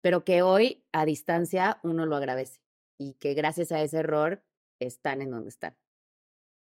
pero 0.00 0.24
que 0.24 0.42
hoy 0.42 0.84
a 0.92 1.04
distancia 1.04 1.78
uno 1.82 2.06
lo 2.06 2.16
agradece 2.16 2.60
y 2.98 3.14
que 3.14 3.34
gracias 3.34 3.72
a 3.72 3.82
ese 3.82 3.98
error 3.98 4.42
están 4.78 5.20
en 5.20 5.30
donde 5.30 5.48
están. 5.48 5.76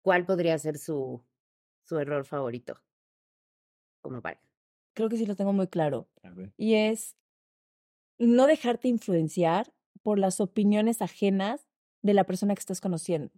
¿Cuál 0.02 0.26
podría 0.26 0.58
ser 0.58 0.78
su, 0.78 1.24
su 1.84 1.98
error 1.98 2.26
favorito 2.26 2.82
como 4.02 4.22
pareja? 4.22 4.44
Creo 4.94 5.10
que 5.10 5.18
sí 5.18 5.26
lo 5.26 5.36
tengo 5.36 5.54
muy 5.54 5.68
claro. 5.68 6.10
Y 6.58 6.76
es 6.76 7.16
no 8.20 8.48
dejarte 8.48 8.88
influenciar 8.88 9.74
por 10.02 10.20
las 10.20 10.40
opiniones 10.40 11.02
ajenas 11.02 11.68
de 12.02 12.14
la 12.14 12.24
persona 12.24 12.56
que 12.56 12.60
estás 12.60 12.82
conociendo. 12.82 13.32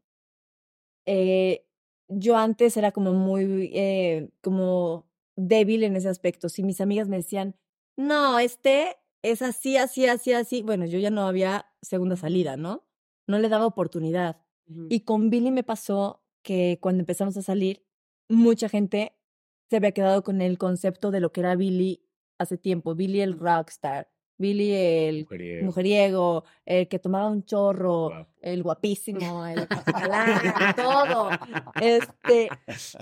Eh, 1.05 1.65
yo 2.07 2.37
antes 2.37 2.77
era 2.77 2.91
como 2.91 3.13
muy, 3.13 3.71
eh, 3.73 4.29
como 4.41 5.09
débil 5.35 5.83
en 5.83 5.95
ese 5.95 6.09
aspecto. 6.09 6.49
Si 6.49 6.63
mis 6.63 6.81
amigas 6.81 7.07
me 7.07 7.17
decían, 7.17 7.55
no, 7.97 8.39
este 8.39 8.97
es 9.23 9.41
así, 9.41 9.77
así, 9.77 10.05
así, 10.05 10.33
así, 10.33 10.61
bueno, 10.61 10.85
yo 10.85 10.99
ya 10.99 11.09
no 11.09 11.27
había 11.27 11.65
segunda 11.81 12.15
salida, 12.15 12.57
¿no? 12.57 12.87
No 13.27 13.39
le 13.39 13.49
daba 13.49 13.65
oportunidad. 13.65 14.41
Y 14.87 14.99
con 14.99 15.31
Billy 15.31 15.49
me 15.49 15.63
pasó 15.63 16.23
que 16.43 16.77
cuando 16.79 17.01
empezamos 17.01 17.35
a 17.37 17.41
salir, 17.41 17.83
mucha 18.29 18.69
gente 18.69 19.15
se 19.67 19.77
había 19.77 19.93
quedado 19.93 20.23
con 20.23 20.41
el 20.41 20.59
concepto 20.59 21.09
de 21.09 21.19
lo 21.19 21.31
que 21.31 21.39
era 21.39 21.55
Billy 21.55 22.03
hace 22.37 22.55
tiempo, 22.57 22.93
Billy 22.93 23.21
el 23.21 23.39
rockstar, 23.39 24.11
Billy 24.39 24.73
el 24.73 25.27
mujeriego, 25.63 26.45
el 26.65 26.87
que 26.87 26.97
tomaba 26.97 27.29
un 27.29 27.43
chorro, 27.43 28.25
el 28.41 28.63
guapísimo, 28.63 29.45
el 29.45 29.67
todo. 30.77 31.29
Este, 31.81 32.47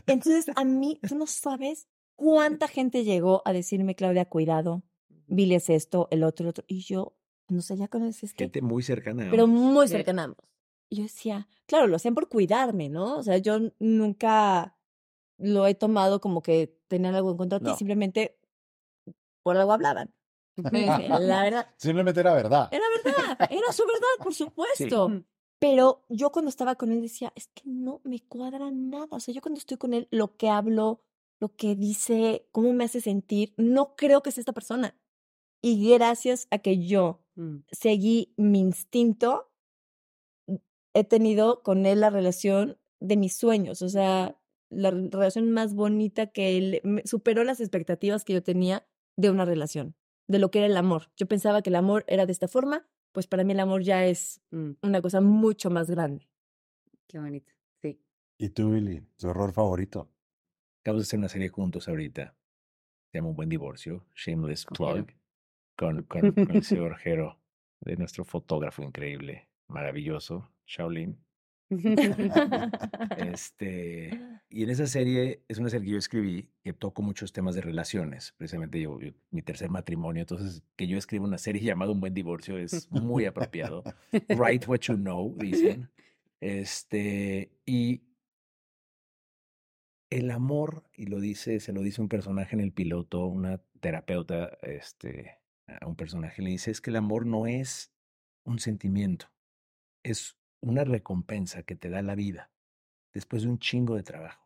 entonces 0.08 0.48
a 0.56 0.66
mí, 0.66 1.00
tú 1.08 1.16
no 1.16 1.28
sabes 1.28 1.88
cuánta 2.16 2.68
gente 2.68 3.04
llegó 3.04 3.44
a 3.46 3.54
decirme, 3.54 3.94
Claudia, 3.94 4.26
cuidado, 4.26 4.82
Billy 5.28 5.56
es 5.56 5.70
esto, 5.70 6.08
el 6.10 6.24
otro, 6.24 6.46
el 6.46 6.50
otro, 6.50 6.66
y 6.68 6.80
yo, 6.80 7.16
no 7.50 7.62
sé, 7.62 7.78
ya 7.78 7.88
conoces 7.88 8.34
Gente 8.34 8.64
muy 8.64 8.82
cercana. 8.82 9.28
Pero 9.30 9.46
muy 9.46 9.88
cercana 9.88 10.34
Y 10.90 10.98
yo 10.98 11.04
decía, 11.04 11.48
claro, 11.68 11.86
lo 11.86 11.98
hacían 11.98 12.16
por 12.16 12.30
cuidarme, 12.30 12.90
¿no? 12.90 13.18
O 13.18 13.24
sea, 13.24 13.38
yo 13.38 13.60
nunca 13.78 14.76
lo 15.38 15.68
he 15.68 15.76
tomado 15.76 16.20
como 16.20 16.42
que 16.42 16.76
tenían 16.88 17.14
algo 17.14 17.30
en 17.30 17.38
contra 17.38 17.60
de 17.60 17.70
ti, 17.70 17.76
simplemente 17.78 18.40
por 19.44 19.56
algo 19.56 19.72
hablaban. 19.72 20.17
La 21.20 21.44
verdad. 21.44 21.68
Simplemente 21.78 22.20
era 22.20 22.34
verdad. 22.34 22.70
Era 22.72 22.86
verdad, 23.04 23.38
era 23.50 23.72
su 23.72 23.84
verdad, 23.86 24.24
por 24.24 24.34
supuesto. 24.34 25.24
Pero 25.60 26.06
yo 26.10 26.32
cuando 26.32 26.50
estaba 26.50 26.76
con 26.76 26.92
él 26.92 27.02
decía, 27.02 27.34
es 27.36 27.48
que 27.48 27.64
no 27.66 28.02
me 28.04 28.20
cuadra 28.20 28.70
nada. 28.72 29.08
O 29.12 29.20
sea, 29.20 29.34
yo 29.34 29.42
cuando 29.42 29.58
estoy 29.58 29.78
con 29.78 29.94
él, 29.94 30.08
lo 30.12 30.38
que 30.38 30.50
hablo, 30.50 31.02
lo 31.40 31.56
que 31.56 31.76
dice, 31.76 32.48
cómo 32.52 32.74
me 32.74 32.84
hace 32.84 33.02
sentir, 33.02 33.54
no 33.58 33.96
creo 33.96 34.22
que 34.22 34.32
sea 34.32 34.42
esta 34.42 34.54
persona. 34.54 34.96
Y 35.62 35.92
gracias 35.92 36.48
a 36.52 36.60
que 36.60 36.86
yo 36.86 37.24
mm. 37.36 37.58
seguí 37.72 38.34
mi 38.38 38.60
instinto, 38.60 39.52
he 40.94 41.04
tenido 41.04 41.64
con 41.64 41.86
él 41.86 42.02
la 42.02 42.10
relación 42.10 42.78
de 43.00 43.18
mis 43.18 43.36
sueños. 43.36 43.82
O 43.82 43.90
sea, 43.90 44.40
la 44.70 44.92
relación 44.92 45.52
más 45.52 45.74
bonita 45.74 46.28
que 46.28 46.58
él 46.58 47.02
superó 47.06 47.44
las 47.44 47.60
expectativas 47.60 48.24
que 48.24 48.34
yo 48.34 48.44
tenía 48.44 48.88
de 49.16 49.30
una 49.30 49.46
relación, 49.46 49.96
de 50.28 50.40
lo 50.40 50.52
que 50.52 50.60
era 50.60 50.68
el 50.68 50.78
amor. 50.78 51.10
Yo 51.16 51.28
pensaba 51.28 51.62
que 51.62 51.70
el 51.70 51.76
amor 51.76 52.04
era 52.08 52.26
de 52.26 52.32
esta 52.32 52.48
forma, 52.48 52.88
pues 53.12 53.28
para 53.28 53.44
mí 53.44 53.54
el 53.54 53.60
amor 53.60 53.84
ya 53.84 54.06
es 54.06 54.42
mm. 54.52 54.72
una 54.82 55.02
cosa 55.02 55.22
mucho 55.22 55.70
más 55.70 55.90
grande. 55.90 56.28
Qué 57.08 57.20
bonito, 57.20 57.52
sí. 57.82 58.00
¿Y 58.38 58.50
tú, 58.50 58.72
Billy? 58.72 59.02
¿Tu 59.18 59.30
error 59.30 59.54
favorito? 59.54 60.10
Acabamos 60.82 61.04
de 61.04 61.08
hacer 61.08 61.20
una 61.20 61.30
serie 61.30 61.50
juntos 61.50 61.88
ahorita. 61.88 62.36
Se 63.12 63.18
llama 63.18 63.30
Un 63.30 63.36
Buen 63.36 63.50
Divorcio, 63.50 64.06
Shameless 64.14 64.66
Plug, 64.66 65.08
con, 65.78 66.04
con, 66.04 66.32
con 66.32 66.56
el 66.56 66.64
señor 66.64 66.98
Jero, 66.98 67.40
de 67.82 67.96
nuestro 67.96 68.26
fotógrafo 68.26 68.84
increíble, 68.84 69.48
maravilloso, 69.68 70.52
Shaolin. 70.66 71.18
Este, 73.18 74.20
y 74.50 74.64
en 74.64 74.70
esa 74.70 74.88
serie, 74.88 75.44
es 75.48 75.58
una 75.58 75.70
serie 75.70 75.86
que 75.86 75.92
yo 75.92 75.98
escribí 75.98 76.50
que 76.64 76.74
toco 76.74 77.02
muchos 77.02 77.34
temas 77.34 77.56
de 77.56 77.62
relaciones. 77.62 78.34
Precisamente 78.38 78.80
yo, 78.82 79.00
mi 79.32 79.42
tercer 79.42 79.70
matrimonio, 79.70 80.22
entonces 80.22 80.64
que 80.76 80.88
yo 80.88 80.98
escribo 80.98 81.26
una 81.26 81.38
serie 81.38 81.62
llamada 81.64 81.92
Un 81.92 82.00
buen 82.00 82.14
divorcio 82.14 82.58
es 82.58 82.90
muy 82.92 83.26
apropiado. 83.26 83.84
Write 84.30 84.68
what 84.68 84.80
you 84.80 84.96
know, 84.96 85.36
dicen. 85.38 85.90
Este, 86.40 87.52
y 87.66 88.04
el 90.10 90.32
amor, 90.32 90.84
y 90.96 91.08
lo 91.08 91.20
dice, 91.20 91.60
se 91.60 91.74
lo 91.74 91.82
dice 91.82 92.02
un 92.02 92.10
personaje 92.10 92.56
en 92.56 92.62
el 92.62 92.72
piloto, 92.72 93.26
una 93.26 93.62
terapeuta, 93.80 94.58
este, 94.62 95.40
a 95.68 95.86
un 95.86 95.96
personaje 95.96 96.42
le 96.42 96.52
dice, 96.52 96.72
es 96.72 96.82
que 96.82 96.92
el 96.92 96.96
amor 96.96 97.26
no 97.26 97.48
es 97.48 97.92
un 98.44 98.60
sentimiento, 98.60 99.28
es 100.04 100.38
una 100.62 100.84
recompensa 100.84 101.64
que 101.64 101.76
te 101.76 101.90
da 101.90 102.02
la 102.02 102.16
vida 102.16 102.52
después 103.14 103.44
de 103.44 103.50
un 103.50 103.60
chingo 103.60 103.96
de 103.96 104.04
trabajo. 104.04 104.44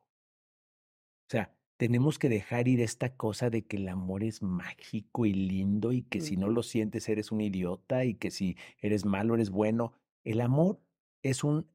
O 1.27 1.29
sea, 1.29 1.55
tenemos 1.77 2.19
que 2.19 2.29
dejar 2.29 2.67
ir 2.67 2.79
esta 2.79 3.15
cosa 3.15 3.49
de 3.49 3.65
que 3.65 3.77
el 3.77 3.89
amor 3.89 4.23
es 4.23 4.41
mágico 4.41 5.25
y 5.25 5.33
lindo 5.33 5.91
y 5.91 6.03
que 6.03 6.21
si 6.21 6.37
no 6.37 6.47
lo 6.47 6.61
sientes 6.61 7.09
eres 7.09 7.31
un 7.31 7.41
idiota 7.41 8.05
y 8.05 8.13
que 8.13 8.29
si 8.29 8.55
eres 8.79 9.05
malo 9.05 9.35
eres 9.35 9.49
bueno. 9.49 9.93
El 10.23 10.41
amor 10.41 10.79
es 11.23 11.43
un 11.43 11.67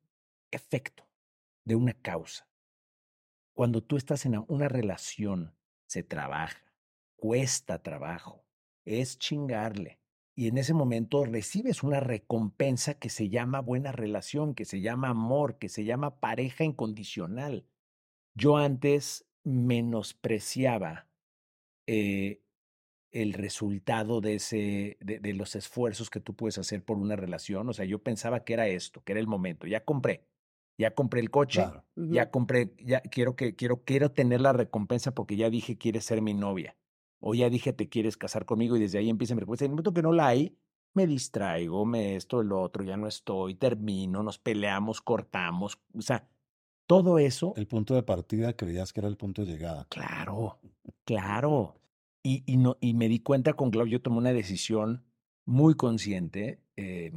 efecto 0.51 1.09
de 1.65 1.75
una 1.75 1.93
causa. 1.95 2.49
Cuando 3.53 3.83
tú 3.83 3.97
estás 3.97 4.27
en 4.27 4.45
una 4.49 4.69
relación, 4.69 5.57
se 5.87 6.03
trabaja, 6.03 6.73
cuesta 7.17 7.83
trabajo, 7.83 8.45
es 8.85 9.19
chingarle, 9.19 9.99
y 10.39 10.49
en 10.49 10.59
ese 10.59 10.75
momento 10.75 11.25
recibes 11.25 11.83
una 11.83 11.99
recompensa 11.99 12.95
que 12.95 13.09
se 13.09 13.31
llama 13.31 13.61
buena 13.61 13.91
relación, 13.91 14.55
que 14.55 14.67
se 14.67 14.83
llama 14.83 15.09
amor, 15.09 15.57
que 15.59 15.71
se 15.71 15.85
llama 15.85 16.21
pareja 16.21 16.63
incondicional. 16.63 17.65
Yo 18.35 18.59
antes 18.59 19.27
menospreciaba 19.45 21.09
eh, 21.87 22.43
el 23.13 23.33
resultado 23.33 24.21
de, 24.21 24.35
ese, 24.35 24.99
de, 25.01 25.33
los 25.33 25.57
esfuerzos 25.57 26.11
que 26.11 26.21
tú 26.21 26.35
puedes 26.35 26.59
hacer 26.59 26.85
por 26.85 26.99
una 26.99 27.17
relación. 27.17 27.67
O 27.71 27.73
sea, 27.73 27.87
yo 27.87 28.03
pensaba 28.03 28.45
que 28.45 28.53
era 28.53 28.69
esto, 28.69 29.03
que 29.03 29.13
era 29.13 29.21
el 29.21 29.27
momento. 29.27 29.67
Ya 29.67 29.87
compré, 29.87 30.27
ya 30.77 30.95
compré 30.95 31.21
el 31.21 31.31
coche, 31.31 31.65
ya 31.95 32.31
compré, 32.31 32.75
ya 32.85 33.01
quiero 33.01 33.37
que 33.37 33.55
quiero 33.55 33.85
quiero 33.85 34.11
tener 34.11 34.43
la 34.43 34.53
recompensa 34.53 35.15
porque 35.15 35.37
ya 35.37 35.49
dije 35.49 35.79
quieres 35.79 36.05
ser 36.05 36.21
mi 36.21 36.35
novia 36.35 36.77
o 37.21 37.35
ya 37.35 37.51
dije 37.51 37.73
te 37.73 37.89
quieres 37.89 38.17
casar 38.17 38.45
conmigo 38.45 38.77
y 38.77 38.81
desde 38.81 38.99
ahí 38.99 39.09
empieza 39.09 39.35
mi 39.35 39.41
respuesta. 39.41 39.65
En 39.65 39.71
el 39.71 39.75
momento 39.75 39.93
que 39.93 40.03
no 40.03 40.13
la 40.13 40.29
hay, 40.29 40.57
me 40.95 41.07
distraigo, 41.07 41.85
me 41.85 42.17
esto, 42.17 42.41
el 42.41 42.53
otro, 42.53 42.83
ya 42.83 42.97
no 42.97 43.07
estoy, 43.07 43.55
termino, 43.55 44.23
nos 44.23 44.39
peleamos, 44.39 45.01
cortamos, 45.01 45.79
o 45.95 46.01
sea, 46.01 46.29
todo 46.87 47.19
eso. 47.19 47.53
El 47.57 47.67
punto 47.67 47.95
de 47.95 48.03
partida 48.03 48.55
creías 48.55 48.93
que 48.93 49.01
era 49.01 49.09
el 49.09 49.17
punto 49.17 49.45
de 49.45 49.53
llegada. 49.53 49.87
Claro, 49.91 50.59
claro. 51.05 51.75
Y, 52.23 52.43
y, 52.47 52.57
no, 52.57 52.77
y 52.81 52.95
me 52.95 53.09
di 53.09 53.21
cuenta 53.21 53.55
con 53.55 53.71
Claudio, 53.71 53.99
yo 53.99 54.03
tomé 54.03 54.19
una 54.19 54.33
decisión 54.33 55.05
muy 55.47 55.75
consciente. 55.75 56.61
Eh, 56.77 57.13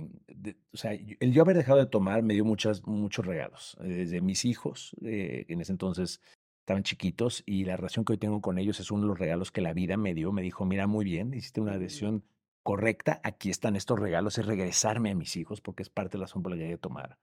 o 0.71 0.77
sea, 0.77 0.93
el 0.93 1.33
yo 1.33 1.41
haber 1.41 1.57
dejado 1.57 1.79
de 1.79 1.85
tomar 1.85 2.23
me 2.23 2.33
dio 2.33 2.45
muchas, 2.45 2.85
muchos 2.85 3.25
regalos. 3.25 3.77
Desde 3.81 4.21
mis 4.21 4.45
hijos, 4.45 4.95
eh, 5.03 5.45
en 5.49 5.61
ese 5.61 5.71
entonces 5.71 6.21
estaban 6.69 6.83
chiquitos 6.83 7.41
y 7.47 7.65
la 7.65 7.77
relación 7.77 8.05
que 8.05 8.13
hoy 8.13 8.19
tengo 8.19 8.41
con 8.41 8.59
ellos 8.59 8.79
es 8.79 8.91
uno 8.91 9.01
de 9.01 9.07
los 9.07 9.17
regalos 9.17 9.51
que 9.51 9.59
la 9.59 9.73
vida 9.73 9.97
me 9.97 10.13
dio. 10.13 10.31
Me 10.31 10.43
dijo, 10.43 10.65
mira, 10.65 10.85
muy 10.85 11.03
bien, 11.03 11.33
hiciste 11.33 11.61
una 11.61 11.79
decisión 11.79 12.23
correcta, 12.61 13.19
aquí 13.23 13.49
están 13.49 13.75
estos 13.75 13.99
regalos, 13.99 14.37
es 14.37 14.45
regresarme 14.45 15.09
a 15.09 15.15
mis 15.15 15.35
hijos 15.35 15.61
porque 15.61 15.81
es 15.81 15.89
parte 15.89 16.11
de 16.11 16.19
la 16.19 16.25
razón 16.25 16.43
por 16.43 16.51
la 16.51 16.59
que 16.59 16.65
hay 16.65 16.71
que 16.71 16.77
tomar. 16.77 17.17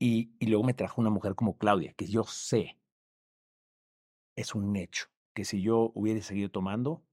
Y, 0.00 0.32
y 0.40 0.46
luego 0.46 0.64
me 0.64 0.74
trajo 0.74 1.00
una 1.00 1.10
mujer 1.10 1.36
como 1.36 1.56
Claudia, 1.56 1.92
que 1.92 2.06
yo 2.06 2.24
sé, 2.24 2.78
es 4.34 4.56
un 4.56 4.74
hecho, 4.74 5.06
que 5.34 5.44
si 5.44 5.62
yo 5.62 5.92
hubiera 5.94 6.20
seguido 6.20 6.50
tomando, 6.50 7.04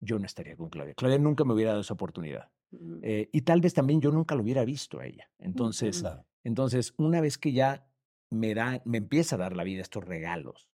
yo 0.00 0.18
no 0.18 0.26
estaría 0.26 0.54
con 0.54 0.68
Claudia. 0.68 0.92
Claudia 0.94 1.18
nunca 1.18 1.44
me 1.44 1.54
hubiera 1.54 1.70
dado 1.70 1.80
esa 1.80 1.94
oportunidad. 1.94 2.50
Eh, 3.00 3.30
y 3.32 3.40
tal 3.40 3.62
vez 3.62 3.72
también 3.72 4.02
yo 4.02 4.10
nunca 4.10 4.34
lo 4.34 4.42
hubiera 4.42 4.66
visto 4.66 5.00
a 5.00 5.06
ella. 5.06 5.30
Entonces, 5.38 6.04
entonces 6.44 6.92
una 6.98 7.22
vez 7.22 7.38
que 7.38 7.52
ya 7.52 7.88
me, 8.28 8.52
da, 8.54 8.82
me 8.84 8.98
empieza 8.98 9.36
a 9.36 9.38
dar 9.38 9.56
la 9.56 9.64
vida 9.64 9.80
estos 9.80 10.04
regalos, 10.04 10.68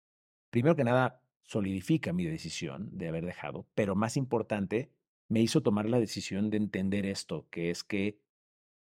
primero 0.51 0.77
que 0.77 0.85
nada, 0.85 1.23
solidifica 1.43 2.13
mi 2.13 2.25
decisión 2.27 2.91
de 2.93 3.09
haber 3.09 3.25
dejado, 3.25 3.67
pero 3.75 3.95
más 3.95 4.17
importante, 4.17 4.91
me 5.29 5.41
hizo 5.41 5.63
tomar 5.63 5.89
la 5.89 5.99
decisión 6.01 6.51
de 6.51 6.57
entender 6.59 7.07
esto, 7.07 7.47
que 7.51 7.71
es 7.71 7.85
que 7.85 8.21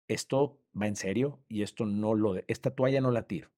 esto 0.08 0.60
va 0.80 0.86
en 0.86 0.96
serio 0.96 1.40
y 1.48 1.62
esto 1.62 1.86
no 1.86 2.14
lo, 2.14 2.36
esta 2.46 2.70
toalla 2.70 3.00
no 3.00 3.10
la 3.10 3.26
tiro. 3.26 3.50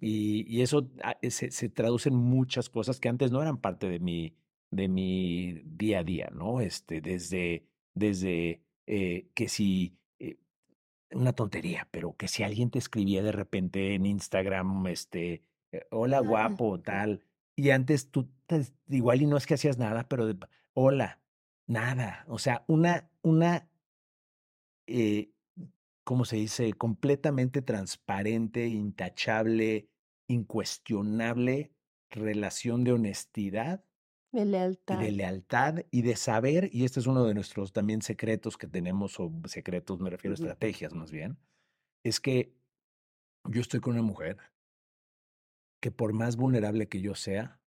Y, 0.00 0.44
y 0.46 0.62
eso 0.62 0.88
ah, 1.02 1.18
se, 1.22 1.50
se, 1.50 1.68
traduce 1.68 2.10
en 2.10 2.14
muchas 2.14 2.68
cosas 2.68 3.00
que 3.00 3.08
antes 3.08 3.32
no 3.32 3.42
eran 3.42 3.58
parte 3.58 3.88
de 3.88 3.98
mi, 3.98 4.36
de 4.70 4.88
mi 4.88 5.62
día 5.64 6.00
a 6.00 6.04
día, 6.04 6.30
¿no? 6.32 6.60
Este, 6.60 7.00
desde, 7.00 7.66
desde 7.94 8.62
eh, 8.86 9.28
que 9.34 9.48
si, 9.48 9.98
eh, 10.20 10.38
una 11.10 11.32
tontería, 11.32 11.88
pero 11.90 12.14
que 12.16 12.28
si 12.28 12.44
alguien 12.44 12.70
te 12.70 12.78
escribía 12.78 13.22
de 13.22 13.32
repente 13.32 13.94
en 13.94 14.06
Instagram, 14.06 14.86
este, 14.86 15.42
eh, 15.72 15.86
hola 15.90 16.20
guapo, 16.20 16.80
tal, 16.80 17.24
y 17.60 17.70
antes 17.70 18.10
tú, 18.10 18.30
igual 18.88 19.20
y 19.20 19.26
no 19.26 19.36
es 19.36 19.46
que 19.46 19.54
hacías 19.54 19.76
nada, 19.76 20.08
pero 20.08 20.26
de, 20.26 20.38
hola, 20.72 21.20
nada. 21.66 22.24
O 22.26 22.38
sea, 22.38 22.64
una, 22.68 23.10
una, 23.20 23.68
eh, 24.86 25.30
¿cómo 26.04 26.24
se 26.24 26.36
dice? 26.36 26.72
Completamente 26.72 27.60
transparente, 27.60 28.66
intachable, 28.66 29.90
incuestionable 30.26 31.74
relación 32.10 32.82
de 32.82 32.92
honestidad. 32.92 33.84
De 34.32 34.46
lealtad. 34.46 34.98
De 34.98 35.12
lealtad 35.12 35.80
y 35.90 36.00
de 36.00 36.16
saber, 36.16 36.70
y 36.72 36.84
este 36.84 37.00
es 37.00 37.06
uno 37.06 37.24
de 37.24 37.34
nuestros 37.34 37.72
también 37.74 38.00
secretos 38.00 38.56
que 38.56 38.68
tenemos, 38.68 39.20
o 39.20 39.30
secretos, 39.44 40.00
me 40.00 40.08
refiero 40.08 40.32
a 40.32 40.36
estrategias 40.36 40.94
más 40.94 41.10
bien, 41.10 41.36
es 42.04 42.20
que 42.20 42.54
yo 43.50 43.60
estoy 43.60 43.80
con 43.80 43.92
una 43.92 44.02
mujer 44.02 44.38
que 45.80 45.90
por 45.90 46.12
más 46.12 46.36
vulnerable 46.36 46.88
que 46.88 47.00
yo 47.00 47.14
sea, 47.14 47.60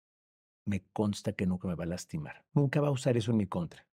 me 0.67 0.85
consta 0.93 1.33
que 1.33 1.47
nunca 1.47 1.67
me 1.67 1.75
va 1.75 1.85
a 1.85 1.89
lastimar. 1.89 2.45
Nunca 2.53 2.81
va 2.81 2.89
a 2.89 2.93
usar 2.93 3.17
eso 3.17 3.31
en 3.31 3.39
mi 3.39 3.47
contra. 3.47 3.87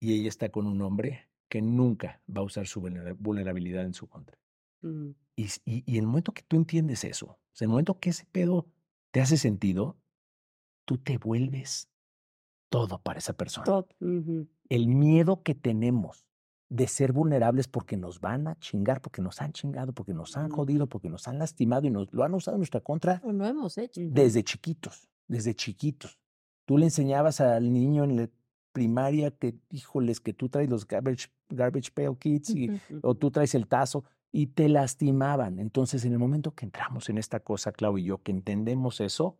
Y 0.00 0.14
ella 0.14 0.28
está 0.28 0.50
con 0.50 0.66
un 0.66 0.80
hombre 0.82 1.28
que 1.48 1.62
nunca 1.62 2.22
va 2.28 2.42
a 2.42 2.44
usar 2.44 2.66
su 2.66 2.80
vulnerabilidad 2.80 3.84
en 3.84 3.94
su 3.94 4.06
contra. 4.06 4.38
Mm. 4.82 5.10
Y, 5.34 5.48
y, 5.64 5.98
el 5.98 6.06
momento 6.06 6.32
que 6.32 6.42
tú 6.42 6.56
entiendes 6.56 7.04
eso, 7.04 7.26
o 7.26 7.38
sea, 7.52 7.64
en 7.64 7.70
el 7.70 7.72
momento 7.72 7.98
que 7.98 8.10
ese 8.10 8.26
pedo 8.26 8.66
te 9.12 9.20
hace 9.20 9.36
sentido, 9.36 9.96
tú 10.84 10.98
te 10.98 11.16
vuelves 11.16 11.88
todo 12.70 13.00
para 13.00 13.18
esa 13.18 13.32
persona. 13.32 13.64
Todo. 13.64 13.88
El 14.00 14.88
miedo 14.88 15.42
que 15.42 15.54
tenemos 15.54 16.27
de 16.70 16.86
ser 16.86 17.12
vulnerables 17.12 17.66
porque 17.66 17.96
nos 17.96 18.20
van 18.20 18.46
a 18.46 18.58
chingar, 18.58 19.00
porque 19.00 19.22
nos 19.22 19.40
han 19.40 19.52
chingado, 19.52 19.92
porque 19.92 20.12
nos 20.12 20.36
han 20.36 20.50
jodido, 20.50 20.86
porque 20.86 21.08
nos 21.08 21.26
han 21.26 21.38
lastimado 21.38 21.86
y 21.86 21.90
nos 21.90 22.12
lo 22.12 22.24
han 22.24 22.34
usado 22.34 22.56
en 22.56 22.60
nuestra 22.60 22.80
contra. 22.80 23.22
Lo 23.24 23.46
hemos 23.46 23.78
hecho. 23.78 24.00
Desde 24.04 24.44
chiquitos, 24.44 25.08
desde 25.26 25.54
chiquitos. 25.54 26.18
Tú 26.66 26.76
le 26.76 26.84
enseñabas 26.84 27.40
al 27.40 27.72
niño 27.72 28.04
en 28.04 28.16
la 28.16 28.30
primaria 28.72 29.30
que, 29.30 29.56
híjoles, 29.70 30.20
que 30.20 30.34
tú 30.34 30.50
traes 30.50 30.68
los 30.68 30.86
garbage, 30.86 31.28
garbage 31.48 31.90
pail 31.92 32.16
kids 32.18 32.50
y, 32.50 32.70
o 33.02 33.14
tú 33.14 33.30
traes 33.30 33.54
el 33.54 33.66
tazo. 33.66 34.04
y 34.30 34.48
te 34.48 34.68
lastimaban. 34.68 35.58
Entonces, 35.58 36.04
en 36.04 36.12
el 36.12 36.18
momento 36.18 36.54
que 36.54 36.66
entramos 36.66 37.08
en 37.08 37.16
esta 37.18 37.40
cosa, 37.40 37.72
Clau 37.72 37.96
y 37.96 38.04
yo, 38.04 38.22
que 38.22 38.30
entendemos 38.30 39.00
eso, 39.00 39.38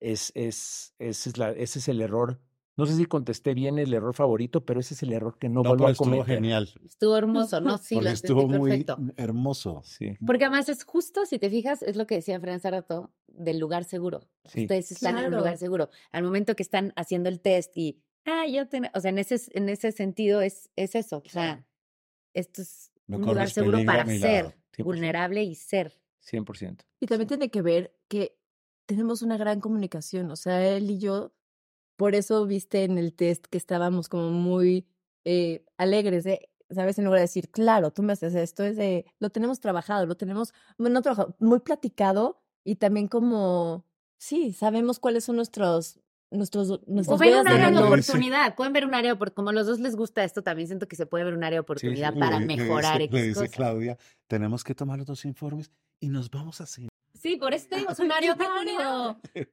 es, 0.00 0.30
es, 0.34 0.94
ese, 0.98 1.30
es 1.30 1.38
la, 1.38 1.50
ese 1.50 1.80
es 1.80 1.88
el 1.88 2.00
error. 2.00 2.40
No 2.76 2.86
sé 2.86 2.96
si 2.96 3.04
contesté 3.04 3.52
bien 3.52 3.78
el 3.78 3.92
error 3.92 4.14
favorito, 4.14 4.64
pero 4.64 4.80
ese 4.80 4.94
es 4.94 5.02
el 5.02 5.12
error 5.12 5.36
que 5.38 5.48
no, 5.50 5.62
vuelvo 5.62 5.86
a 5.86 5.94
cometer. 5.94 6.20
Estuvo 6.20 6.24
genial. 6.24 6.70
Estuvo 6.84 7.16
hermoso, 7.18 7.60
¿no? 7.60 7.76
Sí, 7.78 7.96
Porque 7.96 8.08
lo 8.08 8.14
estuvo 8.14 8.48
muy 8.48 8.70
perfecto. 8.70 8.98
hermoso. 9.16 9.82
Sí. 9.84 10.16
Porque 10.26 10.44
además 10.46 10.68
es 10.70 10.84
justo, 10.84 11.26
si 11.26 11.38
te 11.38 11.50
fijas, 11.50 11.82
es 11.82 11.96
lo 11.96 12.06
que 12.06 12.14
decía 12.14 12.40
Fran 12.40 12.54
hace 12.54 12.70
rato, 12.70 13.12
del 13.28 13.58
lugar 13.58 13.84
seguro. 13.84 14.20
Sí. 14.46 14.62
Ustedes 14.62 14.90
están 14.92 15.12
en 15.18 15.24
un 15.24 15.30
Claro. 15.30 15.38
lugar 15.38 15.58
seguro. 15.58 15.90
Al 16.12 16.22
momento 16.22 16.56
que 16.56 16.62
están 16.62 16.92
haciendo 16.96 17.28
el 17.28 17.40
test 17.40 17.76
y, 17.76 18.02
ah, 18.24 18.46
yo 18.46 18.66
tengo, 18.68 18.88
o 18.94 19.00
sea, 19.00 19.10
en 19.10 19.18
ese, 19.18 19.38
en 19.52 19.68
ese 19.68 19.92
sentido 19.92 20.40
es, 20.40 20.70
es 20.76 20.94
eso. 20.94 21.22
O 21.26 21.28
sea, 21.28 21.66
esto 22.34 22.62
es 22.62 22.90
No 23.06 23.18
un 23.18 23.26
lugar 23.26 23.50
seguro 23.50 23.80
para 23.84 24.06
ser 24.06 24.44
lado. 24.44 24.54
100%. 24.78 24.84
vulnerable 24.84 25.42
y 25.42 25.54
ser. 25.56 26.00
100%. 26.24 26.86
Y 27.00 27.06
también 27.06 27.28
tiene 27.28 27.50
que 27.50 27.60
ver 27.60 27.94
que 28.08 28.38
tenemos 28.86 29.20
una 29.20 29.36
gran 29.36 29.60
comunicación. 29.60 30.30
O 30.30 30.36
sea, 30.36 30.66
él 30.66 30.90
y 30.90 30.98
yo, 30.98 31.34
por 32.02 32.16
eso 32.16 32.44
viste 32.46 32.82
en 32.82 32.98
el 32.98 33.12
test 33.14 33.46
que 33.46 33.56
estábamos 33.56 34.08
como 34.08 34.30
muy 34.32 34.88
eh, 35.24 35.64
alegres 35.78 36.24
de, 36.24 36.50
¿sabes? 36.68 36.98
En 36.98 37.04
lugar 37.04 37.18
de 37.18 37.28
decir, 37.28 37.48
claro, 37.48 37.92
tú 37.92 38.02
me 38.02 38.12
haces 38.12 38.34
esto, 38.34 38.64
es 38.64 38.76
de, 38.76 39.04
lo 39.20 39.30
tenemos 39.30 39.60
trabajado, 39.60 40.04
lo 40.04 40.16
tenemos, 40.16 40.52
bueno, 40.78 40.94
no 40.94 41.02
trabajado, 41.02 41.36
muy 41.38 41.60
platicado 41.60 42.42
y 42.64 42.74
también 42.74 43.06
como, 43.06 43.86
sí, 44.18 44.52
sabemos 44.52 44.98
cuáles 44.98 45.22
son 45.22 45.36
nuestros, 45.36 46.00
nuestros, 46.32 46.70
O 46.70 46.80
nuestras 46.88 47.20
ver 47.20 47.28
huellas 47.28 47.42
un 47.42 47.52
área 47.52 47.70
de 47.70 47.86
oportunidad. 47.86 48.56
Pueden 48.56 48.72
ver 48.72 48.84
un 48.84 48.94
área 48.96 49.10
de 49.10 49.14
oportunidad. 49.14 49.36
Como 49.36 49.50
a 49.50 49.52
los 49.52 49.66
dos 49.68 49.78
les 49.78 49.94
gusta 49.94 50.24
esto, 50.24 50.42
también 50.42 50.66
siento 50.66 50.88
que 50.88 50.96
se 50.96 51.06
puede 51.06 51.22
ver 51.24 51.34
un 51.34 51.44
área 51.44 51.58
de 51.58 51.60
oportunidad 51.60 52.14
Le- 52.14 52.18
para 52.18 52.40
le 52.40 52.46
mejorar 52.46 52.98
dice- 52.98 53.12
Le 53.14 53.22
dice 53.28 53.34
cosas. 53.42 53.50
Claudia, 53.54 53.96
tenemos 54.26 54.64
que 54.64 54.74
tomar 54.74 54.98
los 54.98 55.06
dos 55.06 55.24
informes 55.24 55.70
y 56.00 56.08
nos 56.08 56.32
vamos 56.32 56.60
a 56.60 56.66
cenar. 56.66 56.88
Sí, 57.22 57.36
por 57.36 57.54
eso 57.54 57.68
te 57.70 57.76
digo, 57.76 57.92
es 57.92 57.98
un 58.00 58.10
área. 58.12 58.34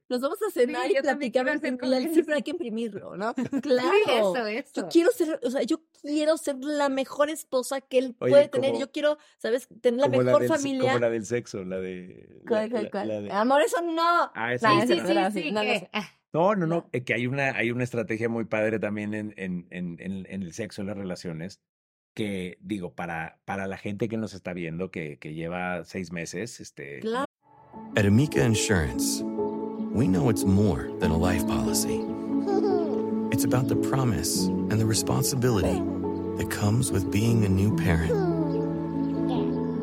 Nos 0.08 0.20
vamos 0.20 0.38
a 0.42 0.50
cenar 0.50 0.86
Sí, 0.88 0.94
y 0.98 1.00
platicar. 1.02 1.46
eso. 1.48 2.12
siempre 2.12 2.34
hay 2.34 2.42
que 2.42 2.50
imprimirlo, 2.50 3.16
¿no? 3.16 3.32
Claro. 3.62 3.92
Sí, 3.92 4.10
eso, 4.10 4.46
eso. 4.46 4.72
Yo 4.82 4.88
quiero 4.88 5.10
ser, 5.12 5.40
o 5.42 5.50
sea, 5.50 5.62
yo 5.62 5.80
quiero 6.02 6.36
ser 6.36 6.56
la 6.60 6.88
mejor 6.88 7.30
esposa 7.30 7.80
que 7.80 7.98
él 7.98 8.16
Oye, 8.18 8.30
puede 8.32 8.48
tener. 8.48 8.76
Yo 8.76 8.90
quiero, 8.90 9.18
¿sabes? 9.38 9.68
Tener 9.80 10.00
la 10.00 10.08
mejor 10.08 10.40
del, 10.40 10.48
familia. 10.48 10.80
Como 10.92 10.98
la 10.98 11.10
del 11.10 11.24
sexo, 11.24 11.64
la 11.64 11.78
de... 11.78 12.40
¿Cuál, 12.48 12.64
la- 12.64 12.70
cuál, 12.70 12.82
la- 12.84 12.90
cuál? 12.90 13.08
la 13.08 13.20
de- 13.20 13.30
Amor, 13.32 13.62
eso 13.62 13.80
no. 13.82 14.30
Ah, 14.34 14.52
esa 14.54 14.68
No, 14.74 14.82
es 14.82 14.88
Sí, 14.88 14.94
sí, 14.94 15.00
no, 15.00 15.06
sí, 15.06 15.14
no, 15.14 15.30
sí. 15.30 15.52
no, 15.52 15.60
que- 15.62 15.88
ah, 15.92 16.08
No, 16.32 16.54
no, 16.56 16.66
No. 16.66 16.88
no, 16.92 17.04
que 17.04 17.14
hay 17.14 17.26
una, 17.28 17.56
hay 17.56 17.70
una 17.70 17.84
estrategia 17.84 18.28
muy 18.28 18.46
padre 18.46 18.78
también 18.80 19.14
en, 19.14 19.32
en, 19.36 19.68
en, 19.70 19.96
en, 20.00 20.26
en 20.28 20.42
el 20.42 20.52
sexo, 20.52 20.80
en 20.80 20.88
las 20.88 20.96
relaciones, 20.96 21.60
que 22.16 22.58
digo, 22.60 22.94
para, 22.96 23.40
para 23.44 23.68
la 23.68 23.76
gente 23.78 24.08
que 24.08 24.16
nos 24.16 24.34
está 24.34 24.52
viendo, 24.52 24.90
que, 24.90 25.18
que 25.20 25.34
lleva 25.34 25.84
seis 25.84 26.10
meses, 26.10 26.58
este, 26.60 26.98
Claro. 26.98 27.26
At 27.96 28.06
Amica 28.06 28.40
Insurance, 28.40 29.20
we 29.20 30.06
know 30.06 30.28
it's 30.28 30.44
more 30.44 30.88
than 31.00 31.10
a 31.10 31.16
life 31.16 31.44
policy. 31.46 32.00
It's 33.32 33.44
about 33.44 33.68
the 33.68 33.76
promise 33.76 34.46
and 34.46 34.72
the 34.72 34.84
responsibility 34.86 35.80
that 36.36 36.50
comes 36.50 36.92
with 36.92 37.10
being 37.10 37.44
a 37.44 37.48
new 37.48 37.76
parent, 37.76 38.12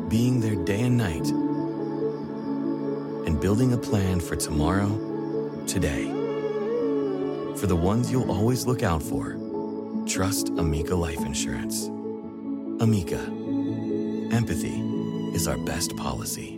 being 0.08 0.40
there 0.40 0.54
day 0.54 0.82
and 0.82 0.96
night, 0.96 1.26
and 3.26 3.40
building 3.40 3.72
a 3.72 3.78
plan 3.78 4.20
for 4.20 4.36
tomorrow, 4.36 4.88
today. 5.66 6.04
For 7.56 7.66
the 7.66 7.76
ones 7.76 8.12
you'll 8.12 8.30
always 8.30 8.64
look 8.66 8.82
out 8.82 9.02
for, 9.02 9.36
trust 10.06 10.50
Amica 10.50 10.94
Life 10.94 11.24
Insurance. 11.24 11.88
Amica, 12.80 13.20
empathy 14.30 14.80
is 15.34 15.48
our 15.48 15.58
best 15.58 15.96
policy. 15.96 16.57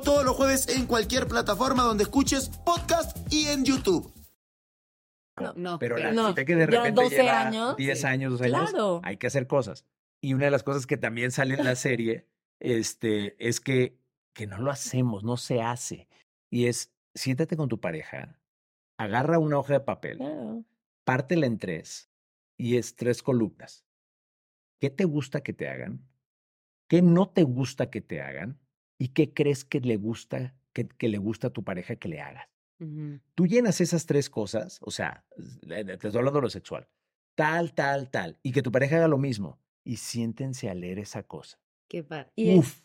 todos 0.00 0.24
los 0.24 0.36
jueves 0.36 0.68
en 0.68 0.86
cualquier 0.86 1.26
plataforma 1.26 1.82
donde 1.82 2.04
escuches 2.04 2.48
podcast 2.64 3.16
y 3.32 3.46
en 3.48 3.64
YouTube. 3.64 4.12
No, 5.56 5.78
pero 5.80 5.96
la 5.98 6.12
No, 6.12 6.26
gente 6.26 6.44
que 6.44 6.54
de 6.54 6.66
repente 6.66 7.02
12 7.02 7.16
lleva 7.16 7.40
años, 7.48 7.76
10 7.76 8.00
sí. 8.00 8.06
años, 8.06 8.32
12 8.38 8.44
años, 8.44 8.70
Claro. 8.70 9.00
hay 9.02 9.16
que 9.16 9.26
hacer 9.26 9.46
cosas. 9.48 9.84
Y 10.20 10.32
una 10.34 10.44
de 10.44 10.50
las 10.52 10.62
cosas 10.62 10.86
que 10.86 10.96
también 10.96 11.32
sale 11.32 11.54
en 11.54 11.64
la 11.64 11.74
serie 11.74 12.28
este, 12.60 13.34
es 13.44 13.60
que, 13.60 13.98
que 14.32 14.46
no 14.46 14.58
lo 14.58 14.70
hacemos, 14.70 15.24
no 15.24 15.36
se 15.36 15.60
hace. 15.60 16.08
Y 16.50 16.66
es, 16.66 16.92
siéntate 17.14 17.56
con 17.56 17.68
tu 17.68 17.80
pareja, 17.80 18.38
agarra 18.96 19.38
una 19.40 19.58
hoja 19.58 19.72
de 19.74 19.80
papel, 19.80 20.18
Claro. 20.18 20.64
pártela 21.04 21.46
en 21.46 21.58
tres 21.58 22.08
y 22.56 22.76
es 22.76 22.94
tres 22.94 23.22
columnas. 23.22 23.84
¿Qué 24.80 24.88
te 24.88 25.04
gusta 25.04 25.42
que 25.42 25.52
te 25.52 25.68
hagan? 25.68 26.06
¿Qué 26.88 27.02
no 27.02 27.28
te 27.28 27.42
gusta 27.42 27.90
que 27.90 28.00
te 28.00 28.20
hagan? 28.22 28.60
¿Y 28.98 29.08
qué 29.08 29.32
crees 29.34 29.64
que 29.64 29.80
le 29.80 29.96
gusta 29.96 30.54
que, 30.72 30.88
que 30.88 31.08
le 31.08 31.18
gusta 31.18 31.48
a 31.48 31.52
tu 31.52 31.64
pareja 31.64 31.96
que 31.96 32.08
le 32.08 32.20
hagas? 32.20 32.48
Tú 33.34 33.46
llenas 33.46 33.80
esas 33.80 34.04
tres 34.06 34.28
cosas, 34.28 34.78
o 34.82 34.90
sea, 34.90 35.24
te 35.66 35.92
estoy 35.92 36.10
hablando 36.16 36.38
de 36.40 36.42
lo 36.42 36.50
sexual, 36.50 36.88
tal, 37.34 37.72
tal, 37.74 38.10
tal, 38.10 38.38
y 38.42 38.52
que 38.52 38.62
tu 38.62 38.70
pareja 38.70 38.96
haga 38.96 39.08
lo 39.08 39.18
mismo, 39.18 39.58
y 39.84 39.96
siéntense 39.96 40.68
a 40.68 40.74
leer 40.74 40.98
esa 40.98 41.22
cosa. 41.22 41.58
Qué 41.88 42.02
padre. 42.04 42.32
Y 42.36 42.58
Uf, 42.58 42.82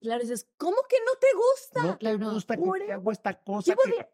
claro, 0.00 0.20
dices, 0.22 0.48
¿cómo 0.56 0.76
que 0.88 0.96
no 1.06 1.12
te 1.18 1.26
gusta? 1.36 1.82
no 1.82 1.92
te 1.94 1.98
claro, 1.98 2.30
gusta 2.32 2.56
que 2.56 2.62
te 2.62 2.68
eso 2.84 2.92
hago 2.92 3.12
esta 3.12 3.42
cosa. 3.42 3.74
que- 3.74 4.08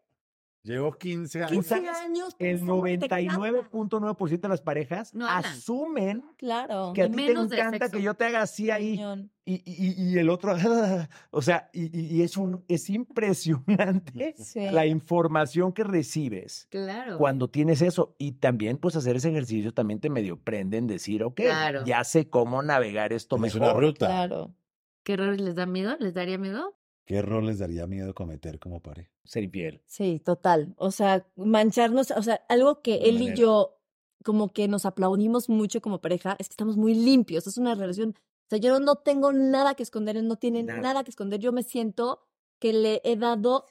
Llevo 0.65 0.91
15 0.93 1.39
años. 1.43 1.51
15 1.51 1.69
¿sabes? 1.69 1.89
años. 1.89 2.35
El 2.39 2.57
pensando 2.57 2.83
que 2.83 2.97
te 2.97 3.05
encanta. 3.05 3.37
99.9% 3.37 4.39
de 4.41 4.49
las 4.49 4.61
parejas 4.61 5.13
No 5.13 5.27
asumen 5.27 6.23
Claro. 6.37 6.91
que 6.95 7.03
a 7.03 7.05
Y 7.05 7.09
ti 7.11 7.15
te 7.25 7.31
encanta 7.31 7.89
que 7.89 8.01
yo 8.01 8.15
te 8.15 8.25
haga 8.25 8.41
así 8.41 8.71
ahí. 8.71 8.99
Y, 9.45 9.61
y, 9.63 9.93
y 10.13 10.17
el 10.17 10.29
otro, 10.31 10.55
o 11.29 11.41
sea, 11.43 11.69
y, 11.71 12.17
y- 12.17 12.23
es, 12.23 12.35
un, 12.35 12.65
es 12.67 12.89
impresionante 12.89 14.33
Sí. 14.39 14.69
la 14.71 14.87
información 14.87 15.71
que 15.71 15.83
recibes 15.83 16.67
Claro. 16.71 17.19
cuando 17.19 17.47
tienes 17.49 17.83
eso. 17.83 18.15
Y 18.17 18.33
también, 18.33 18.77
pues, 18.77 18.95
hacer 18.95 19.15
ese 19.17 19.29
ejercicio 19.29 19.71
también 19.71 19.99
te 19.99 20.09
medio 20.09 20.37
prende 20.41 20.77
en 20.77 20.87
decir, 20.87 21.23
ok, 21.23 21.35
Claro. 21.41 21.85
ya 21.85 22.03
sé 22.03 22.27
cómo 22.27 22.63
navegar 22.63 23.13
esto 23.13 23.35
Es 23.35 23.41
mejor. 23.43 23.61
una 23.61 23.73
ruta. 23.73 24.07
Claro. 24.07 24.55
¿Qué 25.03 25.13
errores 25.13 25.39
les 25.39 25.53
da 25.53 25.67
miedo? 25.67 25.95
¿Les 25.99 26.15
daría 26.15 26.39
miedo? 26.39 26.74
¿Qué 27.05 27.15
error 27.17 27.43
les 27.43 27.59
daría 27.59 27.85
miedo 27.87 28.13
cometer 28.13 28.59
como 28.59 28.81
pareja? 28.81 29.11
Ser 29.23 29.43
infiel. 29.43 29.81
Sí, 29.85 30.19
total. 30.23 30.73
O 30.77 30.91
sea, 30.91 31.27
mancharnos, 31.35 32.11
o 32.11 32.21
sea, 32.23 32.41
algo 32.49 32.81
que 32.81 32.93
De 32.99 33.09
él 33.09 33.21
y 33.21 33.33
yo 33.35 33.77
como 34.23 34.51
que 34.51 34.67
nos 34.67 34.85
aplaudimos 34.85 35.49
mucho 35.49 35.81
como 35.81 36.01
pareja 36.01 36.35
es 36.39 36.49
que 36.49 36.53
estamos 36.53 36.77
muy 36.77 36.95
limpios. 36.95 37.45
Es 37.45 37.57
una 37.59 37.75
relación, 37.75 38.15
o 38.17 38.49
sea, 38.49 38.57
yo 38.57 38.79
no, 38.79 38.95
tengo 38.95 39.31
nada 39.31 39.75
que 39.75 39.83
esconder, 39.83 40.17
él 40.17 40.27
no 40.27 40.35
tiene 40.37 40.63
Nada. 40.63 40.81
nada, 40.81 41.03
que 41.03 41.11
esconder. 41.11 41.39
Yo 41.39 41.51
me 41.51 41.61
siento 41.61 42.25
que 42.59 42.73
le 42.73 43.01
he 43.03 43.15
dado 43.17 43.67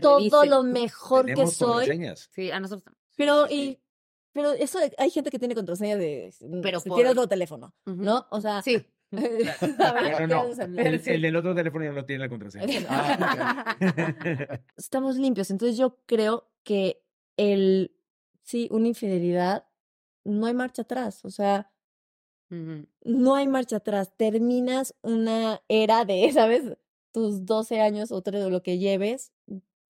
todo 0.00 0.18
revisen. 0.18 0.50
lo 0.50 0.62
mejor 0.64 1.26
que 1.26 1.32
Tenemos 1.34 1.54
soy. 1.54 1.68
contraseñas. 1.68 2.30
Sí, 2.32 2.50
a 2.50 2.58
nosotros 2.58 2.82
también. 2.84 3.00
Pero, 3.16 3.46
Sí, 3.46 3.54
y, 3.54 3.78
pero 4.32 4.52
eso, 4.52 4.78
hay 4.98 5.10
gente 5.10 5.30
que 5.30 5.38
tiene 5.38 5.54
contraseña 5.54 5.96
de, 5.96 6.34
Pero 6.62 6.80
si 6.80 6.88
por- 6.88 6.96
tiene 6.96 7.10
otro 7.10 7.28
teléfono. 7.28 7.72
¿no? 7.86 8.26
O 8.30 8.40
sea, 8.40 8.60
Sí. 8.62 8.84
No, 10.26 10.26
no. 10.26 10.44
El, 10.80 11.00
el 11.06 11.22
del 11.22 11.36
otro 11.36 11.54
teléfono 11.54 11.84
ya 11.84 11.92
no 11.92 12.04
tiene 12.04 12.20
la 12.24 12.28
contraseña. 12.28 12.80
Ah, 12.88 13.76
estamos 14.76 15.16
limpios. 15.16 15.50
Entonces 15.50 15.76
yo 15.76 15.98
creo 16.06 16.48
que 16.64 17.02
el, 17.36 17.94
sí, 18.42 18.68
una 18.70 18.88
infidelidad, 18.88 19.66
no 20.24 20.46
hay 20.46 20.54
marcha 20.54 20.82
atrás. 20.82 21.24
O 21.24 21.30
sea, 21.30 21.70
no 22.50 23.34
hay 23.34 23.48
marcha 23.48 23.76
atrás. 23.76 24.14
Terminas 24.16 24.94
una 25.02 25.60
era 25.68 26.04
de, 26.04 26.30
¿sabes? 26.32 26.62
Tus 27.12 27.44
12 27.44 27.80
años 27.80 28.10
o 28.12 28.22
tres 28.22 28.42
o 28.44 28.50
lo 28.50 28.62
que 28.62 28.78
lleves 28.78 29.32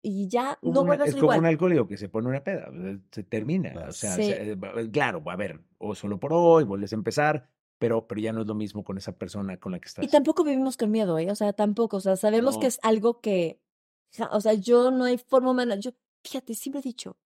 y 0.01 0.29
ya 0.29 0.57
Como 0.61 0.73
no 0.73 0.81
una- 0.81 0.87
vuelves 0.91 1.09
es 1.09 1.15
a 1.15 1.17
como 1.17 1.25
igual. 1.33 1.39
un 1.39 1.45
alcohólico 1.47 1.87
que 1.87 1.97
se 1.97 2.07
pone 2.07 2.29
una 2.29 2.41
peda, 2.43 2.69
eh, 2.73 2.99
se 3.11 3.23
termina. 3.23 3.73
Claro. 3.73 3.89
O 3.89 3.91
sea, 3.91 4.13
Sí. 4.15 4.23
se- 4.23 4.55
va- 4.55 4.71
claro, 4.91 5.21
a 5.25 5.35
ver, 5.35 5.59
o 5.77 5.93
solo 5.95 6.17
por 6.21 6.31
hoy, 6.31 6.63
vuelves 6.63 6.93
a 6.93 6.95
empezar, 6.95 7.49
pero, 7.79 8.07
pero 8.07 8.21
ya 8.21 8.33
no 8.33 8.41
es 8.41 8.47
lo 8.47 8.55
mismo 8.55 8.83
con 8.83 8.97
esa 8.97 9.13
persona 9.13 9.57
con 9.57 9.71
la 9.71 9.79
que 9.79 9.87
estás. 9.87 10.05
Y 10.05 10.07
tampoco 10.07 10.43
vivimos 10.43 10.77
con 10.77 10.91
miedo, 10.91 11.17
¿eh? 11.17 11.31
O 11.31 11.35
sea, 11.35 11.53
tampoco. 11.53 11.97
O 11.97 12.01
sea, 12.01 12.15
sabemos 12.15 12.55
No. 12.55 12.61
que 12.61 12.67
es 12.67 12.79
algo 12.83 13.21
que, 13.21 13.61
o 14.31 14.41
sea, 14.41 14.53
yo 14.53 14.91
no 14.91 15.05
hay 15.05 15.17
forma 15.17 15.51
humana. 15.51 15.75
Yo, 15.77 15.91
fíjate, 16.23 16.53
siempre 16.53 16.79
he 16.79 16.83
dicho, 16.83 17.17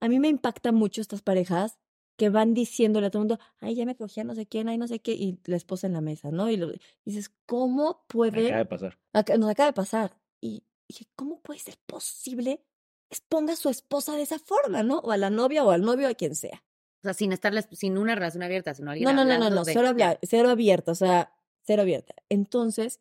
a 0.00 0.08
mí 0.08 0.18
me 0.18 0.28
impacta 0.28 0.72
mucho 0.72 1.00
estas 1.00 1.22
parejas 1.22 1.78
que 2.16 2.30
van 2.30 2.54
diciéndole 2.54 3.06
a 3.06 3.10
todo 3.10 3.22
el 3.22 3.28
mundo, 3.28 3.44
ay, 3.58 3.74
ya 3.74 3.86
me 3.86 3.96
cogía 3.96 4.22
no 4.22 4.34
sé 4.34 4.46
quién, 4.46 4.68
ay, 4.68 4.78
no 4.78 4.86
sé 4.86 5.00
qué, 5.00 5.12
y 5.12 5.40
la 5.44 5.56
esposa 5.56 5.86
en 5.86 5.94
la 5.94 6.00
mesa, 6.00 6.30
¿no? 6.30 6.50
Y, 6.50 6.56
lo, 6.56 6.70
dices, 7.04 7.32
¿cómo 7.46 8.04
puede... 8.06 8.46
Acaba 8.46 8.58
de 8.58 8.66
pasar. 8.66 8.98
nos 9.38 9.50
acaba 9.50 9.66
de 9.68 9.72
pasar. 9.72 10.20
Y 10.40 10.64
dije, 10.88 11.06
¿cómo 11.16 11.40
puede 11.40 11.58
ser 11.58 11.78
posible 11.86 12.64
exponga 13.12 13.52
a 13.52 13.56
su 13.56 13.68
esposa 13.68 14.16
de 14.16 14.22
esa 14.22 14.38
forma, 14.38 14.82
¿no? 14.82 14.98
O 15.00 15.12
a 15.12 15.18
la 15.18 15.28
novia 15.30 15.64
o 15.64 15.70
al 15.70 15.82
novio, 15.82 16.08
a 16.08 16.14
quien 16.14 16.34
sea. 16.34 16.64
O 17.02 17.04
sea, 17.04 17.14
sin 17.14 17.32
estar 17.32 17.52
sin 17.72 17.98
una 17.98 18.14
relación 18.14 18.44
abierta, 18.44 18.74
sino 18.74 18.94
No, 18.94 19.12
no, 19.12 19.24
no, 19.24 19.38
no, 19.38 19.50
no, 19.50 19.64
cero, 19.64 19.92
cero 20.22 20.50
abierta, 20.50 20.92
o 20.92 20.94
sea, 20.94 21.34
cero 21.62 21.82
abierta. 21.82 22.14
Entonces, 22.28 23.00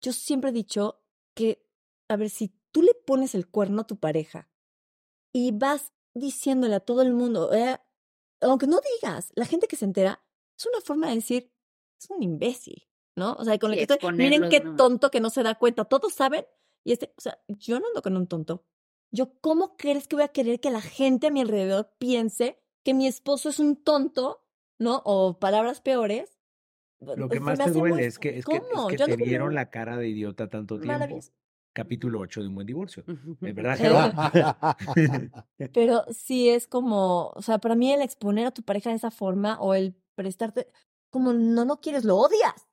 yo 0.00 0.14
siempre 0.14 0.50
he 0.50 0.52
dicho 0.54 1.02
que, 1.34 1.62
a 2.08 2.16
ver, 2.16 2.30
si 2.30 2.54
tú 2.70 2.80
le 2.80 2.94
pones 2.94 3.34
el 3.34 3.46
cuerno 3.46 3.82
a 3.82 3.86
tu 3.86 3.98
pareja 3.98 4.48
y 5.32 5.52
vas 5.52 5.92
diciéndole 6.14 6.74
a 6.74 6.80
todo 6.80 7.02
el 7.02 7.12
mundo, 7.12 7.52
eh, 7.52 7.78
aunque 8.40 8.66
no 8.66 8.80
digas, 8.96 9.32
la 9.34 9.44
gente 9.44 9.68
que 9.68 9.76
se 9.76 9.84
entera, 9.84 10.24
es 10.58 10.66
una 10.66 10.80
forma 10.80 11.08
de 11.08 11.16
decir, 11.16 11.52
es 12.00 12.08
un 12.08 12.22
imbécil, 12.22 12.88
¿no? 13.16 13.34
O 13.34 13.44
sea, 13.44 13.58
con 13.58 13.70
lo 13.70 13.76
que 13.76 13.82
estoy, 13.82 13.98
miren 14.14 14.48
qué 14.48 14.60
tonto 14.60 15.10
que 15.10 15.20
no 15.20 15.28
se 15.28 15.42
da 15.42 15.56
cuenta, 15.56 15.84
todos 15.84 16.14
saben, 16.14 16.46
y 16.84 16.92
este, 16.92 17.12
o 17.18 17.20
sea, 17.20 17.38
yo 17.48 17.78
no 17.80 17.86
ando 17.88 18.02
con 18.02 18.16
un 18.16 18.26
tonto. 18.26 18.64
Yo, 19.10 19.38
¿cómo 19.40 19.76
crees 19.76 20.08
que 20.08 20.16
voy 20.16 20.24
a 20.24 20.28
querer 20.28 20.58
que 20.58 20.70
la 20.70 20.80
gente 20.80 21.26
a 21.26 21.30
mi 21.30 21.42
alrededor 21.42 21.92
piense 21.98 22.61
que 22.82 22.94
mi 22.94 23.06
esposo 23.06 23.48
es 23.48 23.58
un 23.58 23.76
tonto, 23.76 24.44
¿no? 24.78 25.02
O 25.04 25.38
palabras 25.38 25.80
peores. 25.80 26.38
Lo 27.00 27.28
que 27.28 27.40
más 27.40 27.58
te 27.58 27.70
duele 27.70 28.06
es 28.06 28.18
que, 28.18 28.38
es 28.38 28.44
que, 28.44 28.60
te 28.96 29.16
vieron 29.16 29.54
la 29.54 29.70
cara 29.70 29.96
de 29.96 30.08
idiota 30.08 30.48
tanto 30.48 30.78
tiempo. 30.78 31.18
Capítulo 31.74 32.20
8 32.20 32.42
de 32.42 32.48
un 32.48 32.54
buen 32.54 32.66
divorcio. 32.66 33.02
¿Es 33.40 33.54
verdad? 33.54 34.76
Pero 35.72 36.04
sí 36.10 36.50
es 36.50 36.68
como, 36.68 37.28
o 37.34 37.42
sea, 37.42 37.58
para 37.58 37.74
mí 37.74 37.90
el 37.92 38.02
exponer 38.02 38.46
a 38.46 38.50
tu 38.50 38.62
pareja 38.62 38.90
de 38.90 38.96
esa 38.96 39.10
forma 39.10 39.58
o 39.58 39.74
el 39.74 39.96
prestarte, 40.14 40.68
como 41.10 41.32
no 41.32 41.64
lo 41.64 41.80
quieres, 41.80 42.04
lo 42.04 42.16
odias. 42.16 42.68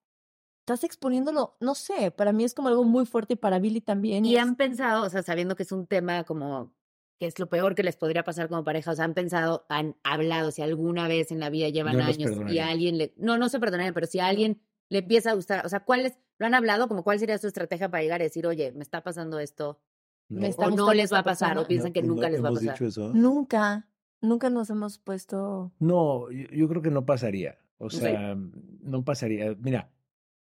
Estás 0.59 0.83
exponiéndolo, 0.83 1.55
no 1.61 1.75
sé, 1.75 2.11
para 2.11 2.33
mí 2.33 2.43
es 2.43 2.53
como 2.53 2.67
algo 2.67 2.83
muy 2.83 3.05
fuerte 3.05 3.33
y 3.33 3.37
para 3.37 3.57
Billy 3.57 3.81
también. 3.81 4.25
Y 4.25 4.35
han 4.35 4.55
pensado, 4.55 5.05
o 5.05 5.09
sea, 5.09 5.23
sabiendo 5.23 5.55
que 5.55 5.63
es 5.63 5.71
un 5.71 5.87
tema 5.87 6.25
como 6.25 6.73
que 7.19 7.27
es 7.27 7.37
lo 7.37 7.49
peor 7.49 7.75
que 7.75 7.83
les 7.83 7.97
podría 7.97 8.23
pasar 8.23 8.47
como 8.47 8.63
pareja. 8.63 8.91
O 8.91 8.95
sea, 8.95 9.03
han 9.03 9.13
pensado, 9.13 9.65
han 9.67 9.97
hablado, 10.03 10.51
si 10.51 10.61
alguna 10.61 11.07
vez 11.07 11.31
en 11.31 11.39
la 11.41 11.49
vida 11.49 11.67
llevan 11.67 11.99
años 11.99 12.31
y 12.49 12.59
a 12.59 12.69
alguien 12.69 12.97
le. 12.97 13.13
No, 13.17 13.37
no 13.37 13.49
se 13.49 13.59
perdonarían, 13.59 13.93
pero 13.93 14.07
si 14.07 14.19
a 14.19 14.27
alguien 14.27 14.61
le 14.87 14.99
empieza 14.99 15.31
a 15.31 15.33
gustar, 15.33 15.65
o 15.65 15.69
sea, 15.69 15.81
¿cuáles 15.81 16.17
lo 16.37 16.45
han 16.45 16.55
hablado? 16.55 16.87
Como 16.87 17.03
cuál 17.03 17.19
sería 17.19 17.37
su 17.37 17.47
estrategia 17.47 17.91
para 17.91 18.01
llegar 18.01 18.21
a 18.21 18.23
decir, 18.23 18.47
oye, 18.47 18.71
me 18.71 18.83
está 18.83 19.03
pasando 19.03 19.39
esto. 19.39 19.81
No. 20.29 20.47
o 20.47 20.69
no 20.69 20.93
les 20.93 21.11
va 21.11 21.19
a 21.19 21.23
pasar, 21.23 21.57
o 21.57 21.67
piensan 21.67 21.91
que 21.91 22.03
nunca 22.03 22.29
les 22.29 22.43
va 22.43 22.49
a 22.49 22.53
pasar. 22.53 22.79
Nunca, 23.15 23.89
nunca 24.21 24.49
nos 24.49 24.69
hemos 24.69 24.99
puesto. 24.99 25.73
No, 25.79 26.29
yo, 26.31 26.69
creo 26.69 26.81
que 26.81 26.91
no 26.91 27.05
pasaría. 27.05 27.57
O 27.79 27.89
sea, 27.89 28.35
no 28.35 29.03
pasaría. 29.03 29.55
Mira, 29.59 29.91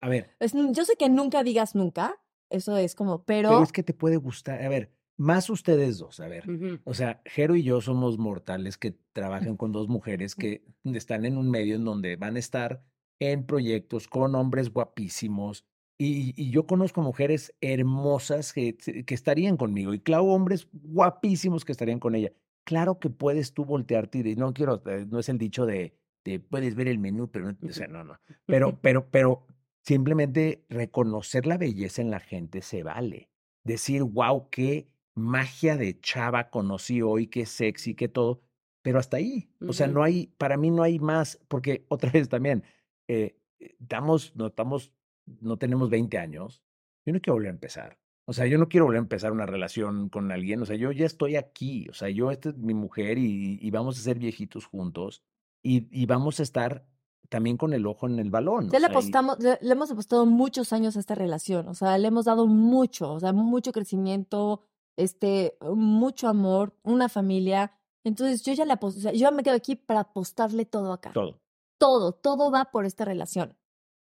a 0.01 0.09
ver. 0.09 0.37
yo 0.73 0.85
sé 0.85 0.97
que 0.97 1.09
nunca 1.09 1.43
digas 1.43 1.75
nunca, 1.75 2.21
eso 2.51 2.77
es 2.77 2.95
como, 2.95 3.25
pero. 3.25 3.49
Pero 3.49 3.63
es 3.63 3.73
que 3.73 3.83
te 3.83 3.95
puede 3.95 4.17
gustar. 4.17 4.63
A 4.63 4.69
ver, 4.69 4.91
más 5.17 5.49
ustedes 5.49 5.99
dos, 5.99 6.21
a 6.21 6.29
ver. 6.29 6.45
O 6.85 6.95
sea, 6.95 7.23
Jero 7.25 7.57
y 7.57 7.63
yo 7.63 7.81
somos 7.81 8.19
mortales 8.19 8.77
que 8.77 8.97
trabajan 9.13 9.57
con 9.57 9.73
dos 9.73 9.89
mujeres 9.89 10.35
que 10.35 10.63
están 10.85 11.25
en 11.25 11.39
un 11.39 11.51
medio 11.51 11.77
en 11.77 11.85
donde 11.85 12.17
van 12.17 12.37
a 12.37 12.39
estar 12.39 12.83
en 13.19 13.47
proyectos 13.47 14.09
con 14.09 14.35
hombres 14.35 14.71
guapísimos. 14.71 15.65
Y, 15.99 16.51
yo 16.51 16.67
conozco 16.67 17.01
mujeres 17.01 17.55
hermosas 17.63 18.53
que, 18.53 18.77
que 18.77 19.15
estarían 19.15 19.57
conmigo 19.57 19.95
y 19.95 20.01
claro, 20.01 20.25
hombres 20.25 20.69
guapísimos 20.73 21.65
que 21.65 21.73
estarían 21.73 21.99
con 21.99 22.15
ella. 22.15 22.33
Claro 22.65 22.99
que 22.99 23.09
puedes 23.09 23.55
tú 23.55 23.65
voltearte 23.65 24.19
y 24.19 24.37
no 24.37 24.53
quiero, 24.53 24.83
eh, 24.87 25.07
no 25.09 25.19
es 25.19 25.29
el 25.31 25.39
dicho 25.39 25.65
de, 25.65 25.97
de 26.25 26.41
puedes 26.41 26.75
ver 26.75 26.89
el 26.89 26.99
menú, 26.99 27.31
pero 27.31 27.47
no, 27.47 27.57
o 27.63 27.73
sea, 27.73 27.87
no, 27.87 28.05
no. 28.05 28.19
Pero, 28.45 28.79
pero, 28.83 29.09
pero 29.11 29.47
simplemente 29.83 30.67
reconocer 30.69 31.47
la 31.47 31.57
belleza 31.57 32.03
en 32.03 32.11
la 32.11 32.21
gente 32.21 32.61
se 32.61 32.83
vale. 32.83 33.31
Decir, 33.65 34.03
wow, 34.03 34.51
qué 34.51 34.89
magia 35.17 35.77
de 35.77 35.99
chava 36.01 36.51
conocí 36.51 37.03
hoy, 37.03 37.27
qué 37.27 37.47
sexy, 37.47 37.95
qué 37.95 38.07
todo, 38.07 38.43
pero 38.83 39.01
hasta 39.01 39.17
ahí. 39.17 39.49
O 39.67 39.73
sea, 39.73 39.89
no 39.89 40.05
hay, 40.05 40.29
para 40.39 40.57
mí 40.57 40.71
no 40.71 40.83
hay 40.83 41.01
más, 41.01 41.41
porque 41.49 41.85
otra 41.89 42.11
vez 42.11 42.29
también, 42.29 42.63
eh, 43.09 43.37
estamos, 43.59 44.37
no 44.37 44.47
estamos, 44.47 44.93
no 45.41 45.57
tenemos 45.57 45.91
20 45.91 46.19
años, 46.19 46.63
yo 47.05 47.13
no 47.13 47.21
quiero 47.21 47.35
volver 47.35 47.49
a 47.49 47.55
empezar. 47.55 47.99
O 48.29 48.33
sea, 48.33 48.47
yo 48.47 48.59
no 48.59 48.69
quiero 48.69 48.87
volver 48.87 48.99
a 48.99 49.03
empezar 49.03 49.33
una 49.33 49.47
relación 49.47 50.09
con 50.09 50.33
alguien. 50.33 50.61
O 50.61 50.67
sea, 50.67 50.75
yo 50.75 50.91
ya 50.91 51.07
estoy 51.07 51.37
aquí. 51.37 51.87
O 51.89 51.95
sea, 51.95 52.09
yo, 52.09 52.33
esta 52.33 52.49
es 52.49 52.57
mi 52.57 52.75
mujer 52.75 53.19
y, 53.19 53.71
vamos 53.71 53.99
a 53.99 54.03
ser 54.03 54.19
viejitos 54.19 54.67
juntos 54.67 55.23
y, 55.63 55.87
y, 55.97 56.07
vamos 56.07 56.41
a 56.41 56.43
estar 56.43 56.85
también 57.29 57.57
con 57.57 57.73
el 57.73 57.87
ojo 57.87 58.09
en 58.09 58.19
el 58.19 58.31
balón. 58.31 58.69
Ya 58.71 58.81
le 58.81 58.87
apostamos, 58.87 59.39
le, 59.39 59.59
hemos 59.61 59.93
apostado 59.93 60.27
muchos 60.27 60.73
años 60.73 60.97
a 60.97 61.01
esta 61.01 61.15
relación. 61.15 61.69
O 61.69 61.75
sea, 61.75 61.97
le 61.99 62.09
hemos 62.09 62.25
dado 62.25 62.49
mucho, 62.49 63.13
o 63.13 63.21
sea, 63.21 63.33
mucho 63.33 63.71
crecimiento, 63.71 64.65
este, 64.97 65.57
mucho 65.61 66.29
amor, 66.29 66.75
una 66.83 67.09
familia. 67.09 67.73
Entonces 68.05 68.43
yo 68.43 68.53
ya 68.53 68.65
le 68.65 68.73
aposto, 68.73 68.99
o 68.99 69.03
sea, 69.03 69.13
yo 69.13 69.31
me 69.33 69.43
quedo 69.43 69.55
aquí 69.55 69.77
para 69.77 70.01
apostarle 70.01 70.65
todo 70.65 70.93
acá. 70.93 71.13
Todo. 71.13 71.41
Todo, 71.79 72.13
todo 72.13 72.51
va 72.51 72.67
por 72.67 72.87
esta 72.87 73.05
relación. 73.05 73.57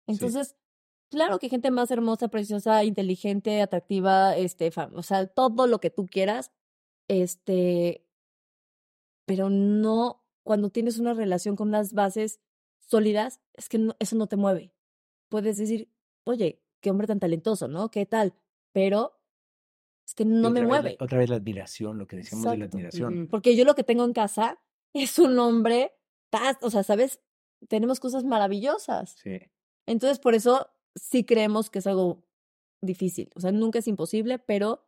Entonces, 0.07 0.55
claro 1.09 1.37
que 1.39 1.49
gente 1.49 1.69
más 1.71 1.91
hermosa, 1.91 2.27
preciosa, 2.27 2.83
inteligente, 2.83 3.61
atractiva, 3.61 4.35
este, 4.35 4.71
o 4.93 5.03
sea, 5.03 5.27
todo 5.27 5.67
lo 5.67 5.79
que 5.79 5.91
tú 5.91 6.07
quieras, 6.07 6.51
este, 7.07 8.07
pero 9.25 9.49
no 9.49 10.23
cuando 10.43 10.69
tienes 10.69 10.97
una 10.97 11.13
relación 11.13 11.55
con 11.55 11.67
unas 11.67 11.93
bases 11.93 12.39
sólidas, 12.79 13.39
es 13.53 13.69
que 13.69 13.89
eso 13.99 14.15
no 14.15 14.27
te 14.27 14.37
mueve. 14.37 14.73
Puedes 15.29 15.57
decir, 15.57 15.89
oye, 16.23 16.61
qué 16.81 16.89
hombre 16.89 17.07
tan 17.07 17.19
talentoso, 17.19 17.67
¿no? 17.67 17.91
¿Qué 17.91 18.05
tal? 18.05 18.33
Pero 18.73 19.20
es 20.11 20.15
que 20.15 20.25
no 20.25 20.49
me 20.49 20.61
mueve. 20.61 20.97
otra 20.99 21.17
vez 21.17 21.29
la 21.29 21.37
admiración, 21.37 21.97
lo 21.97 22.05
que 22.05 22.17
decíamos 22.17 22.51
de 22.51 22.57
la 22.57 22.65
admiración. 22.65 23.29
Porque 23.31 23.55
yo 23.55 23.63
lo 23.63 23.75
que 23.75 23.85
tengo 23.85 24.03
en 24.03 24.11
casa 24.11 24.59
es 24.93 25.17
un 25.19 25.39
hombre, 25.39 25.93
o 26.61 26.69
sea, 26.69 26.83
¿sabes? 26.83 27.21
Tenemos 27.69 28.01
cosas 28.01 28.25
maravillosas. 28.25 29.15
Sí. 29.23 29.39
Entonces, 29.85 30.19
por 30.19 30.35
eso 30.35 30.69
sí 30.95 31.23
creemos 31.23 31.69
que 31.69 31.79
es 31.79 31.87
algo 31.87 32.25
difícil. 32.81 33.29
O 33.35 33.39
sea, 33.39 33.53
nunca 33.53 33.79
es 33.79 33.87
imposible, 33.87 34.37
pero... 34.37 34.85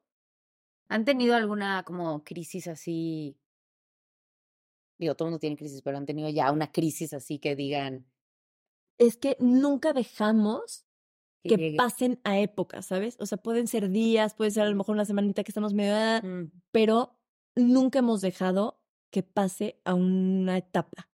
¿Han 0.90 1.06
tenido 1.06 1.36
alguna 1.36 1.84
como 1.84 2.26
crisis 2.26 2.68
así? 2.68 3.38
Digo, 5.00 5.16
todo 5.16 5.28
el 5.28 5.32
mundo 5.32 5.40
tiene 5.40 5.56
crisis, 5.56 5.82
pero 5.82 5.98
han 5.98 6.06
tenido 6.06 6.28
ya 6.30 6.52
una 6.52 6.72
crisis 6.72 7.14
así 7.14 7.40
que 7.40 7.56
digan... 7.56 8.06
Es 8.98 9.16
que 9.16 9.38
nunca 9.40 9.94
dejamos 9.94 10.86
que 11.44 11.76
pasen 11.78 12.20
a 12.24 12.40
épocas, 12.40 12.86
¿sabes? 12.86 13.18
O 13.20 13.26
sea, 13.26 13.38
pueden 13.38 13.68
ser 13.68 13.90
días, 13.90 14.34
puede 14.34 14.52
ser 14.52 14.64
a 14.64 14.70
lo 14.70 14.76
mejor 14.76 14.96
una 14.96 15.06
semanita 15.06 15.44
que 15.44 15.52
estamos 15.52 15.74
medio, 15.74 15.94
ah, 15.96 16.22
mm. 16.24 16.52
pero 16.72 17.18
nunca 17.56 18.00
hemos 18.00 18.22
dejado 18.22 18.80
que 19.12 19.24
pase 19.24 19.80
a 19.86 19.94
una 19.94 20.58
etapa. 20.58 21.10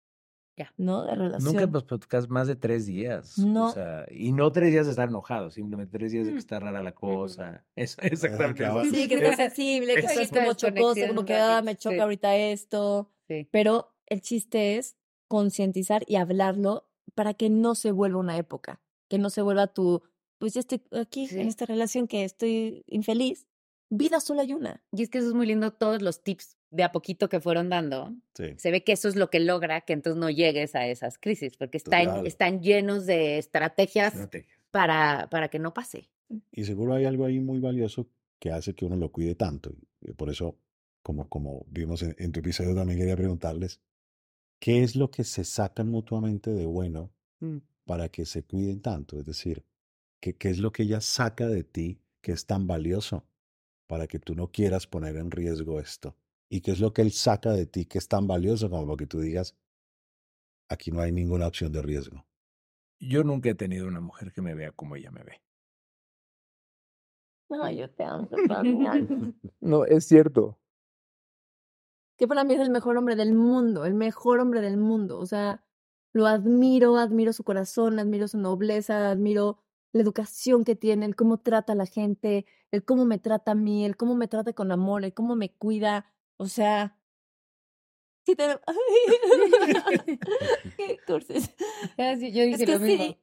Ya. 0.56 0.72
¿No? 0.76 1.04
De 1.04 1.14
relación. 1.16 1.52
Nunca 1.52 1.64
hemos 1.64 1.82
platicado 1.82 2.28
más 2.28 2.46
de 2.46 2.54
tres 2.54 2.86
días. 2.86 3.38
No. 3.38 3.66
O 3.66 3.72
sea, 3.72 4.06
y 4.10 4.32
no 4.32 4.52
tres 4.52 4.70
días 4.70 4.86
de 4.86 4.92
estar 4.92 5.08
enojados, 5.08 5.54
simplemente 5.54 5.98
tres 5.98 6.12
días 6.12 6.26
de 6.26 6.30
que 6.30 6.36
mm. 6.36 6.38
está 6.38 6.60
rara 6.60 6.82
la 6.82 6.94
cosa. 6.94 7.64
Eso, 7.76 8.00
exactamente. 8.02 8.90
Sí, 8.90 9.08
que 9.08 9.14
estás 9.16 9.36
sensible, 9.36 9.94
que 9.94 10.00
estás 10.00 10.30
como 10.30 10.54
chocoso, 10.54 11.06
como 11.08 11.24
que 11.24 11.34
ah, 11.34 11.60
me 11.62 11.76
choca 11.76 12.02
ahorita 12.04 12.36
esto. 12.36 13.10
Sí. 13.28 13.48
Pero 13.50 13.94
el 14.06 14.20
chiste 14.20 14.76
es 14.76 14.96
concientizar 15.28 16.04
y 16.06 16.16
hablarlo 16.16 16.88
para 17.14 17.34
que 17.34 17.50
no 17.50 17.74
se 17.74 17.90
vuelva 17.90 18.20
una 18.20 18.36
época, 18.36 18.80
que 19.08 19.18
no 19.18 19.30
se 19.30 19.42
vuelva 19.42 19.66
tu 19.68 20.02
pues 20.44 20.52
ya 20.52 20.60
estoy 20.60 20.82
aquí 20.90 21.26
en 21.30 21.48
esta 21.48 21.64
relación 21.64 22.06
que 22.06 22.22
estoy 22.22 22.84
infeliz. 22.86 23.46
Vida 23.88 24.20
solo 24.20 24.42
hay 24.42 24.52
una. 24.52 24.84
Y 24.92 25.02
es 25.02 25.08
que 25.08 25.16
eso 25.16 25.28
es 25.28 25.32
muy 25.32 25.46
lindo, 25.46 25.72
todos 25.72 26.02
los 26.02 26.22
tips 26.22 26.58
de 26.68 26.82
a 26.82 26.92
poquito 26.92 27.30
que 27.30 27.40
fueron 27.40 27.70
dando. 27.70 28.14
Se 28.34 28.70
ve 28.70 28.84
que 28.84 28.92
eso 28.92 29.08
es 29.08 29.16
lo 29.16 29.30
que 29.30 29.40
logra 29.40 29.80
que 29.80 29.94
entonces 29.94 30.20
no 30.20 30.28
llegues 30.28 30.74
a 30.74 30.86
esas 30.86 31.16
crisis, 31.16 31.56
porque 31.56 31.78
están, 31.78 32.26
están 32.26 32.60
llenos 32.60 33.06
de 33.06 33.38
estrategias, 33.38 34.28
Para, 34.70 35.30
para 35.30 35.48
que 35.48 35.58
no 35.58 35.72
pase. 35.72 36.10
Y 36.52 36.64
seguro 36.64 36.92
hay 36.92 37.06
algo 37.06 37.24
ahí 37.24 37.40
muy 37.40 37.58
valioso 37.58 38.06
que 38.38 38.50
hace 38.50 38.74
que 38.74 38.84
uno 38.84 38.96
lo 38.96 39.10
cuide 39.10 39.34
tanto. 39.34 39.74
Y 40.02 40.12
por 40.12 40.28
eso, 40.28 40.58
como, 41.02 41.26
como 41.30 41.64
vimos 41.70 42.02
en, 42.02 42.32
tu 42.32 42.40
episodio, 42.40 42.74
también 42.74 42.98
quería 42.98 43.16
preguntarles, 43.16 43.80
¿qué 44.58 44.82
es 44.82 44.94
lo 44.94 45.10
que 45.10 45.24
se 45.24 45.42
sacan 45.42 45.88
mutuamente 45.88 46.50
de 46.50 46.66
bueno 46.66 47.14
mm. 47.40 47.56
para 47.86 48.10
que 48.10 48.26
se 48.26 48.42
cuiden 48.42 48.82
tanto? 48.82 49.18
Es 49.18 49.24
decir, 49.24 49.64
¿Qué, 50.32 50.48
es 50.48 50.58
lo 50.58 50.72
que 50.72 50.84
ella 50.84 51.02
saca 51.02 51.46
de 51.46 51.64
ti 51.64 52.00
que 52.22 52.32
es 52.32 52.46
tan 52.46 52.66
valioso 52.66 53.26
para 53.86 54.06
que 54.06 54.18
tú 54.18 54.34
no 54.34 54.50
quieras 54.50 54.86
poner 54.86 55.16
en 55.16 55.30
riesgo 55.30 55.80
esto? 55.80 56.16
¿Y 56.48 56.62
qué 56.62 56.70
es 56.70 56.80
lo 56.80 56.94
que 56.94 57.02
él 57.02 57.12
saca 57.12 57.50
de 57.52 57.66
ti 57.66 57.84
que 57.84 57.98
es 57.98 58.08
tan 58.08 58.26
valioso 58.26 58.70
como 58.70 58.86
para 58.86 58.96
que 58.96 59.06
tú 59.06 59.20
digas, 59.20 59.54
aquí 60.70 60.90
no 60.90 61.00
hay 61.00 61.12
ninguna 61.12 61.46
opción 61.46 61.72
de 61.72 61.82
riesgo? 61.82 62.24
Yo 62.98 63.22
nunca 63.22 63.50
he 63.50 63.54
tenido 63.54 63.86
una 63.86 64.00
mujer 64.00 64.32
que 64.32 64.40
me 64.40 64.54
vea 64.54 64.72
como 64.72 64.96
ella 64.96 65.10
me 65.10 65.24
ve. 65.24 65.42
No, 67.50 67.70
yo 67.70 67.88
te 67.90 68.02
amo. 68.02 68.26
no, 69.60 69.84
es 69.84 70.06
cierto. 70.06 70.58
que 72.16 72.26
para 72.26 72.42
mí 72.42 72.54
es 72.54 72.60
el 72.60 72.70
mejor 72.70 72.96
hombre 72.96 73.14
del 73.14 73.34
mundo, 73.34 73.84
el 73.84 73.92
mejor 73.92 74.40
hombre 74.40 74.62
del 74.62 74.78
mundo. 74.78 75.18
O 75.18 75.26
sea, 75.26 75.62
lo 76.14 76.26
admiro, 76.26 76.96
admiro 76.96 77.34
su 77.34 77.44
corazón, 77.44 77.98
admiro 77.98 78.26
su 78.26 78.38
nobleza, 78.38 79.10
admiro 79.10 79.63
la 79.94 80.02
educación 80.02 80.64
que 80.64 80.74
tiene, 80.74 81.06
el 81.06 81.14
cómo 81.14 81.38
trata 81.38 81.72
a 81.72 81.76
la 81.76 81.86
gente, 81.86 82.46
el 82.72 82.84
cómo 82.84 83.04
me 83.04 83.18
trata 83.18 83.52
a 83.52 83.54
mí, 83.54 83.84
el 83.84 83.96
cómo 83.96 84.16
me 84.16 84.26
trata 84.26 84.52
con 84.52 84.72
amor, 84.72 85.04
el 85.04 85.14
cómo 85.14 85.36
me 85.36 85.52
cuida. 85.52 86.12
O 86.36 86.46
sea, 86.46 86.98
sí 88.26 88.34
te... 88.34 88.58
¿Qué 90.76 90.98
cursos? 91.06 91.48
Ah, 91.96 92.14
yo 92.14 92.44
dije 92.44 92.66
lo 92.66 92.80
mismo. 92.80 93.16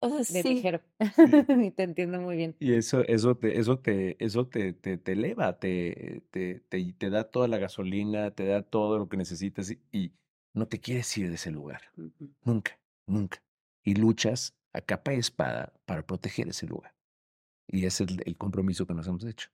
O 0.00 0.08
sea, 0.08 0.18
de 0.18 0.42
sí. 0.42 0.62
y 1.66 1.70
te 1.72 1.82
entiendo 1.82 2.20
muy 2.20 2.36
bien. 2.36 2.56
Y 2.58 2.72
eso, 2.72 3.02
eso 3.06 3.36
te, 3.36 3.58
eso 3.58 3.78
te, 3.78 4.24
eso 4.24 4.46
te, 4.46 4.72
te, 4.72 4.96
te 4.96 5.12
eleva, 5.12 5.58
te, 5.58 6.22
te, 6.30 6.60
te, 6.68 6.92
te, 6.94 7.10
da 7.10 7.24
toda 7.24 7.48
la 7.48 7.58
gasolina, 7.58 8.30
te 8.30 8.46
da 8.46 8.62
todo 8.62 8.96
lo 8.96 9.08
que 9.08 9.18
necesitas 9.18 9.76
y, 9.92 10.12
no 10.54 10.66
te 10.66 10.80
quieres 10.80 11.16
ir 11.18 11.28
de 11.28 11.34
ese 11.34 11.50
lugar. 11.50 11.82
Nunca, 12.44 12.80
nunca. 13.06 13.42
Y 13.84 13.94
luchas 13.94 14.56
a 14.72 14.80
capa 14.80 15.14
y 15.14 15.18
espada 15.18 15.72
para 15.86 16.06
proteger 16.06 16.48
ese 16.48 16.66
lugar. 16.66 16.94
Y 17.66 17.84
ese 17.84 18.04
es 18.04 18.10
el, 18.24 18.36
compromiso 18.36 18.86
que 18.86 18.94
nos 18.94 19.06
hemos 19.06 19.24
hecho. 19.24 19.50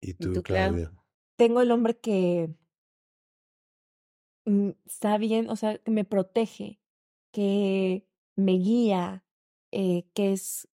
¿Y 0.00 0.14
tú, 0.14 0.42
Claudia? 0.42 0.92
Tengo 1.36 1.60
el 1.60 1.70
hombre 1.70 1.98
que 1.98 2.54
mm, 4.44 4.70
está 4.86 5.18
bien, 5.18 5.48
o 5.48 5.56
sea, 5.56 5.78
que 5.78 5.90
me 5.90 6.04
protege, 6.04 6.80
que 7.32 8.06
me 8.36 8.52
guía, 8.52 9.24
eh, 9.72 10.04
que 10.14 10.32
es 10.32 10.68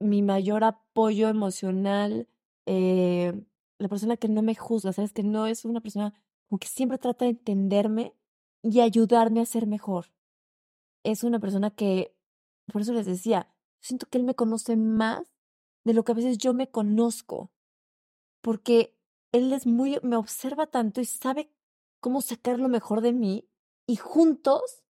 mi 0.00 0.22
mayor 0.22 0.64
apoyo 0.64 1.28
emocional, 1.28 2.28
eh, 2.66 3.32
la 3.78 3.88
persona 3.88 4.16
que 4.16 4.28
no 4.28 4.42
me 4.42 4.54
juzga, 4.54 4.92
¿sabes? 4.92 5.12
Que 5.12 5.22
no 5.22 5.46
es 5.46 5.64
una 5.64 5.80
persona 5.80 6.14
como 6.48 6.58
que 6.58 6.68
siempre 6.68 6.98
trata 6.98 7.24
de 7.24 7.32
entenderme 7.32 8.14
y 8.62 8.80
ayudarme 8.80 9.40
a 9.40 9.46
ser 9.46 9.66
mejor. 9.66 10.06
Es 11.04 11.24
una 11.24 11.38
persona 11.38 11.70
que, 11.70 12.14
por 12.72 12.82
eso 12.82 12.92
les 12.92 13.06
decía, 13.06 13.52
siento 13.80 14.06
que 14.08 14.18
él 14.18 14.24
me 14.24 14.34
conoce 14.34 14.76
más 14.76 15.34
de 15.84 15.94
lo 15.94 16.04
que 16.04 16.12
a 16.12 16.14
veces 16.14 16.38
yo 16.38 16.54
me 16.54 16.70
conozco, 16.70 17.50
porque 18.40 18.96
él 19.32 19.52
es 19.52 19.66
muy, 19.66 19.98
me 20.02 20.16
observa 20.16 20.66
tanto 20.66 21.00
y 21.00 21.04
sabe 21.04 21.52
cómo 22.00 22.20
sacar 22.20 22.58
lo 22.58 22.68
mejor 22.68 23.00
de 23.00 23.12
mí 23.12 23.48
y 23.86 23.96
juntos, 23.96 24.84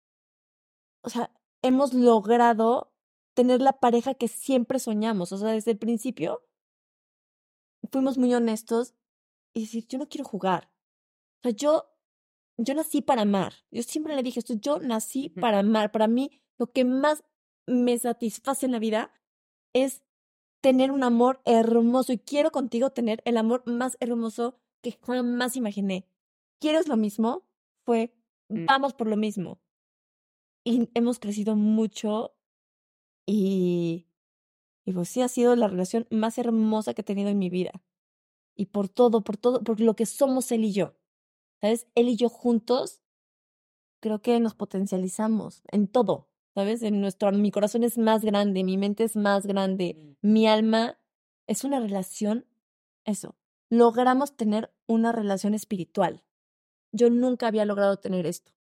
o 1.02 1.10
sea, 1.10 1.32
hemos 1.62 1.94
logrado 1.94 2.94
tener 3.34 3.62
la 3.62 3.80
pareja 3.80 4.16
que 4.16 4.28
siempre 4.28 4.80
soñamos. 4.80 5.32
O 5.32 5.38
sea, 5.38 5.52
desde 5.52 5.72
el 5.72 5.78
principio 5.78 6.42
fuimos 7.92 8.18
muy 8.18 8.34
honestos 8.34 8.96
y 9.54 9.62
decir, 9.62 9.86
yo 9.88 10.00
no 10.00 10.10
quiero 10.10 10.26
jugar. 10.26 10.72
O 11.40 11.44
sea, 11.44 11.52
yo, 11.52 11.86
yo 12.58 12.74
nací 12.74 13.02
para 13.02 13.22
amar. 13.22 13.54
Yo 13.70 13.84
siempre 13.84 14.16
le 14.16 14.24
dije 14.24 14.40
esto, 14.40 14.56
yo 14.56 14.80
nací 14.80 15.30
para 15.30 15.60
amar. 15.60 15.92
Para 15.92 16.08
mí, 16.08 16.42
lo 16.58 16.72
que 16.72 16.84
más 16.84 17.24
me 17.68 17.98
satisface 17.98 18.66
en 18.66 18.72
la 18.72 18.80
vida 18.80 19.12
es 19.74 20.04
tener 20.62 20.92
un 20.92 21.04
amor 21.04 21.42
hermoso 21.46 22.14
y 22.14 22.18
quiero 22.18 22.52
contigo 22.52 22.90
tener 22.90 23.22
el 23.26 23.38
amor 23.38 23.64
más 23.66 23.98
hermoso 24.00 24.60
que 24.82 24.94
jamás 24.94 25.56
imaginé. 25.56 26.08
¿Quieres 26.60 26.88
lo 26.88 26.98
mismo? 26.98 27.44
Fue, 27.86 28.14
mm. 28.50 28.66
vamos 28.66 28.94
por 28.94 29.08
lo 29.08 29.18
mismo. 29.18 29.60
Y 30.64 30.90
hemos 30.96 31.20
crecido 31.20 31.56
mucho 31.56 32.36
y, 33.26 34.08
y 34.86 34.94
pues 34.94 35.10
sí, 35.10 35.22
ha 35.22 35.28
sido 35.28 35.56
la 35.56 35.68
relación 35.68 36.08
más 36.10 36.38
hermosa 36.38 36.94
que 36.94 37.02
he 37.02 37.06
tenido 37.06 37.30
en 37.30 37.40
mi 37.40 37.50
vida. 37.50 37.84
Y 38.56 38.68
por 38.68 38.90
todo, 38.90 39.22
por 39.24 39.38
todo, 39.38 39.64
por 39.64 39.80
lo 39.80 39.96
que 39.96 40.06
somos 40.06 40.52
él 40.52 40.66
y 40.66 40.74
yo. 40.74 40.96
¿Sabes? 41.62 41.88
Él 41.96 42.10
y 42.10 42.16
yo 42.16 42.30
juntos, 42.30 43.02
creo 44.00 44.22
que 44.22 44.40
nos 44.40 44.56
potencializamos 44.56 45.64
en 45.72 45.88
todo. 45.88 46.27
¿Sabes? 46.58 46.82
En 46.82 47.02
nuestro, 47.02 47.32
mi 47.34 47.52
corazón 47.52 47.84
es 47.84 48.00
más 48.00 48.26
grande, 48.26 48.64
mi 48.64 48.78
mente 48.78 49.04
es 49.04 49.16
más 49.16 49.46
grande, 49.46 49.96
mm. 50.24 50.28
mi 50.28 50.48
alma 50.48 50.98
es 51.46 51.64
una 51.64 51.80
relación, 51.80 52.48
eso. 53.06 53.36
Logramos 53.70 54.36
tener 54.36 54.72
una 54.88 55.12
relación 55.12 55.54
espiritual. 55.54 56.24
Yo 56.92 57.12
nunca 57.12 57.46
había 57.46 57.64
logrado 57.64 57.98
tener 57.98 58.26
esto 58.26 58.54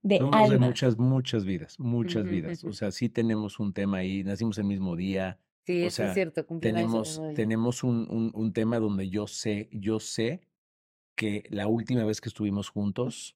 de 0.00 0.18
de 0.48 0.58
muchas, 0.58 0.96
muchas 0.96 1.44
vidas, 1.44 1.78
muchas 1.78 2.24
vidas. 2.24 2.64
O 2.64 2.72
sea, 2.72 2.90
sí 2.90 3.10
tenemos 3.10 3.60
un 3.60 3.74
tema 3.74 3.98
ahí, 3.98 4.24
nacimos 4.24 4.56
el 4.56 4.64
mismo 4.64 4.96
día. 4.96 5.38
Sí, 5.66 5.84
o 5.84 5.90
sea, 5.90 6.08
es 6.08 6.14
cierto. 6.14 6.46
Tenemos, 6.58 7.20
tenemos 7.34 7.84
un, 7.84 8.06
un, 8.08 8.30
un, 8.32 8.54
tema 8.54 8.78
donde 8.78 9.10
yo 9.10 9.26
sé, 9.26 9.68
yo 9.72 10.00
sé 10.00 10.40
que 11.16 11.44
la 11.50 11.66
última 11.66 12.02
vez 12.06 12.22
que 12.22 12.30
estuvimos 12.30 12.70
juntos, 12.70 13.35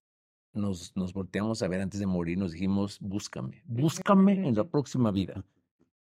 nos, 0.53 0.97
nos 0.97 1.13
volteamos 1.13 1.63
a 1.63 1.69
ver 1.69 1.81
antes 1.81 2.01
de 2.01 2.07
morir, 2.07 2.39
nos 2.39 2.53
dijimos, 2.53 2.99
búscame, 3.01 3.63
búscame 3.67 4.49
en 4.49 4.55
la 4.55 4.65
próxima 4.65 5.11
vida. 5.11 5.45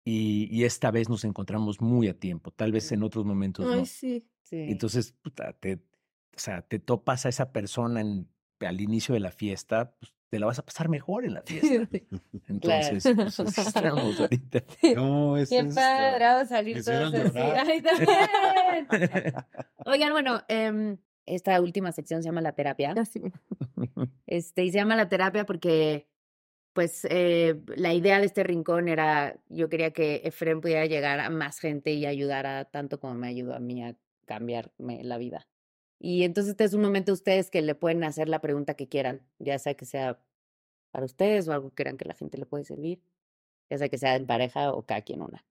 Y, 0.04 0.48
y 0.50 0.64
esta 0.64 0.90
vez 0.90 1.10
nos 1.10 1.26
encontramos 1.26 1.82
muy 1.82 2.08
a 2.08 2.18
tiempo, 2.18 2.52
tal 2.52 2.72
vez 2.72 2.92
en 2.92 3.04
otros 3.04 3.26
momentos 3.26 3.66
Ay, 3.70 3.80
no. 3.80 3.86
Sí. 3.86 4.26
sí. 4.44 4.56
Entonces, 4.70 5.12
puta, 5.22 5.52
te, 5.54 5.74
o 5.74 6.40
sea, 6.40 6.62
te 6.62 6.80
topas 6.80 7.26
a 7.26 7.30
esa 7.30 7.52
persona 7.52 8.00
en, 8.02 8.28
al 8.62 8.80
inicio 8.80 9.14
de 9.14 9.20
la 9.20 9.32
fiesta, 9.32 9.94
pues, 10.00 10.14
te 10.30 10.40
la 10.40 10.46
vas 10.46 10.60
a 10.60 10.66
pasar 10.66 10.90
mejor 10.90 11.26
en 11.26 11.34
la 11.34 11.42
fiesta. 11.46 11.98
Entonces, 12.48 13.04
pues, 13.16 13.40
estamos 13.40 14.20
ahorita. 14.20 14.64
¿Cómo 14.96 15.38
es 15.38 15.50
Qué 15.50 15.64
padre, 15.64 16.46
salir 16.48 16.84
todos 16.84 17.14
así. 17.14 17.40
Ay, 17.40 17.84
Oigan, 19.86 20.12
bueno, 20.12 20.42
eh, 20.48 20.98
esta 21.26 21.60
última 21.62 21.92
sección 21.92 22.24
se 22.24 22.30
llama 22.30 22.42
la 22.42 22.54
terapia. 22.54 22.94
Este, 24.28 24.66
y 24.66 24.72
se 24.72 24.78
llama 24.78 24.96
la 24.96 25.10
terapia 25.10 25.46
porque, 25.46 26.08
pues, 26.74 27.06
eh, 27.10 27.56
la 27.76 27.94
idea 27.94 28.20
de 28.20 28.26
este 28.26 28.44
rincón 28.44 28.90
era, 28.90 29.40
yo 29.50 29.70
quería 29.70 29.92
que 29.92 30.22
Efren 30.26 30.62
pudiera 30.62 30.86
llegar 30.86 31.20
a 31.20 31.30
más 31.30 31.60
gente 31.60 31.94
y 31.94 32.06
ayudara 32.06 32.66
tanto 32.66 33.00
como 33.00 33.16
me 33.16 33.30
ayudó 33.30 33.56
a 33.56 33.60
mí 33.60 33.84
a 33.84 33.96
cambiarme 34.26 35.04
la 35.04 35.18
vida. 35.18 35.48
Y 36.00 36.24
entonces 36.24 36.52
este 36.52 36.66
es 36.66 36.74
un 36.74 36.82
momento 36.82 37.14
ustedes 37.14 37.50
que 37.50 37.62
le 37.62 37.74
pueden 37.74 38.04
hacer 38.04 38.30
la 38.30 38.42
pregunta 38.42 38.76
que 38.76 38.88
quieran, 38.88 39.22
ya 39.40 39.58
sea 39.58 39.74
que 39.76 39.86
sea 39.86 40.20
para 40.92 41.06
ustedes 41.06 41.48
o 41.48 41.54
algo 41.54 41.70
que 41.70 41.84
crean 41.84 41.98
que 41.98 42.06
la 42.06 42.14
gente 42.14 42.38
le 42.38 42.46
puede 42.46 42.66
servir, 42.66 43.02
ya 43.70 43.78
sea 43.78 43.90
que 43.90 43.98
sea 43.98 44.16
en 44.16 44.28
pareja 44.28 44.74
o 44.74 44.86
cada 44.86 45.02
quien 45.02 45.22
una. 45.22 45.44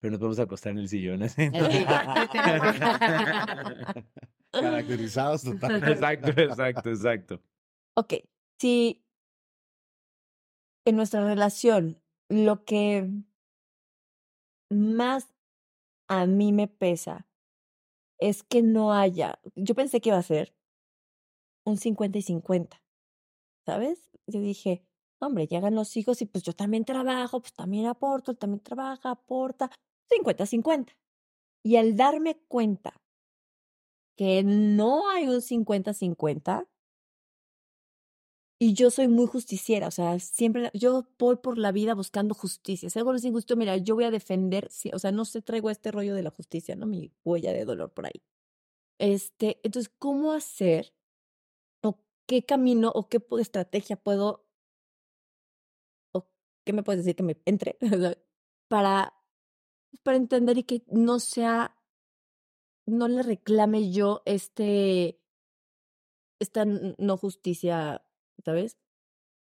Pero 0.00 0.12
nos 0.12 0.20
vamos 0.20 0.38
a 0.38 0.42
acostar 0.42 0.72
en 0.72 0.78
el 0.78 0.88
sillón 0.88 1.22
así. 1.24 1.42
Caracterizados 4.52 5.42
totalmente. 5.42 5.92
Exacto, 5.92 6.30
exacto, 6.30 6.90
exacto. 6.90 7.42
Ok, 7.96 8.14
si 8.58 9.04
en 10.86 10.96
nuestra 10.96 11.24
relación 11.24 12.00
lo 12.28 12.64
que 12.64 13.08
más 14.70 15.34
a 16.08 16.26
mí 16.26 16.52
me 16.52 16.68
pesa 16.68 17.26
es 18.18 18.42
que 18.42 18.62
no 18.62 18.92
haya, 18.92 19.38
yo 19.54 19.74
pensé 19.74 20.00
que 20.00 20.10
iba 20.10 20.18
a 20.18 20.22
ser 20.22 20.54
un 21.64 21.76
50 21.76 22.18
y 22.18 22.22
50, 22.22 22.82
¿sabes? 23.66 24.10
Yo 24.26 24.40
dije, 24.40 24.84
hombre, 25.20 25.46
llegan 25.46 25.74
los 25.74 25.96
hijos 25.96 26.22
y 26.22 26.26
pues 26.26 26.44
yo 26.44 26.52
también 26.52 26.84
trabajo, 26.84 27.40
pues 27.40 27.52
también 27.52 27.86
aporto, 27.86 28.30
él 28.30 28.38
también 28.38 28.60
trabaja, 28.60 29.10
aporta, 29.10 29.70
50-50. 30.10 30.96
Y 31.64 31.76
al 31.76 31.96
darme 31.96 32.40
cuenta 32.48 32.94
que 34.18 34.42
no 34.42 35.08
hay 35.08 35.28
un 35.28 35.40
50-50, 35.40 36.66
y 38.60 38.74
yo 38.74 38.90
soy 38.90 39.06
muy 39.06 39.26
justiciera, 39.26 39.86
o 39.86 39.90
sea, 39.92 40.18
siempre, 40.18 40.70
yo 40.74 41.06
voy 41.16 41.36
por 41.36 41.58
la 41.58 41.70
vida 41.70 41.94
buscando 41.94 42.34
justicia. 42.34 42.90
Si 42.90 42.98
algo 42.98 43.12
no 43.12 43.18
es 43.18 43.24
injusto, 43.24 43.54
mira, 43.56 43.76
yo 43.76 43.94
voy 43.94 44.02
a 44.04 44.10
defender, 44.10 44.68
o 44.92 44.98
sea, 44.98 45.12
no 45.12 45.24
se 45.24 45.42
traigo 45.42 45.70
este 45.70 45.92
rollo 45.92 46.14
de 46.16 46.24
la 46.24 46.30
justicia, 46.30 46.74
¿no? 46.74 46.86
Mi 46.86 47.12
huella 47.24 47.52
de 47.52 47.64
dolor 47.64 47.92
por 47.92 48.06
ahí. 48.06 48.20
Este, 48.98 49.60
entonces, 49.62 49.92
¿cómo 49.98 50.32
hacer 50.32 50.92
o 51.82 52.00
qué 52.26 52.44
camino 52.44 52.90
o 52.94 53.08
qué 53.08 53.20
estrategia 53.40 53.96
puedo 53.96 54.44
o 56.12 56.26
qué 56.64 56.72
me 56.72 56.82
puedes 56.82 57.04
decir 57.04 57.16
que 57.16 57.22
me 57.22 57.40
entre 57.44 57.78
para, 58.68 59.14
para 60.02 60.16
entender 60.16 60.58
y 60.58 60.64
que 60.64 60.82
no 60.88 61.20
sea, 61.20 61.77
no 62.88 63.08
le 63.08 63.22
reclame 63.22 63.90
yo 63.92 64.22
este, 64.24 65.20
esta 66.38 66.64
no 66.64 67.16
justicia 67.16 68.02
¿sabes? 68.44 68.78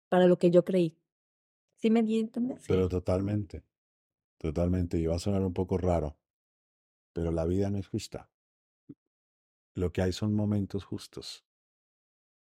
Para 0.09 0.27
lo 0.27 0.37
que 0.37 0.51
yo 0.51 0.65
creí. 0.65 0.97
¿Sí 1.75 1.89
me 1.89 2.01
entienden? 2.01 2.57
Pero 2.67 2.89
totalmente, 2.89 3.63
totalmente. 4.37 4.97
Y 4.97 5.07
va 5.07 5.15
a 5.15 5.19
sonar 5.19 5.41
un 5.41 5.53
poco 5.53 5.77
raro, 5.77 6.17
pero 7.13 7.31
la 7.31 7.45
vida 7.45 7.69
no 7.69 7.77
es 7.77 7.87
justa. 7.87 8.29
Lo 9.73 9.91
que 9.91 10.01
hay 10.01 10.11
son 10.11 10.33
momentos 10.33 10.83
justos. 10.83 11.45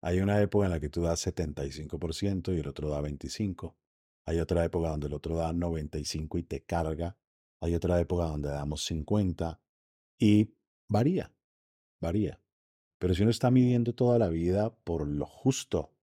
Hay 0.02 0.20
una 0.20 0.42
época 0.42 0.66
en 0.66 0.72
la 0.72 0.80
que 0.80 0.90
tú 0.90 1.04
das 1.04 1.26
75% 1.26 2.54
y 2.54 2.60
el 2.60 2.68
otro 2.68 2.90
da 2.90 3.02
25%. 3.02 3.76
Hay 4.26 4.40
otra 4.40 4.64
época 4.64 4.90
donde 4.90 5.08
el 5.08 5.14
otro 5.14 5.36
da 5.36 5.52
95 5.54 6.38
y 6.38 6.44
te 6.44 6.64
carga. 6.64 7.18
Hay 7.62 7.76
otra 7.76 8.00
época 8.00 8.26
donde 8.26 8.50
damos 8.50 8.84
50 8.86 9.62
y 10.18 10.54
varía, 10.88 11.34
varía. 12.02 12.42
Pero 13.00 13.14
si 13.14 13.22
uno 13.24 13.32
está 13.32 13.52
midiendo 13.52 13.94
toda 13.94 14.18
la 14.18 14.30
vida 14.30 14.74
por 14.84 15.08
lo 15.08 15.26
justo, 15.26 15.94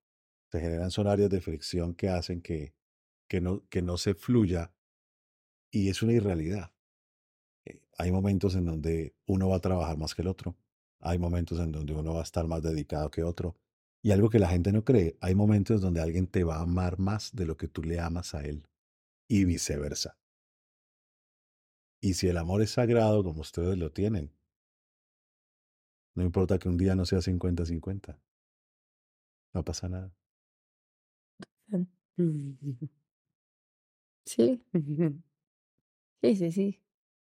se 0.50 0.60
generan 0.60 0.90
son 0.90 1.06
áreas 1.06 1.30
de 1.30 1.40
fricción 1.40 1.94
que 1.94 2.08
hacen 2.08 2.42
que, 2.42 2.74
que, 3.28 3.40
no, 3.40 3.66
que 3.68 3.82
no 3.82 3.96
se 3.96 4.14
fluya 4.14 4.72
y 5.70 5.88
es 5.88 6.02
una 6.02 6.12
irrealidad. 6.12 6.72
Eh, 7.64 7.80
hay 7.96 8.10
momentos 8.10 8.54
en 8.56 8.64
donde 8.64 9.14
uno 9.26 9.48
va 9.48 9.56
a 9.56 9.60
trabajar 9.60 9.96
más 9.96 10.14
que 10.14 10.22
el 10.22 10.28
otro. 10.28 10.56
Hay 10.98 11.18
momentos 11.18 11.58
en 11.60 11.72
donde 11.72 11.94
uno 11.94 12.14
va 12.14 12.20
a 12.20 12.24
estar 12.24 12.46
más 12.46 12.62
dedicado 12.62 13.10
que 13.10 13.22
otro. 13.22 13.56
Y 14.02 14.10
algo 14.12 14.30
que 14.30 14.38
la 14.38 14.48
gente 14.48 14.72
no 14.72 14.84
cree, 14.84 15.16
hay 15.20 15.34
momentos 15.34 15.80
donde 15.80 16.00
alguien 16.00 16.26
te 16.26 16.42
va 16.42 16.56
a 16.56 16.62
amar 16.62 16.98
más 16.98 17.34
de 17.34 17.46
lo 17.46 17.56
que 17.56 17.68
tú 17.68 17.82
le 17.82 18.00
amas 18.00 18.34
a 18.34 18.44
él. 18.44 18.66
Y 19.28 19.44
viceversa. 19.44 20.18
Y 22.02 22.14
si 22.14 22.28
el 22.28 22.38
amor 22.38 22.62
es 22.62 22.72
sagrado 22.72 23.22
como 23.22 23.42
ustedes 23.42 23.76
lo 23.78 23.92
tienen, 23.92 24.32
no 26.14 26.22
importa 26.24 26.58
que 26.58 26.68
un 26.68 26.76
día 26.76 26.94
no 26.94 27.04
sea 27.04 27.20
50-50. 27.20 28.18
No 29.54 29.62
pasa 29.64 29.88
nada. 29.88 30.12
Sí. 34.24 34.62
Sí, 36.22 36.36
sí, 36.36 36.52
sí. 36.52 36.80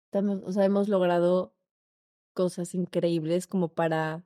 Estamos, 0.06 0.42
o 0.46 0.52
sea, 0.52 0.66
hemos 0.66 0.90
logrado 0.90 1.56
cosas 2.34 2.76
increíbles 2.76 3.48
como 3.48 3.70
para 3.74 4.26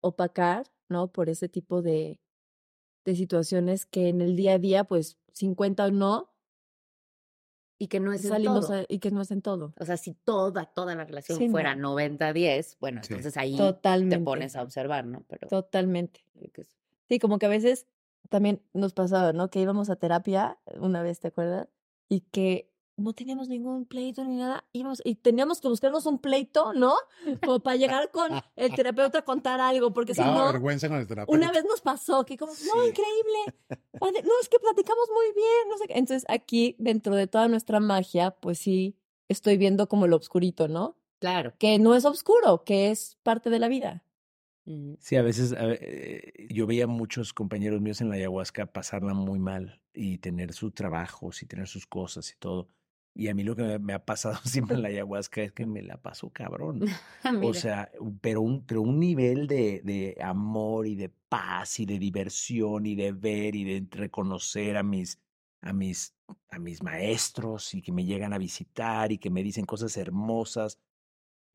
opacar, 0.00 0.66
¿no? 0.88 1.10
Por 1.12 1.28
ese 1.28 1.48
tipo 1.48 1.82
de, 1.82 2.20
de 3.06 3.16
situaciones 3.16 3.86
que 3.86 4.08
en 4.10 4.22
el 4.22 4.36
día 4.36 4.54
a 4.54 4.60
día, 4.60 4.84
pues 4.84 5.18
50 5.32 5.86
o 5.86 5.92
no, 5.92 6.33
y 7.84 7.88
que 7.88 8.00
no 8.00 8.12
es 8.12 8.22
salimos 8.22 8.66
todo. 8.68 8.84
y 8.88 8.98
que 8.98 9.10
no 9.10 9.20
es 9.20 9.30
en 9.30 9.42
todo. 9.42 9.74
O 9.78 9.84
sea, 9.84 9.96
si 9.96 10.14
toda, 10.14 10.64
toda 10.66 10.94
la 10.94 11.04
relación 11.04 11.36
Sí, 11.38 11.46
no. 11.46 11.52
fuera 11.52 11.74
90-10, 11.76 12.76
bueno, 12.80 13.02
Sí. 13.02 13.12
entonces 13.12 13.36
ahí 13.36 13.56
Totalmente. 13.56 14.16
te 14.18 14.22
pones 14.22 14.56
a 14.56 14.62
observar, 14.62 15.04
¿no? 15.06 15.24
Pero 15.28 15.48
Totalmente. 15.48 16.24
es- 16.54 16.68
Sí, 17.08 17.18
como 17.18 17.38
que 17.38 17.46
a 17.46 17.50
veces 17.50 17.86
también 18.30 18.62
nos 18.72 18.94
pasaba, 18.94 19.32
¿no? 19.34 19.50
Que 19.50 19.60
íbamos 19.60 19.90
a 19.90 19.96
terapia 19.96 20.58
una 20.80 21.02
vez, 21.02 21.20
¿te 21.20 21.28
acuerdas? 21.28 21.68
Y 22.08 22.20
que 22.20 22.70
no 22.96 23.12
teníamos 23.12 23.48
ningún 23.48 23.86
pleito 23.86 24.24
ni 24.24 24.36
nada, 24.36 24.64
íbamos 24.72 25.02
y 25.04 25.16
teníamos 25.16 25.60
que 25.60 25.68
buscarnos 25.68 26.06
un 26.06 26.18
pleito, 26.18 26.72
¿no? 26.72 26.94
Como 27.44 27.60
para 27.60 27.76
llegar 27.76 28.10
con 28.10 28.30
el 28.56 28.74
terapeuta 28.74 29.18
a 29.18 29.22
contar 29.22 29.60
algo, 29.60 29.92
porque 29.92 30.14
si 30.14 30.20
no, 30.20 30.46
vergüenza 30.46 30.88
con 30.88 30.98
el 30.98 31.06
terapeuta. 31.06 31.36
una 31.36 31.52
vez 31.52 31.64
nos 31.64 31.80
pasó 31.80 32.24
que 32.24 32.36
como, 32.36 32.52
no, 32.52 32.86
increíble, 32.86 33.58
no, 34.00 34.40
es 34.40 34.48
que 34.48 34.58
platicamos 34.58 35.08
muy 35.12 35.34
bien, 35.34 35.68
no 35.68 35.78
sé 35.78 35.88
qué. 35.88 35.94
Entonces 35.94 36.24
aquí, 36.28 36.76
dentro 36.78 37.16
de 37.16 37.26
toda 37.26 37.48
nuestra 37.48 37.80
magia, 37.80 38.30
pues 38.32 38.58
sí, 38.58 38.96
estoy 39.28 39.56
viendo 39.56 39.88
como 39.88 40.06
lo 40.06 40.16
oscurito, 40.16 40.68
¿no? 40.68 40.96
Claro. 41.18 41.54
Que 41.58 41.78
no 41.78 41.94
es 41.94 42.04
oscuro, 42.04 42.64
que 42.64 42.90
es 42.90 43.16
parte 43.22 43.50
de 43.50 43.58
la 43.58 43.68
vida. 43.68 44.04
Sí, 44.98 45.16
a 45.16 45.22
veces 45.22 45.52
a 45.52 45.72
eh, 45.72 46.46
yo 46.48 46.66
veía 46.66 46.86
muchos 46.86 47.34
compañeros 47.34 47.82
míos 47.82 48.00
en 48.00 48.08
la 48.08 48.14
ayahuasca 48.14 48.64
pasarla 48.64 49.12
muy 49.12 49.38
mal 49.38 49.82
y 49.92 50.18
tener 50.18 50.54
sus 50.54 50.72
trabajos 50.72 51.42
y 51.42 51.46
tener 51.46 51.68
sus 51.68 51.86
cosas 51.86 52.30
y 52.32 52.36
todo. 52.38 52.70
Y 53.14 53.28
a 53.28 53.34
mí 53.34 53.44
lo 53.44 53.54
que 53.54 53.78
me, 53.78 53.92
ha 53.92 54.04
pasado 54.04 54.36
siempre 54.44 54.76
en 54.76 54.82
la 54.82 54.88
ayahuasca 54.90 55.42
es 55.42 55.52
que 55.52 55.66
me 55.66 55.82
la 55.82 55.96
paso 55.96 56.30
cabrón. 56.30 56.80
O 57.42 57.54
sea, 57.54 57.90
pero 58.20 58.42
un, 58.42 58.64
pero 58.66 58.82
un 58.82 58.98
nivel 58.98 59.46
de, 59.46 59.80
de 59.82 60.16
amor 60.22 60.86
y 60.86 60.94
de 60.94 61.08
paz 61.08 61.80
y 61.80 61.86
de 61.86 61.98
diversión 61.98 62.86
y 62.86 62.94
de 62.94 63.12
ver 63.12 63.54
y 63.54 63.64
de 63.64 63.86
reconocer 63.90 64.76
a 64.76 64.82
mis, 64.82 65.20
a 65.62 65.72
mis, 65.72 66.14
a 66.50 66.58
mis 66.58 66.82
maestros 66.82 67.74
y 67.74 67.82
que 67.82 67.92
me 67.92 68.04
llegan 68.04 68.32
a 68.32 68.38
visitar 68.38 69.10
y 69.12 69.18
que 69.18 69.30
me 69.30 69.42
dicen 69.42 69.64
cosas 69.64 69.96
hermosas. 69.96 70.78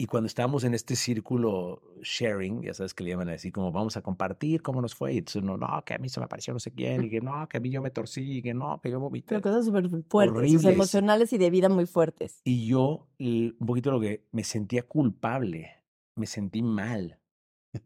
Y 0.02 0.06
cuando 0.06 0.28
estábamos 0.28 0.64
en 0.64 0.74
este 0.74 0.96
círculo 0.96 1.82
sharing, 2.02 2.62
ya 2.64 2.74
sabes 2.74 2.94
que 2.94 3.04
le 3.04 3.10
llaman 3.10 3.28
así, 3.28 3.52
como 3.52 3.70
vamos 3.74 3.98
a 3.98 4.02
compartir 4.02 4.62
cómo 4.62 4.82
nos 4.82 4.96
fue. 4.96 5.14
Y 5.14 5.18
entonces 5.18 5.42
uno, 5.44 5.58
no, 5.58 5.84
que 5.86 5.94
a 5.94 5.98
mí 5.98 6.08
se 6.08 6.22
me 6.22 6.24
apareció 6.26 6.54
no 6.54 6.60
sé 6.62 6.72
quién, 6.72 7.04
y 7.04 7.10
que 7.10 7.20
no, 7.20 7.48
que 7.50 7.58
a 7.58 7.60
mí 7.60 7.70
yo 7.70 7.82
me 7.82 7.92
torcí, 7.92 8.38
y 8.38 8.42
que 8.42 8.54
no, 8.54 8.80
que 8.80 8.90
yo 8.92 9.00
vomité. 9.02 9.28
Pero 9.28 9.42
cosas 9.42 9.66
súper 9.66 9.90
fuertes, 9.90 10.38
Horribles. 10.38 10.64
emocionales 10.66 11.34
y 11.34 11.38
de 11.38 11.50
vida 11.50 11.68
muy 11.68 11.86
fuertes. 11.86 12.40
Y 12.46 12.66
yo, 12.68 13.10
un 13.20 13.58
poquito 13.68 13.92
lo 13.92 14.00
que 14.00 14.24
me 14.32 14.46
sentía 14.46 14.84
culpable, 14.84 15.70
me 16.16 16.28
sentí 16.28 16.62
mal 16.62 17.20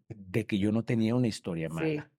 de 0.07 0.45
que 0.45 0.59
yo 0.59 0.71
no 0.71 0.85
tenía 0.85 1.15
una 1.15 1.27
historia 1.27 1.67
Sí. 1.69 1.73
mala. 1.75 2.11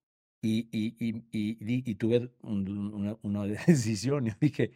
Y, 0.43 0.69
y, 0.73 0.97
y, 0.99 1.25
y, 1.31 1.57
y 1.91 1.95
tuve 1.95 2.33
un- 2.43 2.69
una, 2.93 3.17
una 3.23 3.45
decisión. 3.69 4.27
Yo 4.27 4.33
dije, 4.41 4.73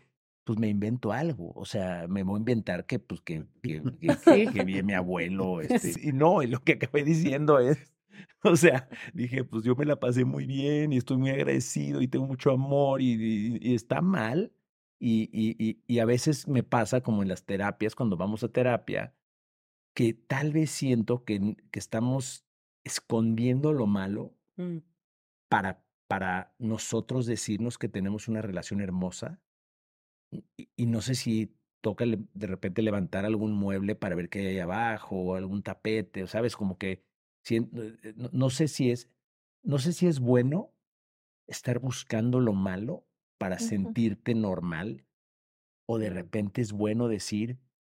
pues 0.49 0.59
me 0.59 0.69
invento 0.69 1.13
algo. 1.13 1.53
O 1.55 1.67
sea, 1.67 2.07
me 2.09 2.23
voy 2.23 2.37
a 2.37 2.39
inventar 2.39 2.87
que, 2.87 2.99
pues, 2.99 3.21
que, 3.21 3.45
que, 3.63 3.83
que, 4.25 4.47
que, 4.51 4.65
vi 4.65 4.79
a 4.79 4.83
mi 4.83 4.95
abuelo. 4.95 5.61
Este, 5.61 5.93
y 6.09 6.13
no, 6.13 6.43
y 6.43 6.47
lo 6.47 6.61
que 6.65 6.73
acabé 6.73 7.05
diciendo 7.05 7.59
es, 7.59 7.77
o 8.43 8.57
sea, 8.57 8.89
dije, 9.13 9.45
pues 9.45 9.63
yo 9.65 9.77
me 9.77 9.85
la 9.85 10.01
pasé 10.01 10.25
muy 10.25 10.47
bien 10.47 10.91
y 10.95 10.97
estoy 10.97 11.19
muy 11.19 11.29
agradecido 11.29 12.01
y 12.01 12.09
tengo 12.09 12.27
mucho 12.27 12.51
amor 12.51 13.03
y, 13.03 13.13
y- 13.13 13.59
y 13.61 13.75
está 13.75 14.01
mal. 14.01 14.53
Y, 14.99 15.29
y, 15.33 15.83
y, 15.87 15.99
a 15.99 16.07
veces 16.07 16.49
me 16.49 16.63
pasa 16.63 17.03
como 17.03 17.23
en 17.23 17.29
las 17.29 17.45
terapias, 17.45 17.95
cuando 17.95 18.17
vamos 18.17 18.43
a 18.43 18.49
terapia, 18.49 19.15
que 19.95 20.15
tal 20.15 20.53
vez 20.55 20.71
siento 20.71 21.25
que, 21.25 21.57
que 21.71 21.79
estamos 21.79 22.47
escondiendo 22.85 23.73
lo 23.75 23.87
malo 23.87 24.35
Mm. 24.57 24.79
para, 25.51 25.85
para 26.09 26.55
nosotros 26.59 27.27
decirnos 27.27 27.77
que 27.79 27.89
tenemos 27.91 28.27
una 28.29 28.41
relación 28.43 28.81
hermosa. 28.81 29.41
Y, 30.31 30.69
y 30.77 30.87
no 30.87 31.01
sé 31.01 31.15
si 31.15 31.55
toca 31.81 32.05
le- 32.05 32.25
de 32.35 32.47
repente 32.47 32.83
levantar 32.83 33.25
algún 33.25 33.53
mueble 33.53 33.95
para 33.95 34.15
ver 34.17 34.29
qué 34.29 34.41
hay 34.41 34.47
ahí 34.49 34.59
abajo 34.59 35.17
o 35.17 35.35
algún 35.37 35.63
tapete, 35.63 36.23
o 36.23 36.27
sabes, 36.27 36.57
como 36.57 36.77
que 36.77 37.03
sien- 37.45 37.71
eh, 37.75 38.13
no, 38.17 38.29
no 38.33 38.51
sé 38.51 38.69
si 38.69 38.91
es, 38.91 39.11
no 39.63 39.79
sé 39.79 39.93
si 39.93 40.07
es 40.07 40.21
bueno 40.21 40.75
estar 41.47 41.79
buscando 41.79 42.41
lo 42.41 42.53
malo 42.53 43.07
para 43.39 43.59
sentirte 43.59 44.35
normal 44.35 45.07
o 45.87 45.99
de 45.99 46.11
repente 46.11 46.61
es 46.61 46.73
bueno 46.73 47.09
decir 47.09 47.59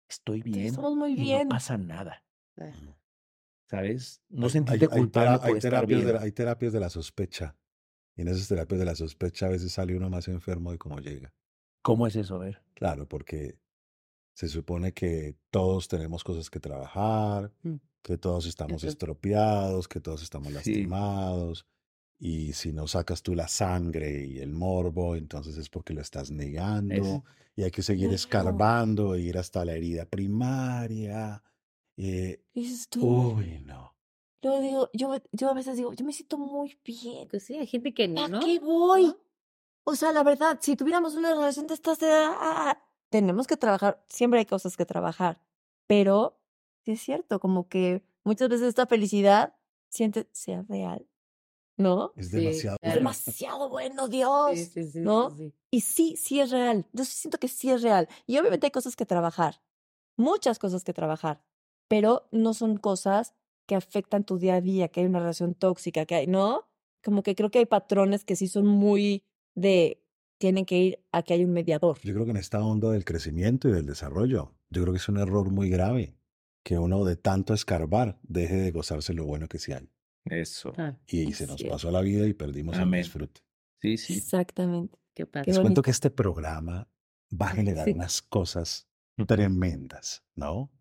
estoy 0.10 0.42
bien 0.44 0.74
y 1.08 1.14
bien. 1.16 1.48
no 1.48 1.50
pasa 1.56 1.78
nada, 1.78 2.24
Eh, 2.58 2.74
¿sabes? 3.70 4.22
No 4.30 4.46
Hay- 4.46 4.52
sentirte 4.52 4.86
hay, 4.86 4.92
hay 4.92 5.00
culpable 5.00 5.30
tera- 5.30 5.40
por 5.40 5.48
hay 5.50 5.54
estar 5.58 5.72
terapias 5.72 6.00
de 6.02 6.06
bien. 6.06 6.16
la, 6.16 6.22
hay 6.22 6.32
terapias 6.32 6.74
de 6.74 6.80
la 6.80 6.90
sospecha. 6.90 7.56
Y 8.16 8.22
en 8.22 8.28
esas 8.28 8.48
terapias 8.48 8.80
de 8.80 8.86
la 8.86 8.96
sospecha 8.96 9.46
a 9.46 9.50
veces 9.50 9.72
sale 9.72 9.96
uno 9.96 10.10
más 10.10 10.28
enfermo 10.28 10.72
de 10.72 10.78
cómo 10.78 11.00
llega. 11.00 11.34
¿Cómo 11.82 12.08
es 12.08 12.16
eso? 12.16 12.36
A 12.36 12.40
ver. 12.40 12.62
Claro, 12.74 13.08
porque 13.08 13.58
se 14.34 14.48
supone 14.48 14.94
que 14.94 15.36
todos 15.52 15.88
tenemos 15.88 16.24
cosas 16.24 16.50
que 16.50 16.60
trabajar, 16.60 17.52
Mm. 17.64 17.76
que 18.02 18.18
todos 18.18 18.46
estamos 18.46 18.84
estropeados, 18.84 19.88
que 19.88 20.00
todos 20.00 20.24
estamos 20.24 20.50
Sí. 20.50 20.54
lastimados. 20.54 21.66
Y 22.22 22.54
si 22.54 22.74
no 22.74 22.88
sacas 22.88 23.22
tú 23.24 23.34
la 23.36 23.48
sangre 23.48 24.26
y 24.26 24.40
el 24.40 24.52
morbo, 24.52 25.16
entonces 25.16 25.58
es 25.58 25.70
porque 25.70 25.94
lo 25.94 26.02
estás 26.02 26.32
negando. 26.32 26.94
Es- 26.96 27.22
Y 27.56 27.64
hay 27.64 27.72
que 27.72 27.82
seguir 27.82 28.14
escarbando 28.14 29.16
e 29.16 29.22
ir 29.22 29.38
hasta 29.38 29.66
la 29.66 29.74
herida 29.74 30.06
primaria. 30.06 31.44
Eh, 31.98 32.42
uy, 33.02 33.60
no. 33.66 33.94
Yo 34.42 34.62
digo, 34.62 34.90
yo, 34.94 35.18
yo 35.34 35.50
a 35.50 35.54
veces 35.54 35.76
digo, 35.76 35.92
yo 35.94 36.06
me 36.06 36.14
siento 36.14 36.38
muy 36.38 36.78
bien. 36.86 37.28
Pues 37.30 37.44
sí, 37.44 37.56
hay 37.58 37.68
gente 37.68 37.94
que 37.94 38.08
ni, 38.08 38.22
¿A 38.22 38.30
¿no? 38.30 38.40
qué 38.40 38.60
voy? 38.60 39.08
¿No? 39.08 39.18
O 39.84 39.96
sea, 39.96 40.12
la 40.12 40.24
verdad, 40.24 40.60
si 40.62 40.76
tuviéramos 40.76 41.16
una 41.16 41.34
relación 41.34 41.68
de 41.68 41.74
estas, 41.74 42.00
de- 42.00 42.10
ah, 42.12 42.78
tenemos 43.10 43.48
que 43.48 43.58
trabajar, 43.58 44.04
siempre 44.08 44.40
hay 44.40 44.46
cosas 44.46 44.78
que 44.78 44.86
trabajar, 44.86 45.42
pero 45.88 46.40
sí 46.86 46.92
es 46.92 47.02
cierto, 47.02 47.40
como 47.40 47.68
que 47.68 48.04
muchas 48.24 48.50
veces 48.50 48.68
esta 48.68 48.86
felicidad 48.86 49.56
siente 49.90 50.30
sea 50.32 50.64
real, 50.70 51.08
¿no? 51.78 52.14
Es 52.16 52.30
Sí, 52.30 52.38
demasiado. 52.38 52.78
Claro. 52.80 52.94
bueno. 52.94 53.00
demasiado 53.00 53.70
bueno, 53.70 54.08
Dios. 54.08 54.58
Sí, 54.60 54.66
sí, 54.66 54.92
sí, 54.92 55.00
¿no? 55.00 55.32
sí, 55.32 55.38
sí. 55.38 55.54
Y 55.72 55.82
sí, 55.82 56.16
sí 56.18 56.40
es 56.40 56.52
real. 56.52 56.86
Yo 56.94 57.06
sí 57.06 57.12
siento 57.14 57.38
que 57.40 57.48
sí 57.48 57.72
es 57.72 57.82
real. 57.82 58.08
Y 58.28 58.38
obviamente 58.38 58.68
hay 58.68 58.72
cosas 58.72 58.96
que 58.96 59.06
trabajar, 59.06 59.62
muchas 60.18 60.60
cosas 60.60 60.84
que 60.84 60.94
trabajar, 60.94 61.44
pero 61.88 62.28
no 62.32 62.54
son 62.54 62.78
cosas 62.78 63.34
que 63.68 63.76
afectan 63.76 64.24
tu 64.24 64.38
día 64.38 64.56
a 64.56 64.62
día, 64.62 64.88
que 64.90 65.00
hay 65.00 65.06
una 65.08 65.20
relación 65.20 65.56
tóxica, 65.56 66.06
que 66.06 66.16
hay, 66.16 66.28
¿no? 66.28 66.68
Como 67.04 67.24
que 67.24 67.36
creo 67.36 67.50
que 67.50 67.60
hay 67.60 67.66
patrones 67.66 68.26
que 68.26 68.36
sí 68.36 68.48
son 68.48 68.66
muy 68.68 69.24
de, 69.60 70.01
tienen 70.38 70.66
que 70.66 70.78
ir 70.78 70.99
a 71.12 71.24
que 71.24 71.34
hay 71.34 71.43
un 71.43 71.51
mediador. 71.51 71.99
Yo 72.03 72.14
creo 72.14 72.26
que 72.26 72.32
en 72.32 72.38
esta 72.38 72.64
onda 72.64 72.91
del 72.91 73.05
crecimiento 73.05 73.68
y 73.70 73.72
del 73.72 73.86
desarrollo, 73.86 74.53
yo 74.70 74.82
creo 74.84 74.93
que 74.93 74.97
es 74.99 75.10
un 75.10 75.18
error 75.18 75.51
muy 75.51 75.70
grave 75.70 76.16
que 76.64 76.78
uno 76.78 77.03
de 77.05 77.16
tanto 77.16 77.53
escarbar 77.53 78.20
deje 78.24 78.55
de 78.55 78.72
gozarse 78.72 79.14
lo 79.14 79.26
bueno 79.26 79.47
que 79.47 79.60
sí 79.60 79.72
hay. 79.74 79.89
Eso. 80.26 80.74
Ah, 80.78 80.95
Y 81.07 81.32
se 81.34 81.47
nos 81.47 81.64
pasó 81.64 81.89
la 81.91 82.01
vida 82.01 82.28
y 82.28 82.34
perdimos 82.34 82.78
el 82.78 82.91
disfrute. 82.91 83.41
Sí, 83.82 83.97
sí. 83.97 84.14
Exactamente. 84.18 84.97
qué 85.16 85.26
padre. 85.26 85.51
Les 85.51 85.60
cuento 85.60 85.82
que 85.82 85.91
este 85.91 86.10
programa 86.12 86.88
va 87.32 87.47
a 87.47 87.49
generar 87.55 87.86
Sí. 87.86 87.91
unas 87.91 88.22
cosas 88.22 88.88
tremendas, 89.28 90.24
¿no? 90.36 90.72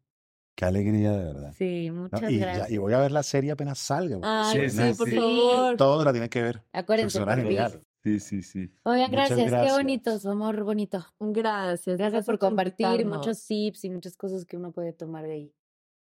Qué 0.57 0.64
alegría 0.64 1.12
de 1.12 1.24
verdad. 1.24 1.53
Sí, 1.57 1.89
¿no? 1.91 2.03
muchas 2.03 2.20
ya- 2.20 2.29
gracias. 2.31 2.70
y 2.72 2.79
voy 2.79 2.93
a 2.93 2.99
ver 2.99 3.12
la 3.12 3.22
serie 3.22 3.53
apenas 3.53 3.79
salga. 3.79 4.18
Ay, 4.22 4.68
Sí, 4.68 4.76
sí, 4.76 4.95
por 4.99 5.09
sí. 5.09 5.14
favor. 5.16 5.76
Todos 5.76 6.05
la 6.05 6.11
tienen 6.12 6.29
que 6.29 6.43
ver. 6.43 6.64
Acuérdense, 6.72 7.18
Personaje. 7.20 7.81
Sí, 8.03 8.21
sí, 8.21 8.43
sí. 8.43 8.71
Oigan, 8.85 9.11
gracias, 9.11 9.39
qué 9.39 9.47
gracias. 9.47 9.77
bonito, 9.77 10.19
su 10.19 10.31
amor 10.31 10.63
bonito. 10.63 11.05
Gracias. 11.19 11.99
Gracias 11.99 12.25
por 12.25 12.39
compartir 12.39 13.05
muchos 13.05 13.45
tips 13.47 13.85
y 13.85 13.91
muchas 13.91 14.17
cosas 14.17 14.45
que 14.45 14.57
uno 14.57 14.73
puede 14.73 14.93
tomar 14.93 15.25
de 15.25 15.33
ahí. 15.33 15.55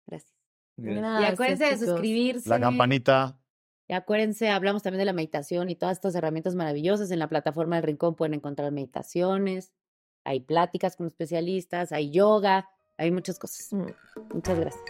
Gracias. 0.05 0.33
y 0.77 1.23
acuérdense 1.25 1.65
de 1.65 1.77
suscribirse. 1.77 2.49
La 2.49 2.59
campanita. 2.59 3.39
Y 3.87 3.93
acuérdense, 3.93 4.49
hablamos 4.49 4.81
también 4.83 4.99
de 4.99 5.05
la 5.05 5.13
meditación 5.13 5.69
y 5.69 5.75
todas 5.75 5.97
estas 5.97 6.15
herramientas 6.15 6.55
maravillosas. 6.55 7.11
En 7.11 7.19
la 7.19 7.29
plataforma 7.29 7.75
del 7.75 7.83
Rincón 7.83 8.15
pueden 8.15 8.33
encontrar 8.33 8.71
meditaciones, 8.71 9.71
hay 10.23 10.39
pláticas 10.39 10.95
con 10.95 11.05
especialistas, 11.07 11.91
hay 11.91 12.09
yoga, 12.09 12.67
hay 12.97 13.11
muchas 13.11 13.37
cosas. 13.37 13.71
Mm. 13.71 13.85
Muchas 14.33 14.59
gracias. 14.59 14.83